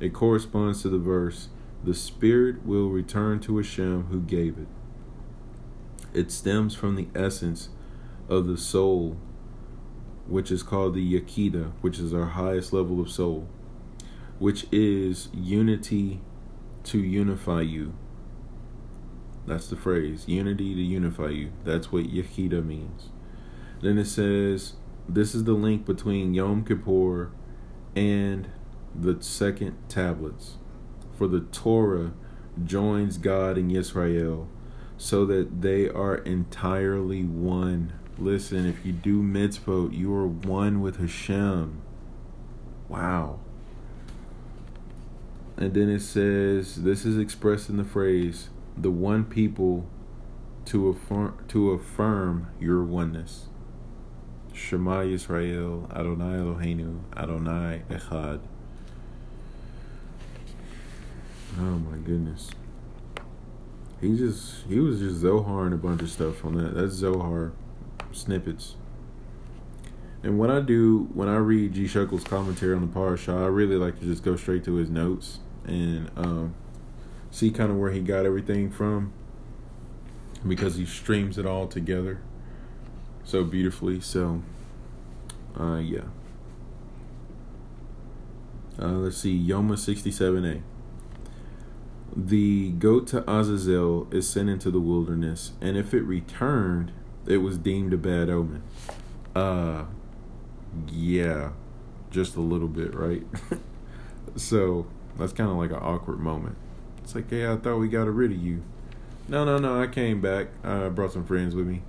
It 0.01 0.14
corresponds 0.14 0.83
to 0.83 0.89
the 0.89 0.99
verse, 0.99 1.49
the 1.85 1.95
spirit 1.95 2.64
will 2.64 2.89
return 2.89 3.41
to 3.41 3.57
Hashem 3.59 4.05
who 4.05 4.20
gave 4.20 4.59
it. 4.59 4.66
It 6.14 6.33
stems 6.33 6.74
from 6.74 6.97
the 6.97 7.09
essence 7.14 7.68
of 8.29 8.47
the 8.47 8.57
soul, 8.57 9.16
which 10.26 10.51
is 10.51 10.62
called 10.62 10.95
the 10.95 11.20
Yechida, 11.20 11.72
which 11.83 11.99
is 11.99 12.14
our 12.14 12.26
highest 12.26 12.72
level 12.72 13.01
of 13.01 13.11
soul, 13.11 13.47
which 14.39 14.66
is 14.72 15.29
unity 15.35 16.20
to 16.89 16.99
unify 16.99 17.62
you. 17.62 17.95
That's 19.47 19.68
the 19.68 19.76
phrase, 19.76 20.24
unity 20.26 20.74
to 20.74 20.82
unify 20.82 21.28
you. 21.28 21.53
That's 21.64 21.91
what 21.91 22.05
Yechida 22.05 22.64
means. 22.64 23.09
Then 23.80 23.97
it 23.99 24.07
says, 24.07 24.74
this 25.09 25.34
is 25.34 25.45
the 25.45 25.55
link 25.55 25.86
between 25.86 26.34
Yom 26.34 26.64
Kippur 26.64 27.30
and 27.97 28.51
the 28.95 29.22
second 29.22 29.76
tablets. 29.89 30.57
For 31.16 31.26
the 31.26 31.41
Torah 31.41 32.12
joins 32.62 33.16
God 33.16 33.57
and 33.57 33.72
Israel 33.74 34.49
so 34.99 35.24
that 35.26 35.62
they 35.62 35.89
are 35.89 36.16
entirely 36.16 37.24
one. 37.24 37.93
Listen, 38.18 38.66
if 38.66 38.84
you 38.84 38.93
do 38.93 39.22
mitzvot, 39.22 39.97
you 39.97 40.12
are 40.12 40.26
one 40.26 40.80
with 40.80 40.99
Hashem. 40.99 41.80
Wow. 42.89 43.41
And 45.59 45.74
then 45.74 45.90
it 45.90 46.02
says, 46.02 46.76
this 46.84 47.04
is 47.04 47.18
expressed 47.18 47.68
in 47.68 47.78
the 47.78 47.84
phrase, 47.84 48.48
the 48.76 48.92
one 48.92 49.24
people 49.24 49.86
to 50.66 50.88
affirm, 50.88 51.44
to 51.48 51.72
affirm 51.72 52.46
your 52.61 52.84
oneness. 52.84 53.46
Shema 54.52 55.00
Yisrael, 55.00 55.90
Adonai 55.90 56.38
Eloheinu, 56.38 57.00
Adonai 57.16 57.82
Echad. 57.90 58.38
Oh 61.59 61.62
my 61.62 61.96
goodness. 61.96 62.50
He 64.00 64.16
just 64.16 64.64
he 64.68 64.78
was 64.78 65.00
just 65.00 65.16
Zohar 65.16 65.64
and 65.64 65.74
a 65.74 65.76
bunch 65.76 66.02
of 66.02 66.11
stuff 66.11 66.44
on 66.44 66.54
that. 66.54 66.74
That's 66.74 66.92
Zohar 66.92 67.50
snippets. 68.12 68.76
And 70.22 70.38
when 70.38 70.52
I 70.52 70.61
do 70.61 71.09
when 71.14 71.28
I 71.28 71.38
read 71.38 71.72
G 71.72 71.86
Shuckle's 71.86 72.22
commentary 72.22 72.76
on 72.76 72.82
the 72.82 72.86
Parashah, 72.86 73.42
I 73.42 73.46
really 73.46 73.76
like 73.76 73.98
to 73.98 74.04
just 74.04 74.22
go 74.22 74.36
straight 74.36 74.62
to 74.64 74.74
his 74.74 74.88
notes 74.88 75.40
and 75.68 76.10
um, 76.16 76.54
see 77.30 77.50
kind 77.50 77.70
of 77.70 77.76
where 77.76 77.90
he 77.90 78.00
got 78.00 78.26
everything 78.26 78.70
from 78.70 79.12
because 80.46 80.76
he 80.76 80.86
streams 80.86 81.38
it 81.38 81.46
all 81.46 81.66
together 81.66 82.20
so 83.28 83.44
beautifully. 83.44 84.00
So, 84.00 84.42
uh, 85.58 85.76
yeah. 85.76 86.04
Uh, 88.80 88.92
let's 88.92 89.18
see, 89.18 89.36
Yoma 89.38 89.72
67a. 89.72 90.62
The 92.16 92.70
goat 92.70 93.06
to 93.08 93.30
Azazel 93.30 94.08
is 94.10 94.28
sent 94.28 94.48
into 94.48 94.70
the 94.70 94.80
wilderness, 94.80 95.52
and 95.60 95.76
if 95.76 95.92
it 95.92 96.02
returned, 96.02 96.92
it 97.26 97.38
was 97.38 97.58
deemed 97.58 97.92
a 97.92 97.96
bad 97.98 98.30
omen. 98.30 98.62
Uh, 99.34 99.84
yeah, 100.90 101.50
just 102.10 102.36
a 102.36 102.40
little 102.40 102.68
bit, 102.68 102.94
right? 102.94 103.24
so, 104.36 104.86
that's 105.18 105.32
kind 105.32 105.50
of 105.50 105.56
like 105.56 105.70
an 105.70 105.78
awkward 105.78 106.20
moment. 106.20 106.56
It's 107.02 107.14
like, 107.14 107.30
hey, 107.30 107.50
I 107.50 107.56
thought 107.56 107.78
we 107.78 107.88
got 107.88 108.06
rid 108.06 108.32
of 108.32 108.38
you. 108.38 108.62
No, 109.28 109.44
no, 109.44 109.58
no. 109.58 109.80
I 109.80 109.86
came 109.86 110.20
back. 110.20 110.48
I 110.64 110.88
brought 110.88 111.12
some 111.12 111.24
friends 111.24 111.54
with 111.54 111.66
me 111.66 111.82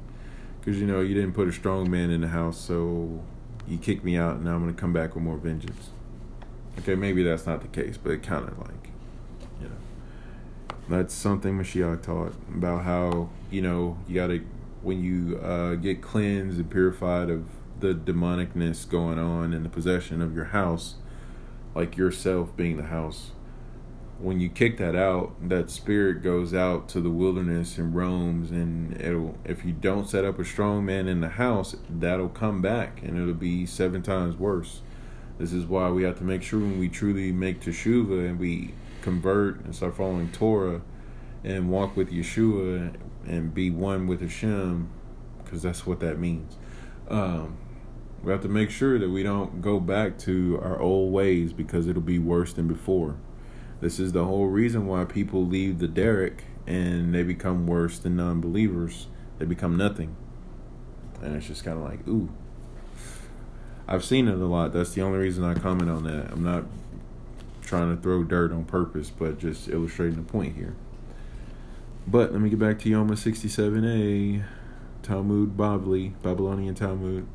because 0.59 0.79
you 0.79 0.87
know 0.87 1.01
you 1.01 1.13
didn't 1.13 1.33
put 1.33 1.47
a 1.47 1.51
strong 1.51 1.89
man 1.89 2.09
in 2.09 2.21
the 2.21 2.27
house, 2.27 2.57
so 2.57 3.21
you 3.67 3.77
kicked 3.77 4.03
me 4.03 4.17
out, 4.17 4.35
and 4.35 4.45
now 4.45 4.55
I'm 4.55 4.61
gonna 4.61 4.73
come 4.73 4.93
back 4.93 5.15
with 5.15 5.23
more 5.23 5.37
vengeance. 5.37 5.89
Okay, 6.79 6.95
maybe 6.95 7.23
that's 7.23 7.45
not 7.45 7.61
the 7.61 7.67
case, 7.67 7.97
but 7.97 8.11
it 8.11 8.23
kind 8.23 8.47
of 8.47 8.57
like, 8.59 8.89
you 9.61 9.67
know, 9.67 9.75
that's 10.87 11.13
something 11.13 11.57
Mashiach 11.57 12.01
taught 12.01 12.33
about 12.53 12.83
how 12.83 13.29
you 13.51 13.61
know 13.61 13.97
you 14.07 14.15
gotta 14.15 14.41
when 14.81 15.03
you 15.03 15.37
uh, 15.39 15.75
get 15.75 16.01
cleansed 16.01 16.57
and 16.57 16.69
purified 16.69 17.29
of 17.29 17.45
the 17.79 17.93
demonicness 17.93 18.87
going 18.87 19.19
on 19.19 19.53
in 19.53 19.63
the 19.63 19.69
possession 19.69 20.21
of 20.21 20.35
your 20.35 20.45
house 20.45 20.95
like 21.75 21.97
yourself 21.97 22.55
being 22.55 22.77
the 22.77 22.83
house. 22.83 23.31
When 24.19 24.41
you 24.41 24.49
kick 24.49 24.77
that 24.77 24.95
out, 24.95 25.33
that 25.47 25.69
spirit 25.69 26.21
goes 26.21 26.53
out 26.53 26.89
to 26.89 26.99
the 26.99 27.09
wilderness 27.09 27.77
and 27.77 27.95
roams, 27.95 28.51
and 28.51 28.99
it'll. 28.99 29.37
If 29.45 29.63
you 29.63 29.71
don't 29.71 30.09
set 30.09 30.25
up 30.25 30.37
a 30.39 30.43
strong 30.43 30.85
man 30.85 31.07
in 31.07 31.21
the 31.21 31.29
house, 31.29 31.77
that'll 31.89 32.27
come 32.29 32.61
back, 32.61 33.01
and 33.01 33.17
it'll 33.17 33.33
be 33.33 33.65
seven 33.65 34.01
times 34.01 34.35
worse. 34.35 34.81
This 35.37 35.53
is 35.53 35.65
why 35.65 35.89
we 35.89 36.03
have 36.03 36.17
to 36.17 36.25
make 36.25 36.43
sure 36.43 36.59
when 36.59 36.79
we 36.79 36.89
truly 36.89 37.31
make 37.31 37.61
teshuva 37.61 38.27
and 38.27 38.37
we 38.37 38.73
convert 39.01 39.61
and 39.63 39.73
start 39.73 39.95
following 39.95 40.29
Torah 40.33 40.81
and 41.45 41.69
walk 41.69 41.95
with 41.95 42.11
Yeshua 42.11 42.93
and 43.25 43.53
be 43.53 43.71
one 43.71 44.05
with 44.05 44.19
Hashem, 44.19 44.89
because 45.41 45.61
that's 45.61 45.87
what 45.87 46.01
that 46.01 46.19
means. 46.19 46.57
Um, 47.07 47.57
we 48.23 48.31
have 48.31 48.41
to 48.41 48.49
make 48.49 48.69
sure 48.69 48.99
that 48.99 49.09
we 49.09 49.23
don't 49.23 49.61
go 49.61 49.79
back 49.79 50.17
to 50.19 50.59
our 50.61 50.79
old 50.79 51.13
ways 51.13 51.53
because 51.53 51.87
it'll 51.87 52.01
be 52.01 52.19
worse 52.19 52.53
than 52.53 52.67
before. 52.67 53.15
This 53.81 53.99
is 53.99 54.11
the 54.11 54.25
whole 54.25 54.47
reason 54.47 54.87
why 54.87 55.05
people 55.05 55.45
leave 55.45 55.79
the 55.79 55.87
derech 55.87 56.39
and 56.67 57.13
they 57.13 57.23
become 57.23 57.65
worse 57.65 57.97
than 57.97 58.17
non 58.17 58.41
believers. 58.41 59.07
They 59.37 59.45
become 59.45 59.77
nothing. 59.77 60.15
And 61.21 61.35
it's 61.35 61.47
just 61.47 61.63
kind 61.63 61.77
of 61.77 61.83
like, 61.83 62.07
ooh. 62.07 62.29
I've 63.87 64.03
seen 64.03 64.27
it 64.27 64.35
a 64.35 64.45
lot. 64.45 64.73
That's 64.73 64.91
the 64.93 65.01
only 65.01 65.17
reason 65.17 65.43
I 65.43 65.55
comment 65.55 65.89
on 65.89 66.03
that. 66.03 66.31
I'm 66.31 66.43
not 66.43 66.65
trying 67.61 67.95
to 67.95 68.01
throw 68.01 68.23
dirt 68.23 68.51
on 68.51 68.65
purpose, 68.65 69.09
but 69.09 69.39
just 69.39 69.67
illustrating 69.67 70.17
the 70.17 70.31
point 70.31 70.55
here. 70.55 70.75
But 72.05 72.31
let 72.31 72.41
me 72.41 72.49
get 72.49 72.59
back 72.59 72.79
to 72.79 72.89
Yoma 72.89 73.11
67a, 73.11 74.43
Talmud 75.01 75.55
Bavli, 75.55 76.13
Babylonian 76.21 76.75
Talmud. 76.75 77.25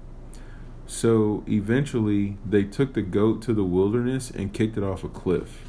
So 0.87 1.45
eventually, 1.49 2.37
they 2.45 2.64
took 2.64 2.95
the 2.95 3.03
goat 3.03 3.41
to 3.43 3.55
the 3.55 3.64
wilderness 3.64 4.30
and 4.30 4.53
kicked 4.53 4.76
it 4.76 4.85
off 4.85 5.03
a 5.03 5.09
cliff. 5.09 5.62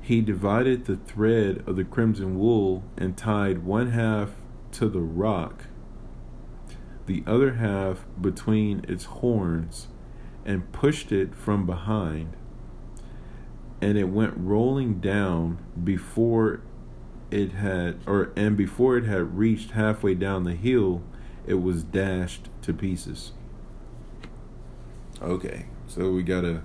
He 0.00 0.20
divided 0.20 0.86
the 0.86 0.96
thread 0.96 1.62
of 1.66 1.76
the 1.76 1.84
crimson 1.84 2.38
wool 2.38 2.82
and 2.96 3.16
tied 3.16 3.64
one 3.64 3.90
half 3.90 4.30
to 4.72 4.88
the 4.88 5.00
rock, 5.00 5.66
the 7.06 7.22
other 7.26 7.54
half 7.54 8.06
between 8.20 8.84
its 8.88 9.04
horns, 9.04 9.88
and 10.44 10.72
pushed 10.72 11.12
it 11.12 11.34
from 11.34 11.66
behind. 11.66 12.36
And 13.80 13.96
it 13.98 14.08
went 14.08 14.34
rolling 14.36 15.00
down 15.00 15.58
before 15.84 16.62
it 17.30 17.52
had 17.52 18.00
or 18.06 18.32
and 18.34 18.56
before 18.56 18.96
it 18.96 19.04
had 19.04 19.38
reached 19.38 19.72
halfway 19.72 20.14
down 20.14 20.44
the 20.44 20.54
hill, 20.54 21.02
it 21.46 21.62
was 21.62 21.82
dashed 21.84 22.48
to 22.70 22.78
pieces. 22.78 23.32
Okay, 25.20 25.66
so 25.86 26.10
we 26.10 26.22
got 26.22 26.44
a 26.44 26.62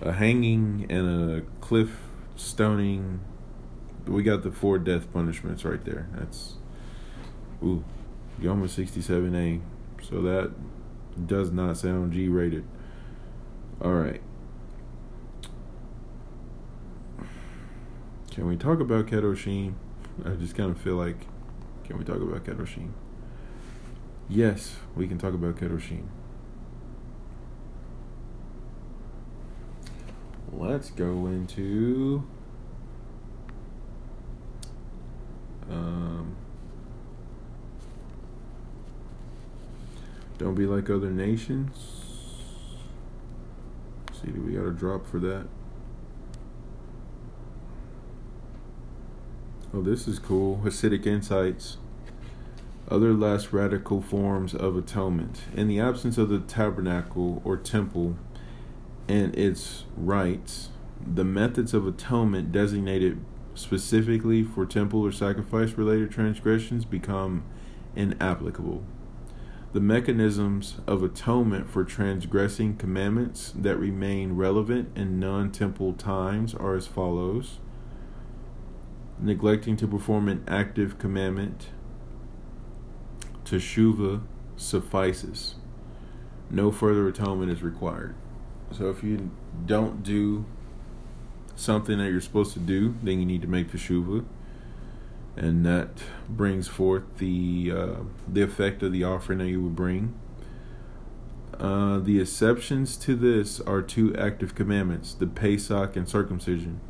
a 0.00 0.12
hanging 0.12 0.86
and 0.90 1.30
a 1.30 1.40
cliff 1.60 1.90
stoning. 2.36 3.20
We 4.06 4.22
got 4.22 4.42
the 4.42 4.50
four 4.50 4.78
death 4.78 5.12
punishments 5.12 5.64
right 5.64 5.82
there. 5.84 6.08
That's 6.14 6.54
ooh, 7.62 7.84
Yoma 8.40 8.68
sixty 8.68 9.00
seven 9.00 9.34
A. 9.34 9.60
So 10.04 10.20
that 10.22 10.52
does 11.26 11.52
not 11.52 11.76
sound 11.76 12.12
G 12.12 12.28
rated. 12.28 12.64
All 13.80 13.92
right. 13.94 14.20
Can 18.32 18.46
we 18.48 18.56
talk 18.56 18.80
about 18.80 19.06
Kedoshim? 19.06 19.74
I 20.24 20.30
just 20.30 20.56
kind 20.56 20.70
of 20.70 20.80
feel 20.80 20.96
like, 20.96 21.26
can 21.84 21.98
we 21.98 22.04
talk 22.04 22.16
about 22.16 22.44
Kedoshim? 22.44 22.92
Yes, 24.28 24.76
we 24.96 25.06
can 25.06 25.18
talk 25.18 25.34
about 25.34 25.56
Kedoshim. 25.56 26.06
Let's 30.52 30.90
go 30.90 31.26
into 31.26 32.24
um, 35.70 36.36
don't 40.38 40.54
be 40.54 40.66
like 40.66 40.90
other 40.90 41.10
nations. 41.10 41.76
see, 44.12 44.30
do 44.30 44.40
we 44.40 44.52
got 44.52 44.66
a 44.66 44.70
drop 44.70 45.06
for 45.06 45.18
that? 45.20 45.46
Oh, 49.74 49.80
this 49.80 50.06
is 50.06 50.18
cool. 50.18 50.60
Hasidic 50.64 51.06
insights. 51.06 51.78
Other 52.92 53.14
less 53.14 53.54
radical 53.54 54.02
forms 54.02 54.54
of 54.54 54.76
atonement. 54.76 55.44
In 55.56 55.66
the 55.66 55.80
absence 55.80 56.18
of 56.18 56.28
the 56.28 56.40
tabernacle 56.40 57.40
or 57.42 57.56
temple 57.56 58.18
and 59.08 59.34
its 59.34 59.86
rites, 59.96 60.68
the 61.02 61.24
methods 61.24 61.72
of 61.72 61.86
atonement 61.86 62.52
designated 62.52 63.24
specifically 63.54 64.42
for 64.42 64.66
temple 64.66 65.00
or 65.00 65.10
sacrifice 65.10 65.72
related 65.72 66.10
transgressions 66.10 66.84
become 66.84 67.44
inapplicable. 67.96 68.84
The 69.72 69.80
mechanisms 69.80 70.76
of 70.86 71.02
atonement 71.02 71.70
for 71.70 71.84
transgressing 71.84 72.76
commandments 72.76 73.54
that 73.56 73.78
remain 73.78 74.34
relevant 74.34 74.94
in 74.94 75.18
non 75.18 75.50
temple 75.50 75.94
times 75.94 76.54
are 76.54 76.76
as 76.76 76.88
follows 76.88 77.58
neglecting 79.18 79.78
to 79.78 79.86
perform 79.88 80.28
an 80.28 80.44
active 80.46 80.98
commandment, 80.98 81.68
teshuva 83.44 84.22
suffices. 84.56 85.56
No 86.50 86.70
further 86.70 87.08
atonement 87.08 87.50
is 87.50 87.62
required. 87.62 88.14
So 88.70 88.90
if 88.90 89.02
you 89.02 89.30
don't 89.66 90.02
do 90.02 90.44
something 91.54 91.98
that 91.98 92.10
you're 92.10 92.20
supposed 92.20 92.52
to 92.54 92.58
do, 92.58 92.94
then 93.02 93.18
you 93.18 93.26
need 93.26 93.42
to 93.42 93.48
make 93.48 93.70
teshuva, 93.70 94.24
and 95.36 95.64
that 95.66 96.02
brings 96.28 96.68
forth 96.68 97.04
the 97.18 97.72
uh, 97.74 97.94
the 98.26 98.42
effect 98.42 98.82
of 98.82 98.92
the 98.92 99.04
offering 99.04 99.38
that 99.38 99.48
you 99.48 99.62
would 99.62 99.76
bring. 99.76 100.14
Uh, 101.58 101.98
the 101.98 102.20
exceptions 102.20 102.96
to 102.96 103.14
this 103.14 103.60
are 103.60 103.82
two 103.82 104.14
active 104.16 104.54
commandments: 104.54 105.14
the 105.14 105.26
Pesach 105.26 105.96
and 105.96 106.08
circumcision. 106.08 106.80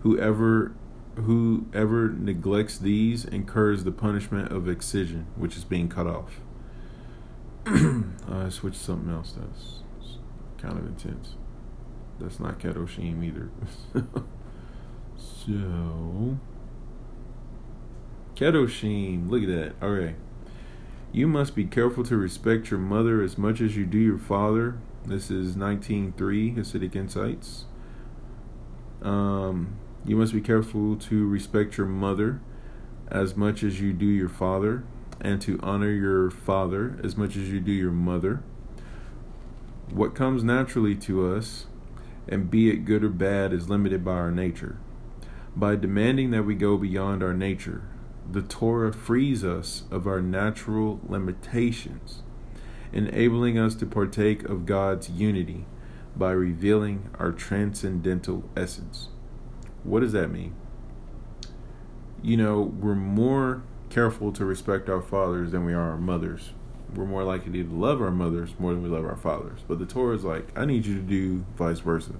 Whoever 0.00 0.72
whoever 1.16 2.08
neglects 2.08 2.78
these 2.78 3.24
incurs 3.24 3.84
the 3.84 3.92
punishment 3.92 4.50
of 4.50 4.68
excision, 4.68 5.26
which 5.36 5.56
is 5.56 5.64
being 5.64 5.88
cut 5.88 6.06
off. 6.06 6.40
I 7.66 8.48
switched 8.48 8.80
something 8.80 9.12
else 9.12 9.32
that's 9.32 9.82
kind 10.58 10.78
of 10.78 10.86
intense. 10.86 11.36
That's 12.18 12.40
not 12.40 12.58
Kedoshim 12.58 13.24
either. 13.24 13.50
so, 15.16 16.38
Kedoshim, 18.34 19.28
look 19.28 19.42
at 19.42 19.48
that. 19.48 19.74
All 19.82 19.90
right. 19.90 20.16
You 21.12 21.28
must 21.28 21.54
be 21.54 21.64
careful 21.64 22.04
to 22.04 22.16
respect 22.16 22.70
your 22.70 22.80
mother 22.80 23.22
as 23.22 23.36
much 23.36 23.60
as 23.60 23.76
you 23.76 23.84
do 23.84 23.98
your 23.98 24.18
father. 24.18 24.78
This 25.04 25.30
is 25.30 25.56
19.3 25.56 26.14
Hasidic 26.56 26.96
Insights. 26.96 27.66
Um, 29.02 29.76
you 30.04 30.16
must 30.16 30.32
be 30.32 30.40
careful 30.40 30.96
to 30.96 31.26
respect 31.26 31.76
your 31.76 31.86
mother 31.86 32.40
as 33.08 33.36
much 33.36 33.62
as 33.62 33.80
you 33.80 33.92
do 33.92 34.06
your 34.06 34.28
father, 34.28 34.84
and 35.20 35.40
to 35.42 35.60
honor 35.62 35.90
your 35.90 36.30
father 36.30 36.98
as 37.04 37.16
much 37.16 37.36
as 37.36 37.50
you 37.50 37.60
do 37.60 37.70
your 37.70 37.92
mother. 37.92 38.42
What 39.92 40.14
comes 40.14 40.42
naturally 40.42 40.94
to 40.96 41.34
us, 41.34 41.66
and 42.26 42.50
be 42.50 42.70
it 42.70 42.84
good 42.84 43.04
or 43.04 43.10
bad, 43.10 43.52
is 43.52 43.68
limited 43.68 44.04
by 44.04 44.12
our 44.12 44.30
nature. 44.30 44.78
By 45.54 45.76
demanding 45.76 46.30
that 46.30 46.44
we 46.44 46.54
go 46.54 46.78
beyond 46.78 47.22
our 47.22 47.34
nature, 47.34 47.82
the 48.30 48.42
Torah 48.42 48.92
frees 48.92 49.44
us 49.44 49.84
of 49.90 50.06
our 50.06 50.22
natural 50.22 50.98
limitations, 51.06 52.22
enabling 52.92 53.58
us 53.58 53.74
to 53.76 53.86
partake 53.86 54.42
of 54.44 54.64
God's 54.64 55.10
unity 55.10 55.66
by 56.16 56.32
revealing 56.32 57.10
our 57.18 57.32
transcendental 57.32 58.48
essence. 58.56 59.08
What 59.84 60.00
does 60.00 60.12
that 60.12 60.28
mean? 60.28 60.54
You 62.22 62.36
know, 62.36 62.60
we're 62.60 62.94
more 62.94 63.62
careful 63.90 64.32
to 64.32 64.44
respect 64.44 64.88
our 64.88 65.02
fathers 65.02 65.50
than 65.50 65.64
we 65.64 65.74
are 65.74 65.90
our 65.90 65.98
mothers. 65.98 66.50
We're 66.94 67.04
more 67.04 67.24
likely 67.24 67.62
to 67.62 67.68
love 67.68 68.00
our 68.00 68.10
mothers 68.10 68.50
more 68.58 68.72
than 68.72 68.82
we 68.82 68.88
love 68.88 69.04
our 69.04 69.16
fathers. 69.16 69.60
But 69.66 69.78
the 69.78 69.86
Torah 69.86 70.14
is 70.14 70.24
like, 70.24 70.56
I 70.56 70.64
need 70.64 70.86
you 70.86 70.94
to 70.94 71.00
do 71.00 71.44
vice 71.56 71.80
versa. 71.80 72.14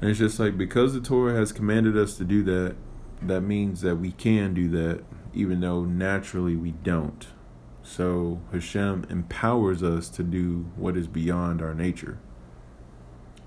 And 0.00 0.10
it's 0.10 0.18
just 0.18 0.38
like 0.38 0.58
because 0.58 0.92
the 0.92 1.00
Torah 1.00 1.34
has 1.34 1.52
commanded 1.52 1.96
us 1.96 2.16
to 2.18 2.24
do 2.24 2.42
that, 2.44 2.76
that 3.22 3.42
means 3.42 3.80
that 3.82 3.96
we 3.96 4.12
can 4.12 4.54
do 4.54 4.68
that, 4.70 5.04
even 5.32 5.60
though 5.60 5.84
naturally 5.84 6.56
we 6.56 6.72
don't. 6.72 7.26
So 7.82 8.40
Hashem 8.52 9.06
empowers 9.08 9.82
us 9.82 10.08
to 10.10 10.22
do 10.22 10.70
what 10.76 10.96
is 10.96 11.06
beyond 11.06 11.62
our 11.62 11.74
nature. 11.74 12.18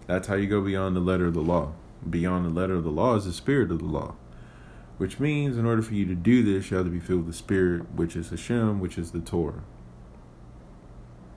That's 0.08 0.28
how 0.28 0.36
you 0.36 0.48
go 0.48 0.62
beyond 0.62 0.96
the 0.96 1.00
letter 1.00 1.28
of 1.28 1.34
the 1.34 1.42
law 1.42 1.74
beyond 2.10 2.46
the 2.46 2.50
letter 2.50 2.76
of 2.76 2.84
the 2.84 2.92
law 2.92 3.16
is 3.16 3.26
the 3.26 3.34
spirit 3.34 3.72
of 3.72 3.80
the 3.80 3.86
law. 3.86 4.16
Which 4.98 5.20
means, 5.20 5.58
in 5.58 5.66
order 5.66 5.82
for 5.82 5.96
you 5.96 6.06
to 6.06 6.16
do 6.16 6.44
this, 6.44 6.70
you 6.70 6.78
have 6.78 6.86
to 6.86 6.92
be 6.92 7.00
filled 7.00 7.26
with 7.26 7.34
the 7.34 7.38
Spirit, 7.38 7.92
which 7.96 8.16
is 8.16 8.30
Hashem, 8.30 8.80
which 8.80 8.98
is 8.98 9.12
the 9.12 9.20
Torah. 9.20 9.64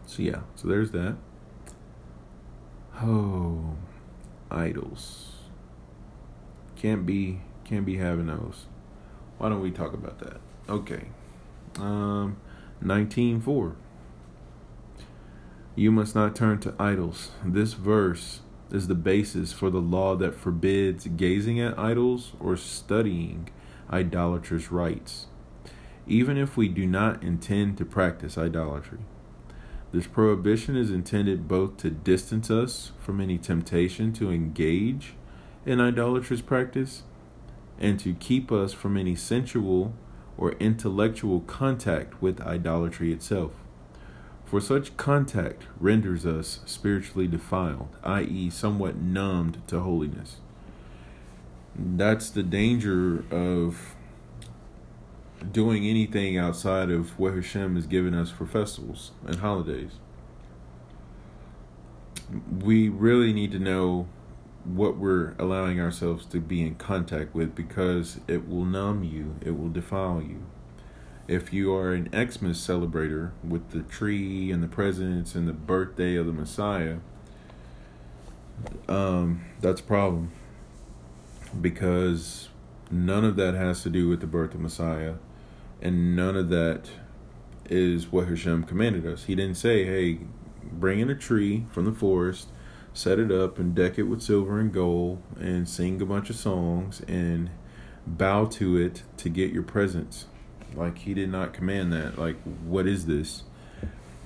So, 0.06 0.22
yeah, 0.22 0.40
so 0.54 0.68
there's 0.68 0.90
that. 0.92 1.16
Oh, 3.00 3.76
idols. 4.50 5.32
Can't 6.76 7.06
be, 7.06 7.40
can't 7.64 7.86
be 7.86 7.96
having 7.96 8.26
those. 8.26 8.66
Why 9.38 9.48
don't 9.48 9.62
we 9.62 9.70
talk 9.70 9.94
about 9.94 10.18
that? 10.20 10.40
Okay. 10.68 11.08
Um, 11.78 12.36
19.4. 12.84 13.74
You 15.74 15.92
must 15.92 16.14
not 16.14 16.36
turn 16.36 16.58
to 16.60 16.74
idols. 16.78 17.30
This 17.44 17.72
verse 17.72 18.40
is 18.70 18.88
the 18.88 18.94
basis 18.94 19.52
for 19.52 19.70
the 19.70 19.80
law 19.80 20.16
that 20.16 20.34
forbids 20.34 21.06
gazing 21.06 21.60
at 21.60 21.78
idols 21.78 22.32
or 22.40 22.56
studying 22.56 23.48
idolatrous 23.90 24.72
rites, 24.72 25.26
even 26.06 26.36
if 26.36 26.56
we 26.56 26.68
do 26.68 26.86
not 26.86 27.22
intend 27.22 27.78
to 27.78 27.84
practice 27.84 28.36
idolatry. 28.36 28.98
This 29.92 30.06
prohibition 30.06 30.76
is 30.76 30.90
intended 30.90 31.46
both 31.46 31.76
to 31.78 31.90
distance 31.90 32.50
us 32.50 32.92
from 32.98 33.20
any 33.20 33.38
temptation 33.38 34.12
to 34.14 34.30
engage 34.30 35.14
in 35.64 35.80
idolatrous 35.80 36.42
practice 36.42 37.04
and 37.78 37.98
to 38.00 38.14
keep 38.14 38.50
us 38.50 38.72
from 38.72 38.96
any 38.96 39.14
sensual 39.14 39.94
or 40.36 40.52
intellectual 40.52 41.40
contact 41.40 42.20
with 42.20 42.40
idolatry 42.40 43.12
itself. 43.12 43.52
For 44.47 44.61
such 44.61 44.97
contact 44.97 45.64
renders 45.80 46.24
us 46.24 46.61
spiritually 46.66 47.26
defiled, 47.26 47.88
i.e., 48.05 48.49
somewhat 48.51 48.97
numbed 48.97 49.61
to 49.66 49.80
holiness. 49.80 50.36
That's 51.74 52.30
the 52.30 52.44
danger 52.44 53.24
of 53.30 53.97
doing 55.51 55.84
anything 55.84 56.38
outside 56.38 56.90
of 56.90 57.18
what 57.18 57.34
Hashem 57.34 57.74
has 57.74 57.86
given 57.86 58.14
us 58.14 58.30
for 58.30 58.47
festivals 58.47 59.11
and 59.26 59.36
holidays. 59.36 59.92
We 62.61 62.88
really 62.88 63.32
need 63.32 63.51
to 63.51 63.59
know 63.59 64.07
what 64.64 64.97
we're 64.97 65.34
allowing 65.38 65.80
ourselves 65.80 66.24
to 66.26 66.40
be 66.40 66.62
in 66.62 66.76
contact 66.76 67.34
with 67.34 67.55
because 67.55 68.20
it 68.28 68.49
will 68.49 68.64
numb 68.64 69.03
you, 69.03 69.36
it 69.40 69.59
will 69.59 69.68
defile 69.68 70.22
you. 70.22 70.44
If 71.29 71.53
you 71.53 71.74
are 71.74 71.93
an 71.93 72.09
Xmas 72.12 72.64
celebrator 72.64 73.33
with 73.43 73.70
the 73.70 73.83
tree 73.83 74.53
and 74.53 74.62
the 74.62 74.68
presents 74.68 75.35
and 75.35 75.49
the 75.49 75.53
birthday 75.53 76.14
of 76.14 76.27
the 76.27 76.33
Messiah, 76.33 76.99
um, 78.89 79.45
that's 79.61 79.81
a 79.81 79.85
problem 79.85 80.31
because 81.61 82.49
none 82.93 83.24
of 83.24 83.35
that 83.37 83.55
has 83.55 83.83
to 83.83 83.91
do 83.91 84.09
with 84.09 84.20
the 84.20 84.27
birth 84.29 84.55
of 84.55 84.61
Messiah, 84.61 85.14
and 85.83 86.14
none 86.14 86.37
of 86.37 86.49
that 86.51 86.91
is 87.68 88.12
what 88.12 88.29
Hashem 88.29 88.62
commanded 88.62 89.05
us. 89.05 89.24
He 89.24 89.35
didn't 89.35 89.57
say, 89.57 89.85
"Hey, 89.85 90.20
bring 90.62 91.01
in 91.01 91.11
a 91.11 91.16
tree 91.16 91.66
from 91.72 91.87
the 91.87 91.93
forest, 91.93 92.49
set 92.95 93.18
it 93.18 93.33
up, 93.33 93.59
and 93.59 93.74
deck 93.74 93.99
it 93.99 94.05
with 94.05 94.22
silver 94.22 94.61
and 94.61 94.72
gold, 94.72 95.20
and 95.41 95.68
sing 95.68 96.01
a 96.01 96.07
bunch 96.07 96.31
of 96.31 96.37
songs 96.37 97.03
and 97.09 97.51
bow 98.07 98.45
to 98.45 98.77
it 98.77 99.03
to 99.16 99.29
get 99.29 99.53
your 99.53 99.64
presents." 99.64 100.27
Like 100.74 100.98
he 100.98 101.14
did 101.14 101.30
not 101.30 101.52
command 101.52 101.92
that. 101.92 102.18
Like, 102.18 102.36
what 102.64 102.86
is 102.86 103.06
this? 103.06 103.44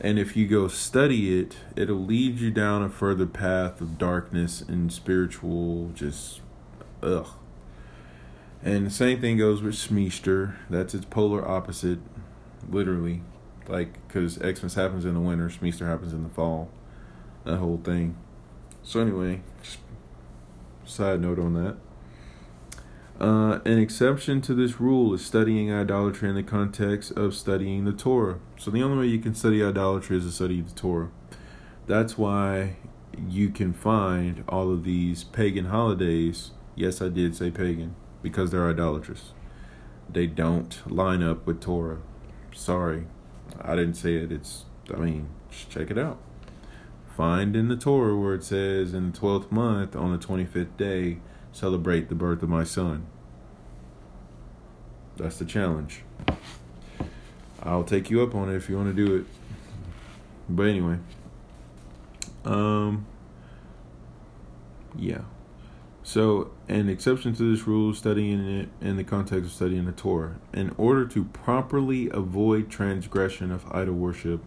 And 0.01 0.19
if 0.19 0.35
you 0.35 0.49
go 0.49 0.67
study 0.67 1.39
it, 1.39 1.59
it'll 1.77 2.05
lead 2.05 2.39
you 2.39 2.51
down 2.51 2.83
a 2.83 2.89
further 2.89 3.27
path 3.27 3.81
of 3.83 3.99
darkness 3.99 4.63
and 4.63 4.91
spiritual 4.91 5.91
just 5.95 6.41
ugh. 7.03 7.29
And 8.63 8.87
the 8.87 8.91
same 8.91 9.21
thing 9.21 9.37
goes 9.37 9.63
with 9.63 9.75
Shmeester. 9.75 10.55
That's 10.69 10.95
its 10.95 11.05
polar 11.05 11.47
opposite, 11.47 11.99
literally. 12.69 13.23
Like, 13.69 14.07
because 14.07 14.35
Xmas 14.35 14.75
happens 14.75 15.05
in 15.05 15.15
the 15.15 15.21
winter, 15.21 15.49
Shmeester 15.49 15.87
happens 15.87 16.13
in 16.13 16.23
the 16.23 16.31
fall. 16.31 16.71
That 17.45 17.59
whole 17.59 17.81
thing. 17.83 18.17
So, 18.83 19.01
anyway, 19.01 19.43
side 20.85 21.21
note 21.21 21.39
on 21.39 21.55
that. 21.55 21.77
Uh, 23.21 23.61
an 23.67 23.79
exception 23.79 24.41
to 24.41 24.55
this 24.55 24.81
rule 24.81 25.13
is 25.13 25.23
studying 25.23 25.71
idolatry 25.71 26.27
in 26.31 26.35
the 26.35 26.43
context 26.43 27.13
of 27.13 27.35
studying 27.35 27.85
the 27.85 27.93
Torah. 27.93 28.39
So, 28.59 28.71
the 28.71 28.83
only 28.83 28.97
way 28.97 29.13
you 29.13 29.19
can 29.19 29.35
study 29.35 29.63
idolatry 29.63 30.17
is 30.17 30.25
to 30.25 30.33
study 30.33 30.63
the 30.63 30.73
Torah. 30.73 31.11
That's 31.87 32.17
why 32.17 32.77
you 33.29 33.51
can 33.51 33.75
find 33.75 34.43
all 34.49 34.73
of 34.73 34.85
these 34.85 35.23
pagan 35.25 35.67
holidays. 35.67 36.53
Yes, 36.75 37.03
I 37.03 37.11
did 37.11 37.37
say 37.37 37.51
pagan 37.51 37.95
because 38.23 38.53
they're 38.53 38.71
idolatrous. 38.71 39.33
They 40.09 40.27
don't 40.27 40.81
line 40.91 41.23
up 41.23 41.47
with 41.47 41.61
Torah. 41.61 41.99
Sorry, 42.55 43.07
I 43.61 43.77
didn't 43.77 43.95
say 43.95 44.15
it. 44.15 44.33
It's, 44.33 44.65
I 44.95 44.97
mean, 44.99 45.29
check 45.69 45.91
it 45.91 45.99
out. 45.99 46.19
Find 47.17 47.55
in 47.55 47.69
the 47.69 47.77
Torah 47.77 48.17
where 48.17 48.35
it 48.35 48.45
says, 48.45 48.95
in 48.95 49.13
the 49.13 49.19
12th 49.19 49.53
month, 49.53 49.95
on 49.95 50.11
the 50.11 50.19
25th 50.19 50.79
day, 50.79 51.19
celebrate 51.53 52.09
the 52.09 52.15
birth 52.15 52.43
of 52.43 52.49
my 52.49 52.65
son. 52.65 53.07
That's 55.17 55.39
the 55.39 55.45
challenge. 55.45 56.03
I'll 57.63 57.85
take 57.85 58.11
you 58.11 58.23
up 58.23 58.35
on 58.35 58.49
it 58.49 58.57
if 58.57 58.71
you 58.71 58.77
want 58.77 58.95
to 58.95 59.07
do 59.07 59.17
it. 59.17 59.27
But 60.49 60.67
anyway, 60.67 60.99
um, 62.45 63.07
yeah. 64.97 65.23
So, 66.03 66.51
an 66.69 66.89
exception 66.89 67.35
to 67.35 67.55
this 67.55 67.67
rule, 67.67 67.95
studying 67.95 68.41
it 68.41 68.69
in 68.81 68.97
the 68.97 69.05
context 69.05 69.45
of 69.45 69.53
studying 69.53 69.85
the 69.85 69.93
Torah. 69.93 70.37
In 70.53 70.75
order 70.77 71.07
to 71.07 71.25
properly 71.25 72.09
avoid 72.11 72.71
transgression 72.71 73.53
of 73.53 73.71
idol 73.71 73.95
worship, 73.95 74.43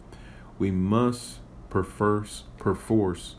we 0.57 0.71
must 0.71 1.39
perforce, 1.69 2.43
perforce, 2.57 3.35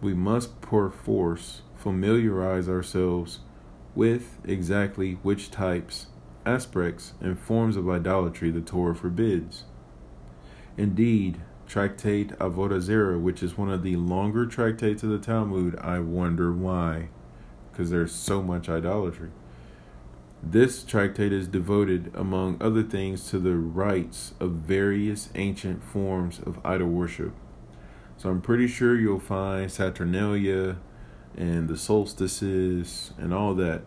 we 0.00 0.12
must 0.12 0.60
perforce 0.60 1.62
familiarize 1.82 2.68
ourselves 2.68 3.40
with 3.94 4.38
exactly 4.44 5.14
which 5.22 5.50
types, 5.50 6.06
aspects, 6.46 7.14
and 7.20 7.38
forms 7.38 7.76
of 7.76 7.88
idolatry 7.90 8.50
the 8.50 8.60
Torah 8.60 8.94
forbids. 8.94 9.64
Indeed, 10.76 11.40
Tractate 11.66 12.38
Avodah 12.38 12.80
Zarah, 12.80 13.18
which 13.18 13.42
is 13.42 13.58
one 13.58 13.70
of 13.70 13.82
the 13.82 13.96
longer 13.96 14.46
tractates 14.46 15.02
of 15.02 15.10
the 15.10 15.18
Talmud, 15.18 15.78
I 15.80 15.98
wonder 15.98 16.52
why, 16.52 17.08
because 17.70 17.90
there's 17.90 18.12
so 18.12 18.42
much 18.42 18.68
idolatry. 18.68 19.30
This 20.42 20.84
tractate 20.84 21.32
is 21.32 21.48
devoted, 21.48 22.12
among 22.14 22.58
other 22.60 22.82
things, 22.82 23.28
to 23.30 23.38
the 23.38 23.56
rites 23.56 24.34
of 24.40 24.52
various 24.52 25.30
ancient 25.34 25.82
forms 25.82 26.40
of 26.40 26.58
idol 26.64 26.88
worship. 26.88 27.32
So 28.16 28.28
I'm 28.28 28.40
pretty 28.40 28.68
sure 28.68 28.98
you'll 28.98 29.18
find 29.18 29.70
Saturnalia 29.70 30.78
and 31.36 31.68
the 31.68 31.76
solstices 31.76 33.12
and 33.18 33.32
all 33.32 33.54
that 33.54 33.82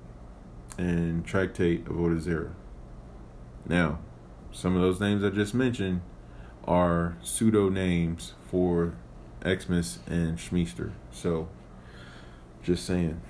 and 0.78 1.26
Tractate 1.26 1.86
Avodah 1.86 2.20
Zarah. 2.20 2.56
Now, 3.68 4.00
some 4.52 4.76
of 4.76 4.82
those 4.82 5.00
names 5.00 5.24
I 5.24 5.30
just 5.30 5.54
mentioned 5.54 6.02
are 6.66 7.18
pseudo 7.22 7.70
names 7.70 8.34
for 8.50 8.96
Xmas 9.44 10.00
and 10.08 10.38
Shmeester. 10.38 10.92
So, 11.12 11.48
just 12.64 12.86
saying. 12.86 13.22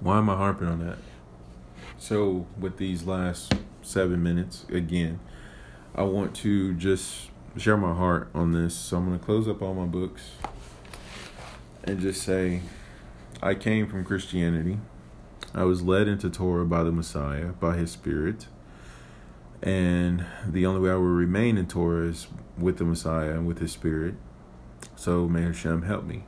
Why 0.00 0.18
am 0.18 0.28
I 0.28 0.36
harping 0.36 0.68
on 0.68 0.84
that? 0.86 0.98
So, 1.98 2.46
with 2.58 2.76
these 2.76 3.04
last 3.04 3.54
seven 3.82 4.22
minutes, 4.22 4.66
again, 4.68 5.20
I 5.94 6.02
want 6.02 6.34
to 6.36 6.74
just 6.74 7.30
share 7.56 7.76
my 7.76 7.94
heart 7.94 8.28
on 8.34 8.52
this. 8.52 8.74
So, 8.74 8.96
I'm 8.96 9.06
going 9.06 9.18
to 9.18 9.24
close 9.24 9.48
up 9.48 9.62
all 9.62 9.74
my 9.74 9.86
books 9.86 10.22
and 11.84 12.00
just 12.00 12.22
say, 12.22 12.60
I 13.42 13.54
came 13.54 13.88
from 13.88 14.04
Christianity. 14.04 14.78
I 15.54 15.64
was 15.64 15.82
led 15.82 16.08
into 16.08 16.30
Torah 16.30 16.64
by 16.64 16.82
the 16.82 16.92
Messiah, 16.92 17.48
by 17.48 17.76
his 17.76 17.90
Spirit. 17.90 18.46
And 19.62 20.24
the 20.46 20.66
only 20.66 20.80
way 20.80 20.90
I 20.90 20.94
will 20.94 21.02
remain 21.02 21.56
in 21.56 21.66
Torah 21.66 22.08
is 22.08 22.28
with 22.58 22.78
the 22.78 22.84
Messiah 22.84 23.32
and 23.32 23.46
with 23.46 23.58
his 23.58 23.72
Spirit. 23.72 24.14
So 24.96 25.28
may 25.28 25.42
Hashem 25.42 25.82
help 25.82 26.04
me. 26.04 26.24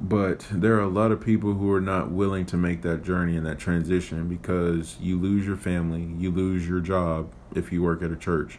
But 0.00 0.46
there 0.50 0.74
are 0.74 0.82
a 0.82 0.88
lot 0.88 1.12
of 1.12 1.20
people 1.20 1.54
who 1.54 1.70
are 1.72 1.80
not 1.80 2.10
willing 2.10 2.44
to 2.46 2.56
make 2.56 2.82
that 2.82 3.04
journey 3.04 3.36
and 3.36 3.46
that 3.46 3.58
transition 3.58 4.28
because 4.28 4.96
you 5.00 5.18
lose 5.18 5.46
your 5.46 5.56
family, 5.56 6.02
you 6.18 6.30
lose 6.30 6.66
your 6.66 6.80
job 6.80 7.32
if 7.54 7.70
you 7.70 7.82
work 7.82 8.02
at 8.02 8.10
a 8.10 8.16
church, 8.16 8.58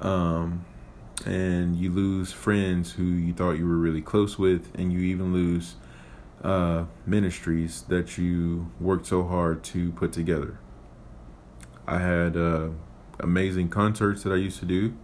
um, 0.00 0.64
and 1.26 1.76
you 1.76 1.90
lose 1.90 2.32
friends 2.32 2.92
who 2.92 3.04
you 3.04 3.32
thought 3.32 3.52
you 3.52 3.66
were 3.66 3.76
really 3.76 4.02
close 4.02 4.38
with, 4.38 4.70
and 4.74 4.92
you 4.92 5.00
even 5.00 5.32
lose 5.32 5.76
uh, 6.42 6.84
ministries 7.06 7.82
that 7.82 8.18
you 8.18 8.70
worked 8.80 9.06
so 9.06 9.24
hard 9.24 9.62
to 9.64 9.92
put 9.92 10.12
together. 10.12 10.58
I 11.86 11.98
had 11.98 12.36
uh, 12.36 12.68
amazing 13.18 13.68
concerts 13.68 14.22
that 14.22 14.32
I 14.32 14.36
used 14.36 14.58
to 14.60 14.66
do. 14.66 14.94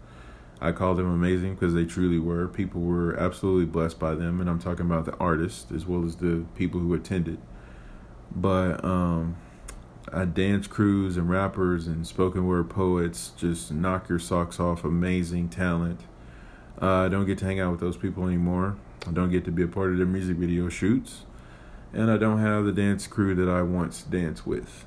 I 0.60 0.72
call 0.72 0.94
them 0.94 1.10
amazing 1.10 1.54
because 1.54 1.74
they 1.74 1.84
truly 1.84 2.18
were. 2.18 2.48
People 2.48 2.80
were 2.80 3.14
absolutely 3.18 3.66
blessed 3.66 3.98
by 3.98 4.14
them, 4.14 4.40
and 4.40 4.48
I'm 4.48 4.58
talking 4.58 4.86
about 4.86 5.04
the 5.04 5.16
artists 5.16 5.70
as 5.70 5.84
well 5.86 6.04
as 6.04 6.16
the 6.16 6.46
people 6.54 6.80
who 6.80 6.94
attended. 6.94 7.38
But 8.34 8.82
um, 8.84 9.36
Dance 10.34 10.66
crews 10.66 11.16
and 11.16 11.28
rappers 11.28 11.86
and 11.86 12.06
spoken 12.06 12.46
word 12.46 12.70
poets 12.70 13.32
just 13.36 13.72
knock 13.72 14.08
your 14.08 14.18
socks 14.18 14.60
off. 14.60 14.84
Amazing 14.84 15.48
talent. 15.48 16.00
Uh, 16.80 17.04
I 17.04 17.08
don't 17.08 17.26
get 17.26 17.38
to 17.38 17.44
hang 17.44 17.60
out 17.60 17.72
with 17.72 17.80
those 17.80 17.96
people 17.96 18.26
anymore. 18.26 18.76
I 19.06 19.12
don't 19.12 19.30
get 19.30 19.44
to 19.46 19.50
be 19.50 19.62
a 19.62 19.68
part 19.68 19.92
of 19.92 19.98
their 19.98 20.06
music 20.06 20.36
video 20.36 20.68
shoots, 20.68 21.24
and 21.92 22.10
I 22.10 22.16
don't 22.16 22.38
have 22.38 22.64
the 22.64 22.72
dance 22.72 23.06
crew 23.06 23.34
that 23.34 23.48
I 23.48 23.62
once 23.62 24.02
danced 24.02 24.46
with. 24.46 24.84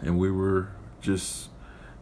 And 0.00 0.18
we 0.18 0.30
were 0.30 0.68
just 1.00 1.50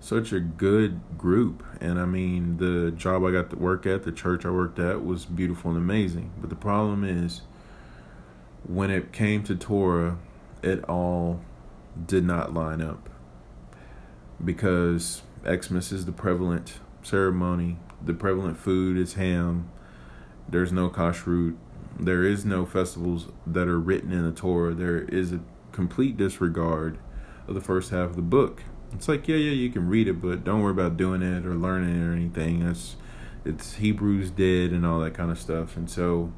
such 0.01 0.33
a 0.33 0.41
good 0.41 1.01
group. 1.19 1.65
And 1.81 1.99
I 1.99 2.05
mean, 2.05 2.59
the 2.59 2.91
job 2.91 3.25
I 3.25 3.33
got 3.33 3.51
to 3.51 3.57
work 3.57 3.87
at, 3.87 4.05
the 4.05 4.13
church 4.13 4.47
I 4.47 4.51
worked 4.51 4.79
at, 4.79 5.05
was 5.05 5.27
beautiful 5.27 5.71
and 5.71 5.79
amazing. 5.79 6.33
But 6.41 6.51
the 6.51 6.57
problem 6.57 7.05
is, 7.05 7.43
when 8.65 8.91
it 8.91 9.13
came 9.13 9.43
to 9.45 9.57
Torah, 9.57 10.19
it 10.63 10.85
all 10.85 11.41
did 12.07 12.25
not 12.25 12.55
line 12.55 12.81
up. 12.81 13.09
Because 14.45 15.23
Xmas 15.45 15.93
is 15.93 16.07
the 16.07 16.13
prevalent 16.13 16.79
ceremony, 17.03 17.79
the 18.05 18.15
prevalent 18.15 18.57
food 18.57 18.97
is 18.97 19.15
ham, 19.15 19.71
there's 20.49 20.73
no 20.73 20.89
kashrut, 20.89 21.57
there 21.99 22.25
is 22.25 22.45
no 22.45 22.65
festivals 22.65 23.29
that 23.47 23.67
are 23.67 23.81
written 23.81 24.13
in 24.13 24.25
the 24.25 24.33
Torah, 24.33 24.75
there 24.75 25.01
is 25.01 25.33
a 25.33 25.41
complete 25.73 26.17
disregard 26.17 26.99
of 27.47 27.55
the 27.55 27.61
first 27.61 27.91
half 27.91 28.11
of 28.11 28.17
the 28.17 28.23
book 28.23 28.63
it's 28.93 29.09
like, 29.09 29.29
yeah, 29.29 29.37
yeah, 29.37 29.53
you 29.53 29.71
can 29.71 29.89
read 29.89 30.09
it, 30.09 30.21
but 30.21 30.45
don't 30.45 30.63
worry 30.63 30.73
about 30.73 30.97
doing 30.97 31.23
it 31.23 31.45
or 31.45 31.55
learning 31.55 32.01
it 32.01 32.07
or 32.07 32.13
anything. 32.13 32.63
It's 32.63 32.97
it's 33.45 33.75
Hebrews 33.75 34.31
dead 34.31 34.71
and 34.71 34.85
all 34.85 35.01
that 35.01 35.15
kind 35.15 35.31
of 35.31 35.39
stuff. 35.39 35.77
And 35.77 35.91
so 35.91 36.33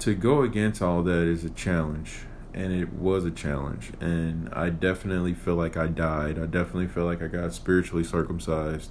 to 0.00 0.14
go 0.14 0.42
against 0.42 0.82
all 0.82 1.02
that 1.02 1.28
is 1.28 1.44
a 1.44 1.50
challenge. 1.50 2.20
And 2.58 2.72
it 2.72 2.92
was 2.92 3.24
a 3.24 3.30
challenge. 3.30 3.92
And 4.00 4.48
I 4.52 4.70
definitely 4.70 5.32
feel 5.32 5.54
like 5.54 5.76
I 5.76 5.86
died. 5.86 6.38
I 6.38 6.46
definitely 6.46 6.88
feel 6.88 7.04
like 7.04 7.22
I 7.22 7.28
got 7.28 7.54
spiritually 7.54 8.02
circumcised 8.02 8.90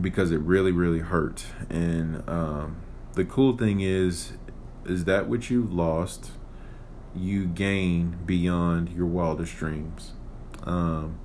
because 0.00 0.30
it 0.30 0.40
really, 0.40 0.72
really 0.72 1.00
hurt. 1.00 1.44
And 1.68 2.26
um, 2.28 2.76
the 3.12 3.24
cool 3.24 3.56
thing 3.58 3.80
is, 3.80 4.32
is 4.86 5.04
that 5.04 5.28
what 5.28 5.50
you've 5.50 5.72
lost, 5.72 6.30
you 7.14 7.44
gain 7.44 8.16
beyond 8.24 8.88
your 8.90 9.06
wildest 9.06 9.56
dreams. 9.56 10.12
Um, 10.64 11.18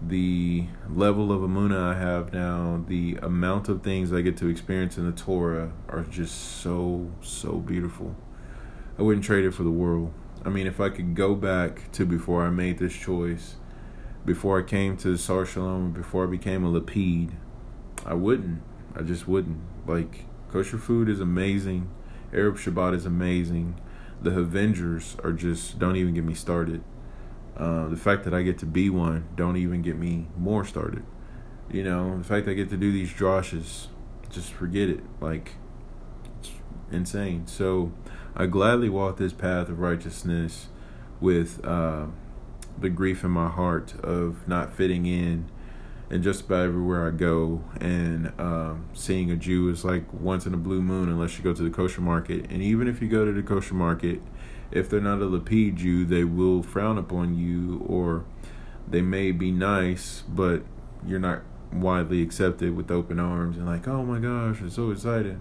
the 0.00 0.66
level 0.88 1.32
of 1.32 1.40
Emunah 1.42 1.94
I 1.94 1.98
have 1.98 2.32
now, 2.32 2.84
the 2.86 3.18
amount 3.22 3.68
of 3.68 3.82
things 3.82 4.12
I 4.12 4.20
get 4.20 4.36
to 4.38 4.48
experience 4.48 4.98
in 4.98 5.06
the 5.06 5.16
Torah 5.16 5.72
are 5.88 6.02
just 6.02 6.62
so, 6.62 7.10
so 7.22 7.54
beautiful. 7.54 8.16
I 8.98 9.02
wouldn't 9.02 9.24
trade 9.24 9.44
it 9.44 9.52
for 9.52 9.62
the 9.62 9.70
world. 9.70 10.12
I 10.44 10.50
mean, 10.50 10.66
if 10.66 10.78
I 10.78 10.90
could 10.90 11.14
go 11.14 11.34
back 11.34 11.90
to 11.92 12.04
before 12.04 12.44
I 12.44 12.50
made 12.50 12.78
this 12.78 12.94
choice, 12.94 13.56
before 14.26 14.58
I 14.58 14.62
came 14.62 14.96
to 14.98 15.16
Sar 15.16 15.46
Shalom, 15.46 15.92
before 15.92 16.24
I 16.24 16.30
became 16.30 16.64
a 16.64 16.80
Lapid, 16.80 17.30
I 18.04 18.14
wouldn't. 18.14 18.62
I 18.94 19.02
just 19.02 19.26
wouldn't. 19.26 19.60
Like, 19.86 20.26
kosher 20.52 20.78
food 20.78 21.08
is 21.08 21.20
amazing. 21.20 21.90
Erev 22.32 22.58
Shabbat 22.58 22.94
is 22.94 23.06
amazing. 23.06 23.80
The 24.20 24.38
Avengers 24.38 25.16
are 25.24 25.32
just, 25.32 25.78
don't 25.78 25.96
even 25.96 26.14
get 26.14 26.24
me 26.24 26.34
started. 26.34 26.82
Uh, 27.56 27.88
the 27.88 27.96
fact 27.96 28.24
that 28.24 28.34
I 28.34 28.42
get 28.42 28.58
to 28.58 28.66
be 28.66 28.90
one, 28.90 29.28
don't 29.36 29.56
even 29.56 29.80
get 29.80 29.96
me 29.96 30.26
more 30.36 30.64
started. 30.64 31.04
You 31.70 31.84
know, 31.84 32.18
the 32.18 32.24
fact 32.24 32.48
I 32.48 32.52
get 32.52 32.68
to 32.70 32.76
do 32.76 32.92
these 32.92 33.10
droshes, 33.10 33.86
just 34.30 34.52
forget 34.52 34.90
it. 34.90 35.00
Like, 35.20 35.52
insane. 36.90 37.46
So, 37.46 37.92
I 38.36 38.46
gladly 38.46 38.88
walk 38.88 39.16
this 39.16 39.32
path 39.32 39.68
of 39.68 39.78
righteousness 39.78 40.66
with 41.20 41.64
uh, 41.64 42.06
the 42.78 42.90
grief 42.90 43.22
in 43.22 43.30
my 43.30 43.48
heart 43.48 43.94
of 44.00 44.46
not 44.48 44.74
fitting 44.74 45.06
in 45.06 45.48
and 46.10 46.22
just 46.22 46.46
about 46.46 46.66
everywhere 46.66 47.06
I 47.06 47.10
go. 47.10 47.62
And 47.80 48.32
um, 48.38 48.86
seeing 48.92 49.30
a 49.30 49.36
Jew 49.36 49.68
is 49.70 49.84
like 49.84 50.12
once 50.12 50.46
in 50.46 50.54
a 50.54 50.58
blue 50.58 50.82
moon, 50.82 51.08
unless 51.08 51.38
you 51.38 51.44
go 51.44 51.54
to 51.54 51.62
the 51.62 51.70
kosher 51.70 52.00
market. 52.00 52.50
And 52.50 52.62
even 52.62 52.88
if 52.88 53.00
you 53.00 53.08
go 53.08 53.24
to 53.24 53.32
the 53.32 53.42
kosher 53.42 53.74
market, 53.74 54.20
if 54.70 54.90
they're 54.90 55.00
not 55.00 55.22
a 55.22 55.26
Lapid 55.26 55.76
Jew, 55.76 56.04
they 56.04 56.24
will 56.24 56.62
frown 56.62 56.98
upon 56.98 57.34
you, 57.36 57.84
or 57.86 58.24
they 58.88 59.00
may 59.00 59.30
be 59.30 59.50
nice, 59.50 60.24
but 60.28 60.62
you're 61.06 61.20
not 61.20 61.42
widely 61.72 62.22
accepted 62.22 62.76
with 62.76 62.90
open 62.90 63.18
arms 63.18 63.56
and 63.56 63.66
like, 63.66 63.86
oh 63.88 64.04
my 64.04 64.18
gosh, 64.18 64.60
I'm 64.60 64.70
so 64.70 64.90
excited. 64.90 65.38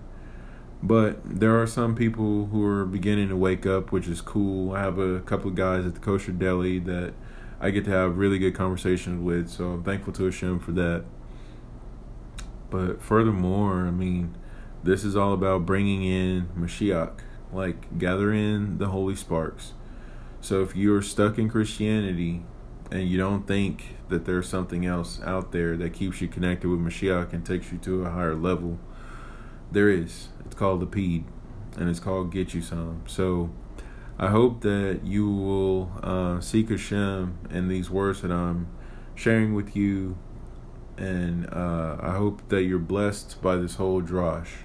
But 0.84 1.21
there 1.23 1.61
are 1.61 1.65
some 1.65 1.95
people 1.95 2.47
who 2.47 2.65
are 2.65 2.84
beginning 2.84 3.29
to 3.29 3.38
wake 3.38 3.65
up, 3.65 3.93
which 3.93 4.05
is 4.05 4.19
cool. 4.19 4.73
I 4.73 4.81
have 4.81 4.99
a 4.99 5.21
couple 5.21 5.49
of 5.49 5.55
guys 5.55 5.86
at 5.86 5.93
the 5.93 6.01
kosher 6.01 6.34
deli 6.34 6.77
that 6.79 7.13
I 7.61 7.69
get 7.69 7.86
to 7.86 7.91
have 7.91 8.17
really 8.17 8.38
good 8.38 8.53
conversations 8.53 9.21
with, 9.23 9.47
so 9.47 9.71
I'm 9.71 9.84
thankful 9.84 10.11
to 10.11 10.25
Hashem 10.25 10.59
for 10.59 10.73
that. 10.73 11.05
But 12.69 13.01
furthermore, 13.01 13.88
I 13.88 13.91
mean, 13.91 14.36
this 14.84 15.05
is 15.05 15.15
all 15.15 15.31
about 15.31 15.65
bringing 15.65 16.03
in 16.03 16.49
Mashiach, 16.57 17.19
like 17.53 17.97
gathering 17.97 18.77
the 18.77 18.88
holy 18.88 19.15
sparks. 19.15 19.71
So 20.41 20.61
if 20.63 20.75
you're 20.75 21.01
stuck 21.01 21.38
in 21.38 21.49
Christianity 21.49 22.43
and 22.91 23.07
you 23.07 23.17
don't 23.17 23.47
think 23.47 23.95
that 24.09 24.25
there's 24.25 24.49
something 24.49 24.86
else 24.86 25.21
out 25.23 25.53
there 25.53 25.77
that 25.77 25.93
keeps 25.93 26.19
you 26.19 26.27
connected 26.27 26.67
with 26.67 26.81
Mashiach 26.81 27.31
and 27.31 27.45
takes 27.45 27.71
you 27.71 27.77
to 27.77 28.03
a 28.03 28.09
higher 28.09 28.36
level, 28.36 28.79
there 29.74 29.89
is. 29.89 30.30
It's 30.45 30.55
called 30.55 30.80
the 30.80 30.86
PED, 30.86 31.26
and 31.80 31.89
it's 31.89 31.99
called 31.99 32.32
Get 32.32 32.53
You 32.53 32.61
Some. 32.61 33.03
So 33.07 33.49
I 34.17 34.30
hope 34.30 34.61
that 34.61 35.01
you 35.03 35.30
will 35.30 35.91
uh, 36.01 36.39
seek 36.39 36.69
Hashem 36.69 37.39
in 37.49 37.67
these 37.67 37.89
words 37.89 38.21
that 38.21 38.32
I'm 38.32 38.67
sharing 39.15 39.53
with 39.53 39.76
you, 39.76 40.17
and 40.97 41.51
uh, 41.51 41.97
I 41.99 42.11
hope 42.11 42.47
that 42.49 42.63
you're 42.63 42.80
blessed 42.80 43.41
by 43.41 43.55
this 43.55 43.76
whole 43.76 44.01
drosh. 44.01 44.63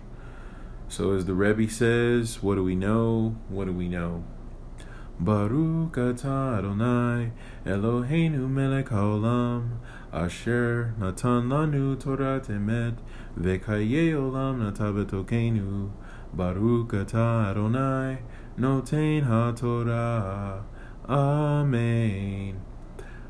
So, 0.91 1.13
as 1.13 1.27
the 1.27 1.35
Rebbe 1.35 1.71
says, 1.71 2.43
what 2.43 2.55
do 2.55 2.65
we 2.65 2.75
know? 2.75 3.37
What 3.49 3.67
do 3.67 3.73
we 3.73 3.89
know? 3.89 4.25
Baruch 5.21 5.97
atah 5.97 6.59
Adonai 6.59 7.33
Eloheinu 7.67 8.49
melech 8.49 8.87
haolam 8.87 9.79
Asher 10.13 10.95
natan 10.97 11.49
lanu 11.49 11.99
Torah 11.99 12.41
emet 12.41 12.99
Vekaye 13.39 14.13
olam 14.15 14.59
nata 14.59 14.93
betokenu 14.93 15.91
Baruch 16.35 16.89
atah 16.89 17.51
Adonai 17.51 18.19
Notain 18.59 19.25
HaTorah. 19.25 20.63
Amen. 21.09 22.61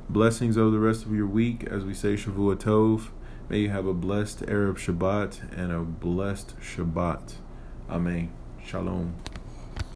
Blessings 0.09 0.57
over 0.57 0.71
the 0.71 0.79
rest 0.79 1.05
of 1.05 1.15
your 1.15 1.27
week 1.27 1.65
as 1.65 1.85
we 1.85 1.93
say 1.93 2.15
Shavua 2.15 2.57
Tov. 2.57 3.11
May 3.51 3.61
you 3.61 3.69
have 3.69 3.85
a 3.85 3.93
blessed 3.93 4.47
Erev 4.47 4.77
Shabbat 4.77 5.53
and 5.57 5.71
a 5.71 5.81
blessed 5.81 6.59
Shabbat. 6.59 7.35
Amen. 7.91 8.33
Shalom. 8.65 9.15